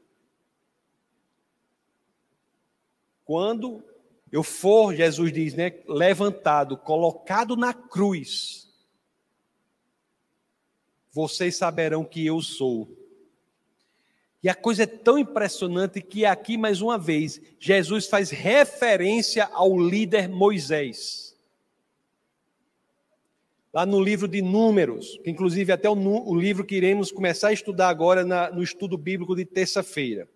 Quando 3.22 3.84
eu 4.35 4.43
for, 4.43 4.93
Jesus 4.93 5.32
diz, 5.32 5.55
né, 5.55 5.72
levantado, 5.87 6.76
colocado 6.76 7.55
na 7.55 7.72
cruz, 7.72 8.68
vocês 11.12 11.55
saberão 11.55 12.05
que 12.05 12.26
eu 12.26 12.43
sou. 12.43 12.89
E 14.43 14.49
a 14.49 14.55
coisa 14.57 14.82
é 14.82 14.87
tão 14.87 15.16
impressionante 15.16 16.03
que 16.03 16.24
aqui, 16.24 16.57
mais 16.57 16.80
uma 16.82 16.99
vez, 16.99 17.41
Jesus 17.61 18.09
faz 18.09 18.30
referência 18.30 19.49
ao 19.53 19.78
líder 19.78 20.28
Moisés. 20.28 21.39
Lá 23.72 23.87
no 23.87 24.03
livro 24.03 24.26
de 24.26 24.43
Números, 24.43 25.16
que 25.22 25.30
inclusive 25.30 25.70
até 25.70 25.89
o, 25.89 25.95
o 25.95 26.35
livro 26.35 26.64
que 26.64 26.74
iremos 26.74 27.12
começar 27.12 27.49
a 27.51 27.53
estudar 27.53 27.89
agora 27.89 28.24
na, 28.24 28.51
no 28.51 28.64
estudo 28.64 28.99
bíblico 28.99 29.37
de 29.37 29.45
terça-feira. 29.45 30.28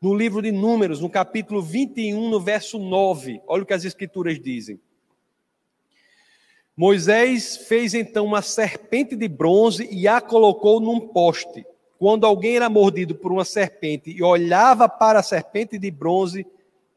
No 0.00 0.14
livro 0.14 0.40
de 0.40 0.50
Números, 0.50 1.00
no 1.00 1.10
capítulo 1.10 1.60
21, 1.60 2.30
no 2.30 2.40
verso 2.40 2.78
9, 2.78 3.42
olha 3.46 3.62
o 3.62 3.66
que 3.66 3.74
as 3.74 3.84
escrituras 3.84 4.40
dizem. 4.40 4.80
Moisés 6.74 7.58
fez 7.68 7.92
então 7.92 8.24
uma 8.24 8.40
serpente 8.40 9.14
de 9.14 9.28
bronze 9.28 9.86
e 9.92 10.08
a 10.08 10.20
colocou 10.20 10.80
num 10.80 11.08
poste 11.08 11.66
quando 12.00 12.24
alguém 12.24 12.56
era 12.56 12.70
mordido 12.70 13.14
por 13.14 13.30
uma 13.30 13.44
serpente 13.44 14.10
e 14.10 14.22
olhava 14.22 14.88
para 14.88 15.18
a 15.18 15.22
serpente 15.22 15.78
de 15.78 15.90
bronze, 15.90 16.46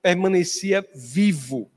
permanecia 0.01 0.88
vivo. 0.95 1.70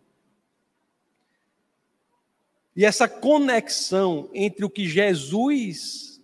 E 2.76 2.84
essa 2.84 3.08
conexão 3.08 4.30
entre 4.32 4.64
o 4.64 4.70
que 4.70 4.86
Jesus 4.86 6.22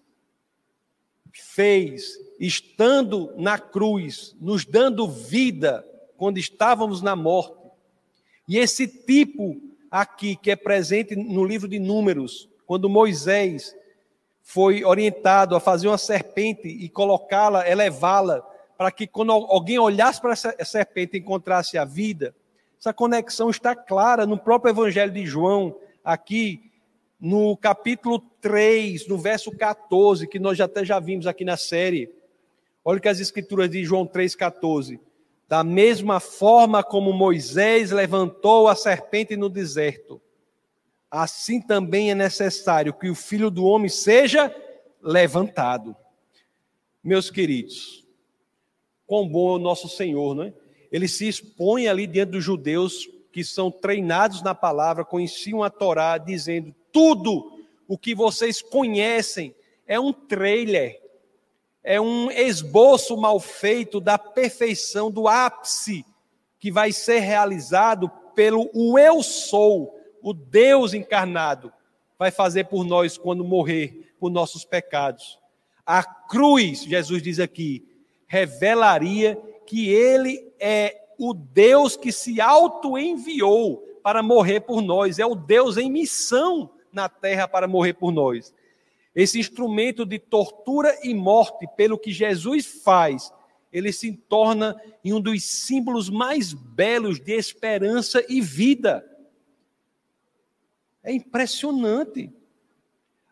fez, 1.33 2.17
estando 2.47 3.33
na 3.37 3.57
cruz, 3.57 4.35
nos 4.41 4.65
dando 4.65 5.09
vida 5.09 5.87
quando 6.17 6.39
estávamos 6.39 7.01
na 7.01 7.15
morte. 7.15 7.55
E 8.49 8.59
esse 8.59 8.89
tipo 8.89 9.61
aqui, 9.89 10.35
que 10.35 10.51
é 10.51 10.57
presente 10.57 11.15
no 11.15 11.45
livro 11.45 11.69
de 11.69 11.79
Números, 11.79 12.49
quando 12.67 12.89
Moisés 12.89 13.77
foi 14.43 14.85
orientado 14.85 15.55
a 15.55 15.61
fazer 15.61 15.87
uma 15.87 15.97
serpente 15.97 16.67
e 16.67 16.89
colocá-la, 16.89 17.69
elevá-la, 17.69 18.41
para 18.77 18.91
que 18.91 19.07
quando 19.07 19.31
alguém 19.31 19.79
olhasse 19.79 20.21
para 20.21 20.33
essa 20.33 20.65
serpente 20.65 21.17
encontrasse 21.17 21.79
a 21.79 21.85
vida. 21.85 22.35
Essa 22.77 22.93
conexão 22.93 23.51
está 23.51 23.77
clara 23.77 24.27
no 24.27 24.37
próprio 24.37 24.73
Evangelho 24.73 25.13
de 25.13 25.25
João, 25.25 25.77
aqui 26.05 26.73
no 27.21 27.57
capítulo 27.57 28.19
3, 28.41 29.07
no 29.07 29.17
verso 29.17 29.53
14, 29.53 30.27
que 30.27 30.41
nós 30.41 30.61
até 30.61 30.85
já 30.85 30.99
vimos 30.99 31.29
aqui 31.29 31.45
na 31.45 31.57
série. 31.57 32.11
Olha 32.85 33.01
que 33.01 33.09
as 33.09 33.21
escrituras 33.21 33.71
de 33.71 33.85
João 33.85 34.07
3,14. 34.07 34.99
Da 35.49 35.63
mesma 35.63 36.19
forma 36.19 36.83
como 36.83 37.13
Moisés 37.13 37.91
levantou 37.91 38.69
a 38.69 38.75
serpente 38.75 39.37
no 39.37 39.49
deserto, 39.49 40.21
assim 41.11 41.61
também 41.61 42.11
é 42.11 42.15
necessário 42.15 42.95
que 42.95 43.11
o 43.11 43.15
filho 43.15 43.51
do 43.51 43.65
homem 43.65 43.89
seja 43.89 44.55
levantado. 45.03 45.95
Meus 47.05 47.31
queridos, 47.31 48.07
quão 49.07 49.29
bom 49.29 49.53
é 49.53 49.57
o 49.57 49.59
nosso 49.59 49.89
Senhor, 49.89 50.35
não 50.35 50.45
é? 50.45 50.55
Ele 50.91 51.09
se 51.09 51.29
expõe 51.29 51.89
ali 51.89 52.07
diante 52.07 52.31
dos 52.31 52.45
judeus 52.45 53.09
que 53.33 53.43
são 53.43 53.71
treinados 53.71 54.43
na 54.43 54.55
palavra, 54.55 55.05
conheciam 55.05 55.63
a 55.63 55.71
Torá, 55.71 56.17
dizendo: 56.17 56.75
tudo 56.93 57.61
o 57.89 57.99
que 57.99 58.15
vocês 58.15 58.63
conhecem 58.63 59.55
é 59.87 59.99
um 59.99 60.13
trailer, 60.13 61.02
é 61.83 62.01
um 62.01 62.31
esboço 62.31 63.17
mal 63.17 63.41
feito 63.41 64.01
da 64.01 64.17
perfeição, 64.17 65.11
do 65.11 65.27
ápice 65.27 66.05
que 66.59 66.71
vai 66.71 66.93
ser 66.93 67.19
realizado 67.19 68.09
pelo 68.35 68.71
o 68.73 68.99
Eu 68.99 69.23
Sou, 69.23 69.99
o 70.23 70.33
Deus 70.33 70.95
encarnado, 70.95 71.73
vai 72.19 72.31
fazer 72.31 72.65
por 72.65 72.85
nós 72.85 73.19
quando 73.19 73.45
morrer 73.45 74.15
por 74.21 74.31
nossos 74.31 74.65
pecados. 74.65 75.39
A 75.85 76.05
cruz, 76.05 76.85
Jesus 76.85 77.21
diz 77.21 77.41
aqui, 77.41 77.85
revelaria 78.29 79.37
que 79.67 79.91
ele 79.91 80.53
é 80.61 81.03
o 81.19 81.35
Deus 81.35 81.97
que 81.97 82.13
se 82.13 82.41
auto-enviou 82.41 83.79
para 84.03 84.23
morrer 84.23 84.61
por 84.61 84.81
nós, 84.81 85.19
é 85.19 85.27
o 85.27 85.35
Deus 85.35 85.77
em 85.77 85.91
missão 85.91 86.71
na 86.93 87.09
terra 87.09 87.49
para 87.49 87.67
morrer 87.67 87.95
por 87.95 88.13
nós. 88.13 88.55
Esse 89.15 89.39
instrumento 89.39 90.07
de 90.07 90.19
tortura 90.19 90.99
e 91.03 91.13
morte, 91.15 91.67
pelo 91.77 91.99
que 91.99 92.11
Jesus 92.11 92.83
faz, 92.83 93.33
ele 93.73 93.93
se 93.93 94.13
torna 94.13 94.81
em 95.05 95.13
um 95.13 95.21
dos 95.21 95.45
símbolos 95.45 96.09
mais 96.09 96.53
belos 96.53 97.21
de 97.21 97.33
esperança 97.33 98.25
e 98.29 98.41
vida. 98.41 99.05
É 101.03 101.13
impressionante. 101.13 102.33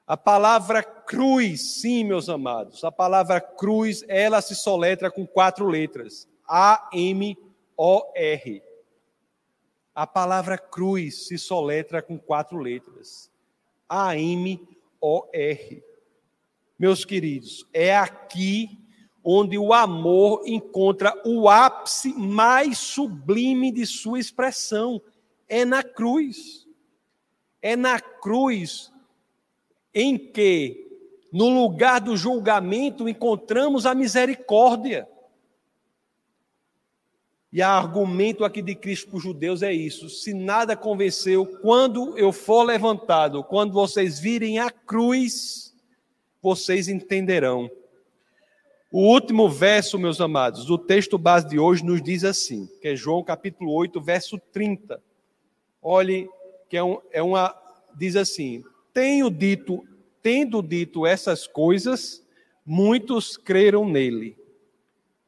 A 0.06 0.16
palavra 0.16 0.82
cruz, 0.82 1.80
sim, 1.80 2.04
meus 2.04 2.28
amados, 2.28 2.82
a 2.82 2.90
palavra 2.90 3.40
cruz, 3.40 4.04
ela 4.08 4.42
se 4.42 4.56
soletra 4.56 5.10
com 5.10 5.26
quatro 5.26 5.66
letras: 5.68 6.28
A-M-O-R. 6.48 7.42
A 9.94 10.06
palavra 10.06 10.58
cruz 10.58 11.26
se 11.26 11.38
soletra 11.38 12.02
com 12.02 12.18
quatro 12.18 12.58
letras. 12.58 13.30
A-M-O-R. 13.88 14.79
Meus 16.78 17.04
queridos, 17.04 17.66
é 17.72 17.96
aqui 17.96 18.78
onde 19.22 19.58
o 19.58 19.72
amor 19.72 20.42
encontra 20.46 21.14
o 21.24 21.48
ápice 21.48 22.12
mais 22.14 22.78
sublime 22.78 23.70
de 23.70 23.86
sua 23.86 24.18
expressão. 24.18 25.00
É 25.48 25.64
na 25.64 25.82
cruz. 25.82 26.66
É 27.60 27.76
na 27.76 28.00
cruz 28.00 28.90
em 29.92 30.16
que, 30.16 30.88
no 31.32 31.48
lugar 31.48 32.00
do 32.00 32.16
julgamento, 32.16 33.08
encontramos 33.08 33.84
a 33.84 33.94
misericórdia. 33.94 35.08
E 37.52 37.60
o 37.60 37.66
argumento 37.66 38.44
aqui 38.44 38.62
de 38.62 38.74
Cristo 38.76 39.08
para 39.08 39.16
os 39.16 39.22
judeus 39.22 39.62
é 39.62 39.72
isso: 39.72 40.08
se 40.08 40.32
nada 40.32 40.76
convenceu, 40.76 41.44
quando 41.44 42.16
eu 42.16 42.32
for 42.32 42.62
levantado, 42.62 43.42
quando 43.42 43.72
vocês 43.72 44.20
virem 44.20 44.58
a 44.58 44.70
cruz, 44.70 45.74
vocês 46.40 46.88
entenderão. 46.88 47.70
O 48.92 49.02
último 49.12 49.48
verso, 49.48 49.98
meus 49.98 50.20
amados, 50.20 50.64
do 50.64 50.76
texto 50.76 51.16
base 51.16 51.48
de 51.48 51.58
hoje 51.58 51.84
nos 51.84 52.02
diz 52.02 52.24
assim, 52.24 52.68
que 52.80 52.88
é 52.88 52.96
João 52.96 53.22
capítulo 53.22 53.72
8, 53.72 54.00
verso 54.00 54.36
30. 54.52 55.00
Olhe, 55.80 56.28
que 56.68 56.76
é, 56.76 56.82
um, 56.82 56.98
é 57.12 57.22
uma. 57.22 57.54
Diz 57.96 58.14
assim: 58.14 58.62
Tenho 58.92 59.30
dito, 59.30 59.84
tendo 60.22 60.62
dito 60.62 61.04
essas 61.04 61.46
coisas, 61.46 62.24
muitos 62.64 63.36
creram 63.36 63.88
nele. 63.88 64.36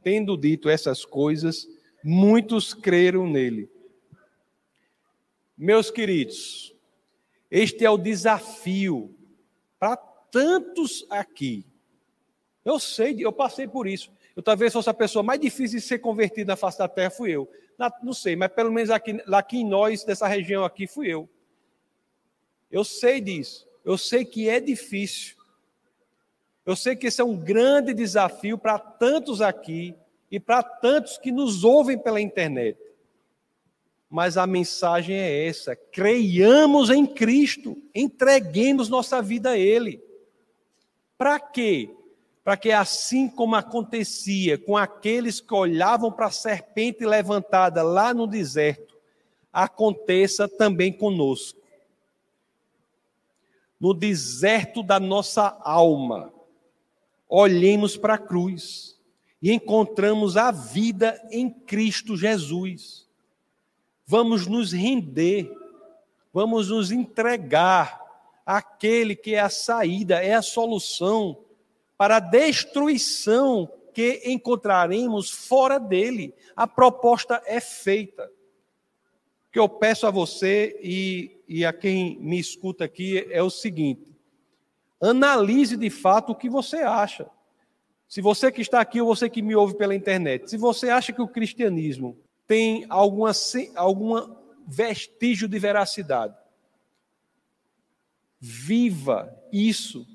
Tendo 0.03 0.37
dito 0.37 0.69
essas 0.69 1.05
coisas, 1.05 1.67
muitos 1.67 1.82
creram 2.75 3.27
nele. 3.27 3.71
Meus 5.57 5.91
queridos, 5.91 6.75
este 7.51 7.85
é 7.85 7.91
o 7.91 7.99
desafio 7.99 9.15
para 9.79 9.97
tantos 9.97 11.07
aqui. 11.11 11.65
Eu 12.65 12.79
sei, 12.79 13.17
eu 13.25 13.33
passei 13.33 13.69
por 13.69 13.87
isso. 13.87 14.11
Eu 14.35 14.43
talvez 14.43 14.73
fosse 14.73 14.89
a 14.89 14.95
pessoa 14.95 15.23
mais 15.23 15.41
difícil 15.41 15.79
de 15.79 15.85
ser 15.85 15.99
convertida 15.99 16.53
na 16.53 16.57
face 16.57 16.79
da 16.79 16.89
terra, 16.89 17.11
fui 17.11 17.31
eu. 17.31 17.49
Não 18.03 18.13
sei, 18.13 18.37
mas 18.37 18.53
pelo 18.53 18.73
menos 18.73 18.91
aqui, 18.91 19.21
aqui 19.33 19.59
em 19.59 19.69
nós, 19.69 20.05
dessa 20.05 20.27
região 20.27 20.65
aqui, 20.65 20.87
fui 20.87 21.09
eu. 21.09 21.29
Eu 22.71 22.85
sei 22.85 23.21
disso. 23.21 23.69
Eu 23.85 23.99
sei 23.99 24.25
que 24.25 24.49
é 24.49 24.61
difícil. 24.61 25.37
Eu 26.65 26.77
sei 26.77 26.95
que 26.95 27.09
esse 27.09 27.21
é 27.21 27.25
um 27.25 27.37
grande 27.37 27.93
desafio 27.93 28.57
para 28.57 28.79
tantos 28.79 29.43
aqui 29.43 29.95
e 30.33 30.41
para 30.41 30.63
tantos 30.63 31.19
que 31.19 31.31
nos 31.31 31.63
ouvem 31.63 31.99
pela 31.99 32.19
internet. 32.19 32.79
Mas 34.09 34.39
a 34.39 34.47
mensagem 34.47 35.15
é 35.15 35.47
essa: 35.47 35.77
creiamos 35.77 36.89
em 36.89 37.07
Cristo, 37.07 37.77
entreguemos 37.95 38.89
nossa 38.89 39.21
vida 39.21 39.51
a 39.51 39.59
Ele. 39.59 40.03
Para 41.19 41.39
quê? 41.39 41.95
Para 42.43 42.57
que, 42.57 42.73
assim 42.73 43.29
como 43.29 43.55
acontecia 43.55 44.57
com 44.57 44.77
aqueles 44.77 45.39
que 45.39 45.55
olhavam 45.55 46.11
para 46.11 46.27
a 46.27 46.31
serpente 46.31 47.05
levantada 47.05 47.83
lá 47.83 48.15
no 48.15 48.27
deserto, 48.27 48.97
aconteça 49.53 50.49
também 50.49 50.93
conosco. 50.93 51.61
No 53.79 53.93
deserto 53.93 54.83
da 54.83 54.99
nossa 54.99 55.57
alma, 55.61 56.33
olhemos 57.29 57.97
para 57.97 58.15
a 58.15 58.19
cruz 58.19 58.93
e 59.43 59.53
encontramos 59.53 60.37
a 60.37 60.53
vida 60.53 61.21
em 61.31 61.51
Cristo 61.51 62.17
Jesus. 62.17 63.09
Vamos 64.07 64.47
nos 64.47 64.73
render, 64.73 65.51
vamos 66.33 66.69
nos 66.69 66.93
entregar 66.93 68.01
àquele 68.47 69.17
que 69.17 69.35
é 69.35 69.41
a 69.41 69.51
saída, 69.51 70.23
é 70.23 70.35
a 70.35 70.43
solução 70.43 71.45
para 71.99 72.17
a 72.17 72.21
destruição 72.21 73.69
que 73.93 74.23
encontraremos 74.25 75.29
fora 75.29 75.79
dele. 75.79 76.33
A 76.55 76.67
proposta 76.67 77.43
é 77.45 77.61
feita. 77.61 78.25
O 79.49 79.53
que 79.53 79.59
eu 79.59 79.69
peço 79.69 80.07
a 80.07 80.11
você 80.11 80.79
e, 80.83 81.43
e 81.49 81.65
a 81.65 81.73
quem 81.73 82.17
me 82.21 82.39
escuta 82.39 82.85
aqui 82.85 83.27
é 83.31 83.43
o 83.43 83.51
seguinte: 83.51 84.17
analise 85.01 85.77
de 85.77 85.91
fato 85.91 86.31
o 86.31 86.37
que 86.37 86.49
você 86.49 86.77
acha. 86.79 87.29
Se 88.13 88.21
você 88.21 88.53
que 88.53 88.61
está 88.61 88.79
aqui 88.79 89.01
ou 89.01 89.07
você 89.07 89.31
que 89.31 89.41
me 89.41 89.57
ouve 89.57 89.75
pela 89.75 89.95
internet, 89.95 90.51
se 90.51 90.59
você 90.59 90.91
acha 90.91 91.15
que 91.15 91.23
o 91.23 91.27
cristianismo 91.27 92.19
tem 92.47 92.85
alguma, 92.91 93.33
alguma 93.75 94.39
vestígio 94.67 95.49
de 95.49 95.59
veracidade, 95.59 96.37
viva 98.39 99.35
isso 99.51 100.07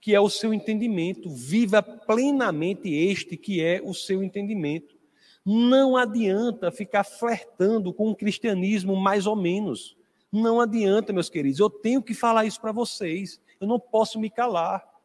que 0.00 0.14
é 0.14 0.20
o 0.22 0.30
seu 0.30 0.54
entendimento, 0.54 1.28
viva 1.28 1.82
plenamente 1.82 2.88
este 2.88 3.36
que 3.36 3.62
é 3.62 3.78
o 3.84 3.92
seu 3.92 4.22
entendimento. 4.22 4.96
Não 5.44 5.98
adianta 5.98 6.72
ficar 6.72 7.04
flertando 7.04 7.92
com 7.92 8.08
o 8.08 8.16
cristianismo 8.16 8.96
mais 8.96 9.26
ou 9.26 9.36
menos. 9.36 9.98
Não 10.32 10.62
adianta, 10.62 11.12
meus 11.12 11.28
queridos. 11.28 11.60
Eu 11.60 11.68
tenho 11.68 12.02
que 12.02 12.14
falar 12.14 12.46
isso 12.46 12.58
para 12.58 12.72
vocês. 12.72 13.38
Eu 13.60 13.66
não 13.66 13.78
posso 13.78 14.18
me 14.18 14.30
calar. 14.30 14.95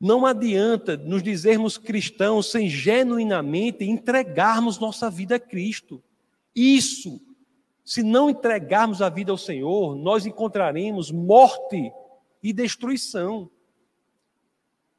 Não 0.00 0.24
adianta 0.24 0.96
nos 0.96 1.22
dizermos 1.22 1.76
cristãos 1.76 2.50
sem 2.50 2.68
genuinamente 2.68 3.84
entregarmos 3.84 4.78
nossa 4.78 5.10
vida 5.10 5.36
a 5.36 5.40
Cristo. 5.40 6.02
Isso, 6.54 7.20
se 7.84 8.02
não 8.02 8.30
entregarmos 8.30 9.02
a 9.02 9.08
vida 9.08 9.32
ao 9.32 9.38
Senhor, 9.38 9.96
nós 9.96 10.24
encontraremos 10.24 11.10
morte 11.10 11.92
e 12.42 12.52
destruição. 12.52 13.50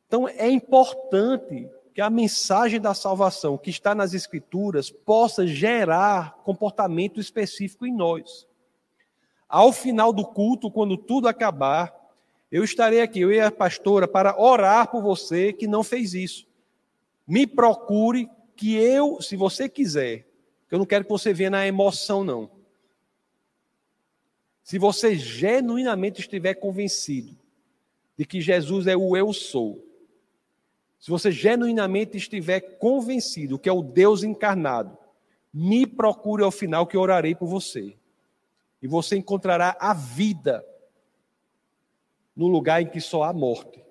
Então 0.06 0.28
é 0.28 0.50
importante 0.50 1.70
que 1.93 2.02
a 2.02 2.10
mensagem 2.10 2.80
da 2.80 2.93
salvação 2.93 3.58
que 3.58 3.70
está 3.70 3.95
nas 3.95 4.14
Escrituras 4.14 4.89
possa 4.89 5.45
gerar 5.45 6.36
comportamento 6.43 7.20
específico 7.20 7.86
em 7.86 7.93
nós. 7.93 8.47
Ao 9.47 9.72
final 9.72 10.14
do 10.14 10.26
culto, 10.26 10.70
quando 10.70 10.95
tudo 10.95 11.28
acabar, 11.28 11.99
eu 12.52 12.64
estarei 12.64 13.02
aqui, 13.02 13.22
eu 13.22 13.32
e 13.32 13.39
a 13.39 13.52
pastora, 13.52 14.08
para 14.08 14.39
orar 14.39 14.89
por 14.89 15.02
você 15.02 15.54
que 15.54 15.68
não 15.68 15.84
fez 15.84 16.14
isso. 16.14 16.47
Me 17.28 17.45
procure, 17.45 18.30
que 18.60 18.76
eu, 18.76 19.22
se 19.22 19.38
você 19.38 19.70
quiser, 19.70 20.28
eu 20.70 20.78
não 20.78 20.86
quero 20.86 21.06
que 21.06 21.10
você 21.10 21.32
venha 21.32 21.52
na 21.52 21.66
emoção, 21.66 22.26
não. 22.26 22.52
Se 24.62 24.78
você 24.78 25.16
genuinamente 25.16 26.20
estiver 26.20 26.56
convencido 26.56 27.38
de 28.18 28.26
que 28.26 28.41
Jesus 28.41 28.86
é 28.86 28.97
o 28.97 29.16
eu 29.16 29.32
sou, 29.32 29.82
se 31.00 31.10
você 31.10 31.32
genuinamente 31.32 32.18
estiver 32.18 32.60
convencido 32.60 33.58
que 33.58 33.70
é 33.70 33.72
o 33.72 33.82
Deus 33.82 34.24
encarnado, 34.24 34.97
me 35.54 35.88
procure 35.88 36.43
ao 36.43 36.52
final 36.52 36.86
que 36.86 36.97
eu 36.97 37.02
orarei 37.02 37.34
por 37.34 37.47
você. 37.47 37.95
E 38.82 38.88
você 38.89 39.16
encontrará 39.16 39.78
a 39.80 39.93
vida 39.93 40.66
no 42.36 42.48
lugar 42.48 42.82
em 42.82 42.88
que 42.88 43.02
só 43.02 43.24
há 43.24 43.34
morte. 43.34 43.84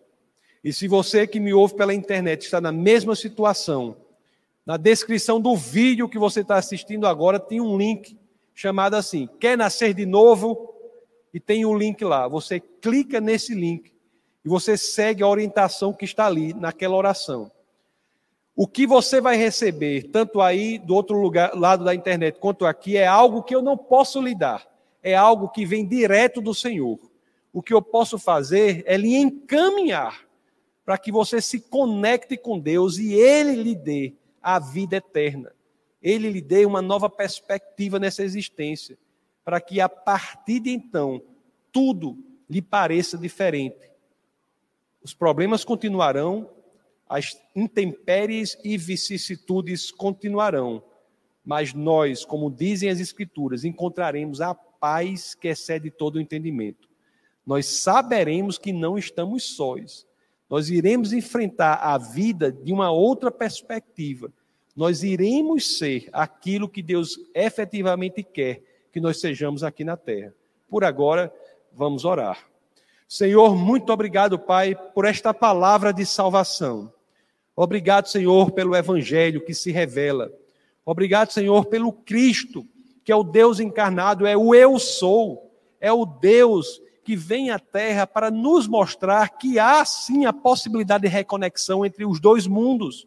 E 0.62 0.72
se 0.72 0.88
você 0.88 1.26
que 1.26 1.38
me 1.38 1.54
ouve 1.54 1.74
pela 1.74 1.94
internet 1.94 2.42
está 2.42 2.60
na 2.60 2.72
mesma 2.72 3.14
situação, 3.14 3.96
na 4.66 4.76
descrição 4.76 5.40
do 5.40 5.56
vídeo 5.56 6.08
que 6.08 6.18
você 6.18 6.40
está 6.40 6.56
assistindo 6.56 7.06
agora 7.06 7.40
tem 7.40 7.60
um 7.60 7.78
link 7.78 8.18
chamado 8.54 8.94
assim: 8.94 9.28
Quer 9.38 9.56
nascer 9.56 9.94
de 9.94 10.04
novo? 10.04 10.74
E 11.32 11.38
tem 11.38 11.64
um 11.64 11.76
link 11.76 12.02
lá. 12.04 12.26
Você 12.26 12.58
clica 12.58 13.20
nesse 13.20 13.54
link 13.54 13.92
e 14.44 14.48
você 14.48 14.76
segue 14.76 15.22
a 15.22 15.28
orientação 15.28 15.92
que 15.92 16.04
está 16.04 16.26
ali 16.26 16.52
naquela 16.54 16.96
oração. 16.96 17.50
O 18.56 18.66
que 18.66 18.86
você 18.86 19.20
vai 19.20 19.36
receber, 19.36 20.10
tanto 20.10 20.40
aí 20.40 20.78
do 20.78 20.94
outro 20.94 21.16
lugar, 21.20 21.54
lado 21.54 21.84
da 21.84 21.94
internet, 21.94 22.40
quanto 22.40 22.66
aqui, 22.66 22.96
é 22.96 23.06
algo 23.06 23.42
que 23.42 23.54
eu 23.54 23.62
não 23.62 23.76
posso 23.76 24.20
lhe 24.20 24.34
dar. 24.34 24.66
É 25.00 25.14
algo 25.14 25.48
que 25.48 25.64
vem 25.64 25.86
direto 25.86 26.40
do 26.40 26.52
Senhor. 26.52 26.98
O 27.52 27.62
que 27.62 27.72
eu 27.72 27.82
posso 27.82 28.18
fazer 28.18 28.82
é 28.86 28.96
lhe 28.96 29.16
encaminhar 29.16 30.26
para 30.84 30.98
que 30.98 31.12
você 31.12 31.40
se 31.40 31.60
conecte 31.60 32.36
com 32.36 32.58
Deus 32.58 32.98
e 32.98 33.12
Ele 33.12 33.62
lhe 33.62 33.74
dê 33.74 34.14
a 34.42 34.58
vida 34.58 34.96
eterna. 34.96 35.52
Ele 36.00 36.30
lhe 36.30 36.40
dê 36.40 36.64
uma 36.64 36.80
nova 36.80 37.10
perspectiva 37.10 37.98
nessa 37.98 38.22
existência, 38.22 38.96
para 39.44 39.60
que 39.60 39.80
a 39.80 39.88
partir 39.88 40.60
de 40.60 40.70
então 40.70 41.20
tudo 41.72 42.16
lhe 42.48 42.62
pareça 42.62 43.18
diferente 43.18 43.88
os 45.08 45.14
problemas 45.14 45.64
continuarão, 45.64 46.50
as 47.08 47.40
intempéries 47.54 48.58
e 48.62 48.76
vicissitudes 48.76 49.90
continuarão, 49.90 50.82
mas 51.44 51.72
nós, 51.72 52.24
como 52.24 52.50
dizem 52.50 52.90
as 52.90 53.00
Escrituras, 53.00 53.64
encontraremos 53.64 54.40
a 54.40 54.54
paz 54.54 55.34
que 55.34 55.48
excede 55.48 55.90
todo 55.90 56.16
o 56.16 56.20
entendimento. 56.20 56.87
Nós 57.48 57.64
saberemos 57.64 58.58
que 58.58 58.74
não 58.74 58.98
estamos 58.98 59.42
sós. 59.56 60.06
Nós 60.50 60.68
iremos 60.68 61.14
enfrentar 61.14 61.76
a 61.76 61.96
vida 61.96 62.52
de 62.52 62.74
uma 62.74 62.90
outra 62.90 63.30
perspectiva. 63.30 64.30
Nós 64.76 65.02
iremos 65.02 65.78
ser 65.78 66.10
aquilo 66.12 66.68
que 66.68 66.82
Deus 66.82 67.18
efetivamente 67.34 68.22
quer 68.22 68.60
que 68.92 69.00
nós 69.00 69.18
sejamos 69.18 69.64
aqui 69.64 69.82
na 69.82 69.96
terra. 69.96 70.34
Por 70.68 70.84
agora, 70.84 71.32
vamos 71.72 72.04
orar. 72.04 72.38
Senhor, 73.08 73.56
muito 73.56 73.90
obrigado, 73.94 74.38
Pai, 74.38 74.74
por 74.74 75.06
esta 75.06 75.32
palavra 75.32 75.90
de 75.90 76.04
salvação. 76.04 76.92
Obrigado, 77.56 78.08
Senhor, 78.08 78.50
pelo 78.50 78.76
evangelho 78.76 79.42
que 79.42 79.54
se 79.54 79.72
revela. 79.72 80.30
Obrigado, 80.84 81.32
Senhor, 81.32 81.64
pelo 81.64 81.94
Cristo, 81.94 82.68
que 83.02 83.10
é 83.10 83.16
o 83.16 83.24
Deus 83.24 83.58
encarnado, 83.58 84.26
é 84.26 84.36
o 84.36 84.54
eu 84.54 84.78
sou, 84.78 85.50
é 85.80 85.90
o 85.90 86.04
Deus 86.04 86.82
que 87.08 87.16
vem 87.16 87.48
à 87.48 87.58
terra 87.58 88.06
para 88.06 88.30
nos 88.30 88.66
mostrar 88.68 89.30
que 89.38 89.58
há 89.58 89.82
sim 89.82 90.26
a 90.26 90.32
possibilidade 90.32 91.04
de 91.04 91.08
reconexão 91.08 91.82
entre 91.82 92.04
os 92.04 92.20
dois 92.20 92.46
mundos, 92.46 93.06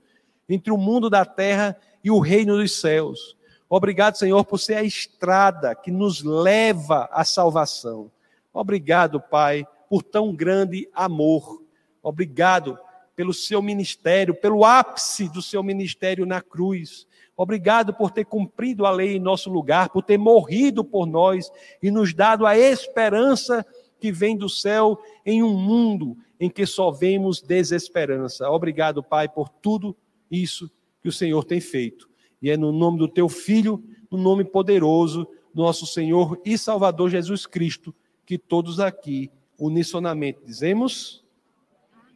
entre 0.49 0.73
o 0.73 0.77
mundo 0.77 1.07
da 1.07 1.23
terra 1.23 1.77
e 2.03 2.09
o 2.09 2.17
reino 2.17 2.57
dos 2.57 2.81
céus. 2.81 3.37
Obrigado, 3.69 4.17
Senhor, 4.17 4.43
por 4.43 4.57
ser 4.57 4.73
a 4.73 4.83
estrada 4.83 5.75
que 5.75 5.91
nos 5.91 6.23
leva 6.23 7.07
à 7.11 7.23
salvação. 7.23 8.09
Obrigado, 8.51 9.21
Pai, 9.21 9.67
por 9.87 10.01
tão 10.01 10.35
grande 10.35 10.89
amor. 10.95 11.61
Obrigado 12.01 12.79
pelo 13.15 13.35
seu 13.35 13.61
ministério, 13.61 14.33
pelo 14.33 14.65
ápice 14.65 15.29
do 15.29 15.43
seu 15.43 15.61
ministério 15.61 16.25
na 16.25 16.41
cruz. 16.41 17.05
Obrigado 17.37 17.93
por 17.93 18.09
ter 18.09 18.25
cumprido 18.25 18.83
a 18.83 18.89
lei 18.89 19.17
em 19.17 19.19
nosso 19.19 19.51
lugar, 19.51 19.89
por 19.89 20.01
ter 20.01 20.17
morrido 20.17 20.83
por 20.83 21.05
nós 21.05 21.51
e 21.83 21.91
nos 21.91 22.15
dado 22.15 22.47
a 22.47 22.57
esperança 22.57 23.63
que 24.01 24.11
vem 24.11 24.35
do 24.35 24.49
céu 24.49 24.99
em 25.23 25.43
um 25.43 25.53
mundo 25.53 26.17
em 26.39 26.49
que 26.49 26.65
só 26.65 26.89
vemos 26.89 27.39
desesperança. 27.39 28.49
Obrigado, 28.49 29.03
Pai, 29.03 29.29
por 29.29 29.47
tudo 29.47 29.95
isso 30.29 30.69
que 31.01 31.07
o 31.07 31.11
Senhor 31.11 31.45
tem 31.45 31.61
feito. 31.61 32.09
E 32.41 32.49
é 32.49 32.57
no 32.57 32.71
nome 32.71 32.97
do 32.97 33.07
teu 33.07 33.29
filho, 33.29 33.83
no 34.09 34.17
nome 34.17 34.43
poderoso 34.43 35.27
nosso 35.53 35.85
Senhor 35.85 36.41
e 36.43 36.57
Salvador 36.57 37.11
Jesus 37.11 37.45
Cristo, 37.45 37.93
que 38.25 38.39
todos 38.39 38.79
aqui 38.79 39.29
unisonamente 39.59 40.39
dizemos 40.43 41.23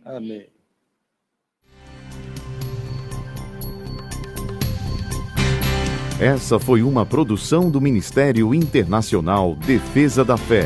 amém. 0.04 0.48
Essa 6.20 6.58
foi 6.58 6.82
uma 6.82 7.06
produção 7.06 7.70
do 7.70 7.82
Ministério 7.82 8.56
Internacional 8.56 9.54
Defesa 9.54 10.24
da 10.24 10.38
Fé, 10.38 10.66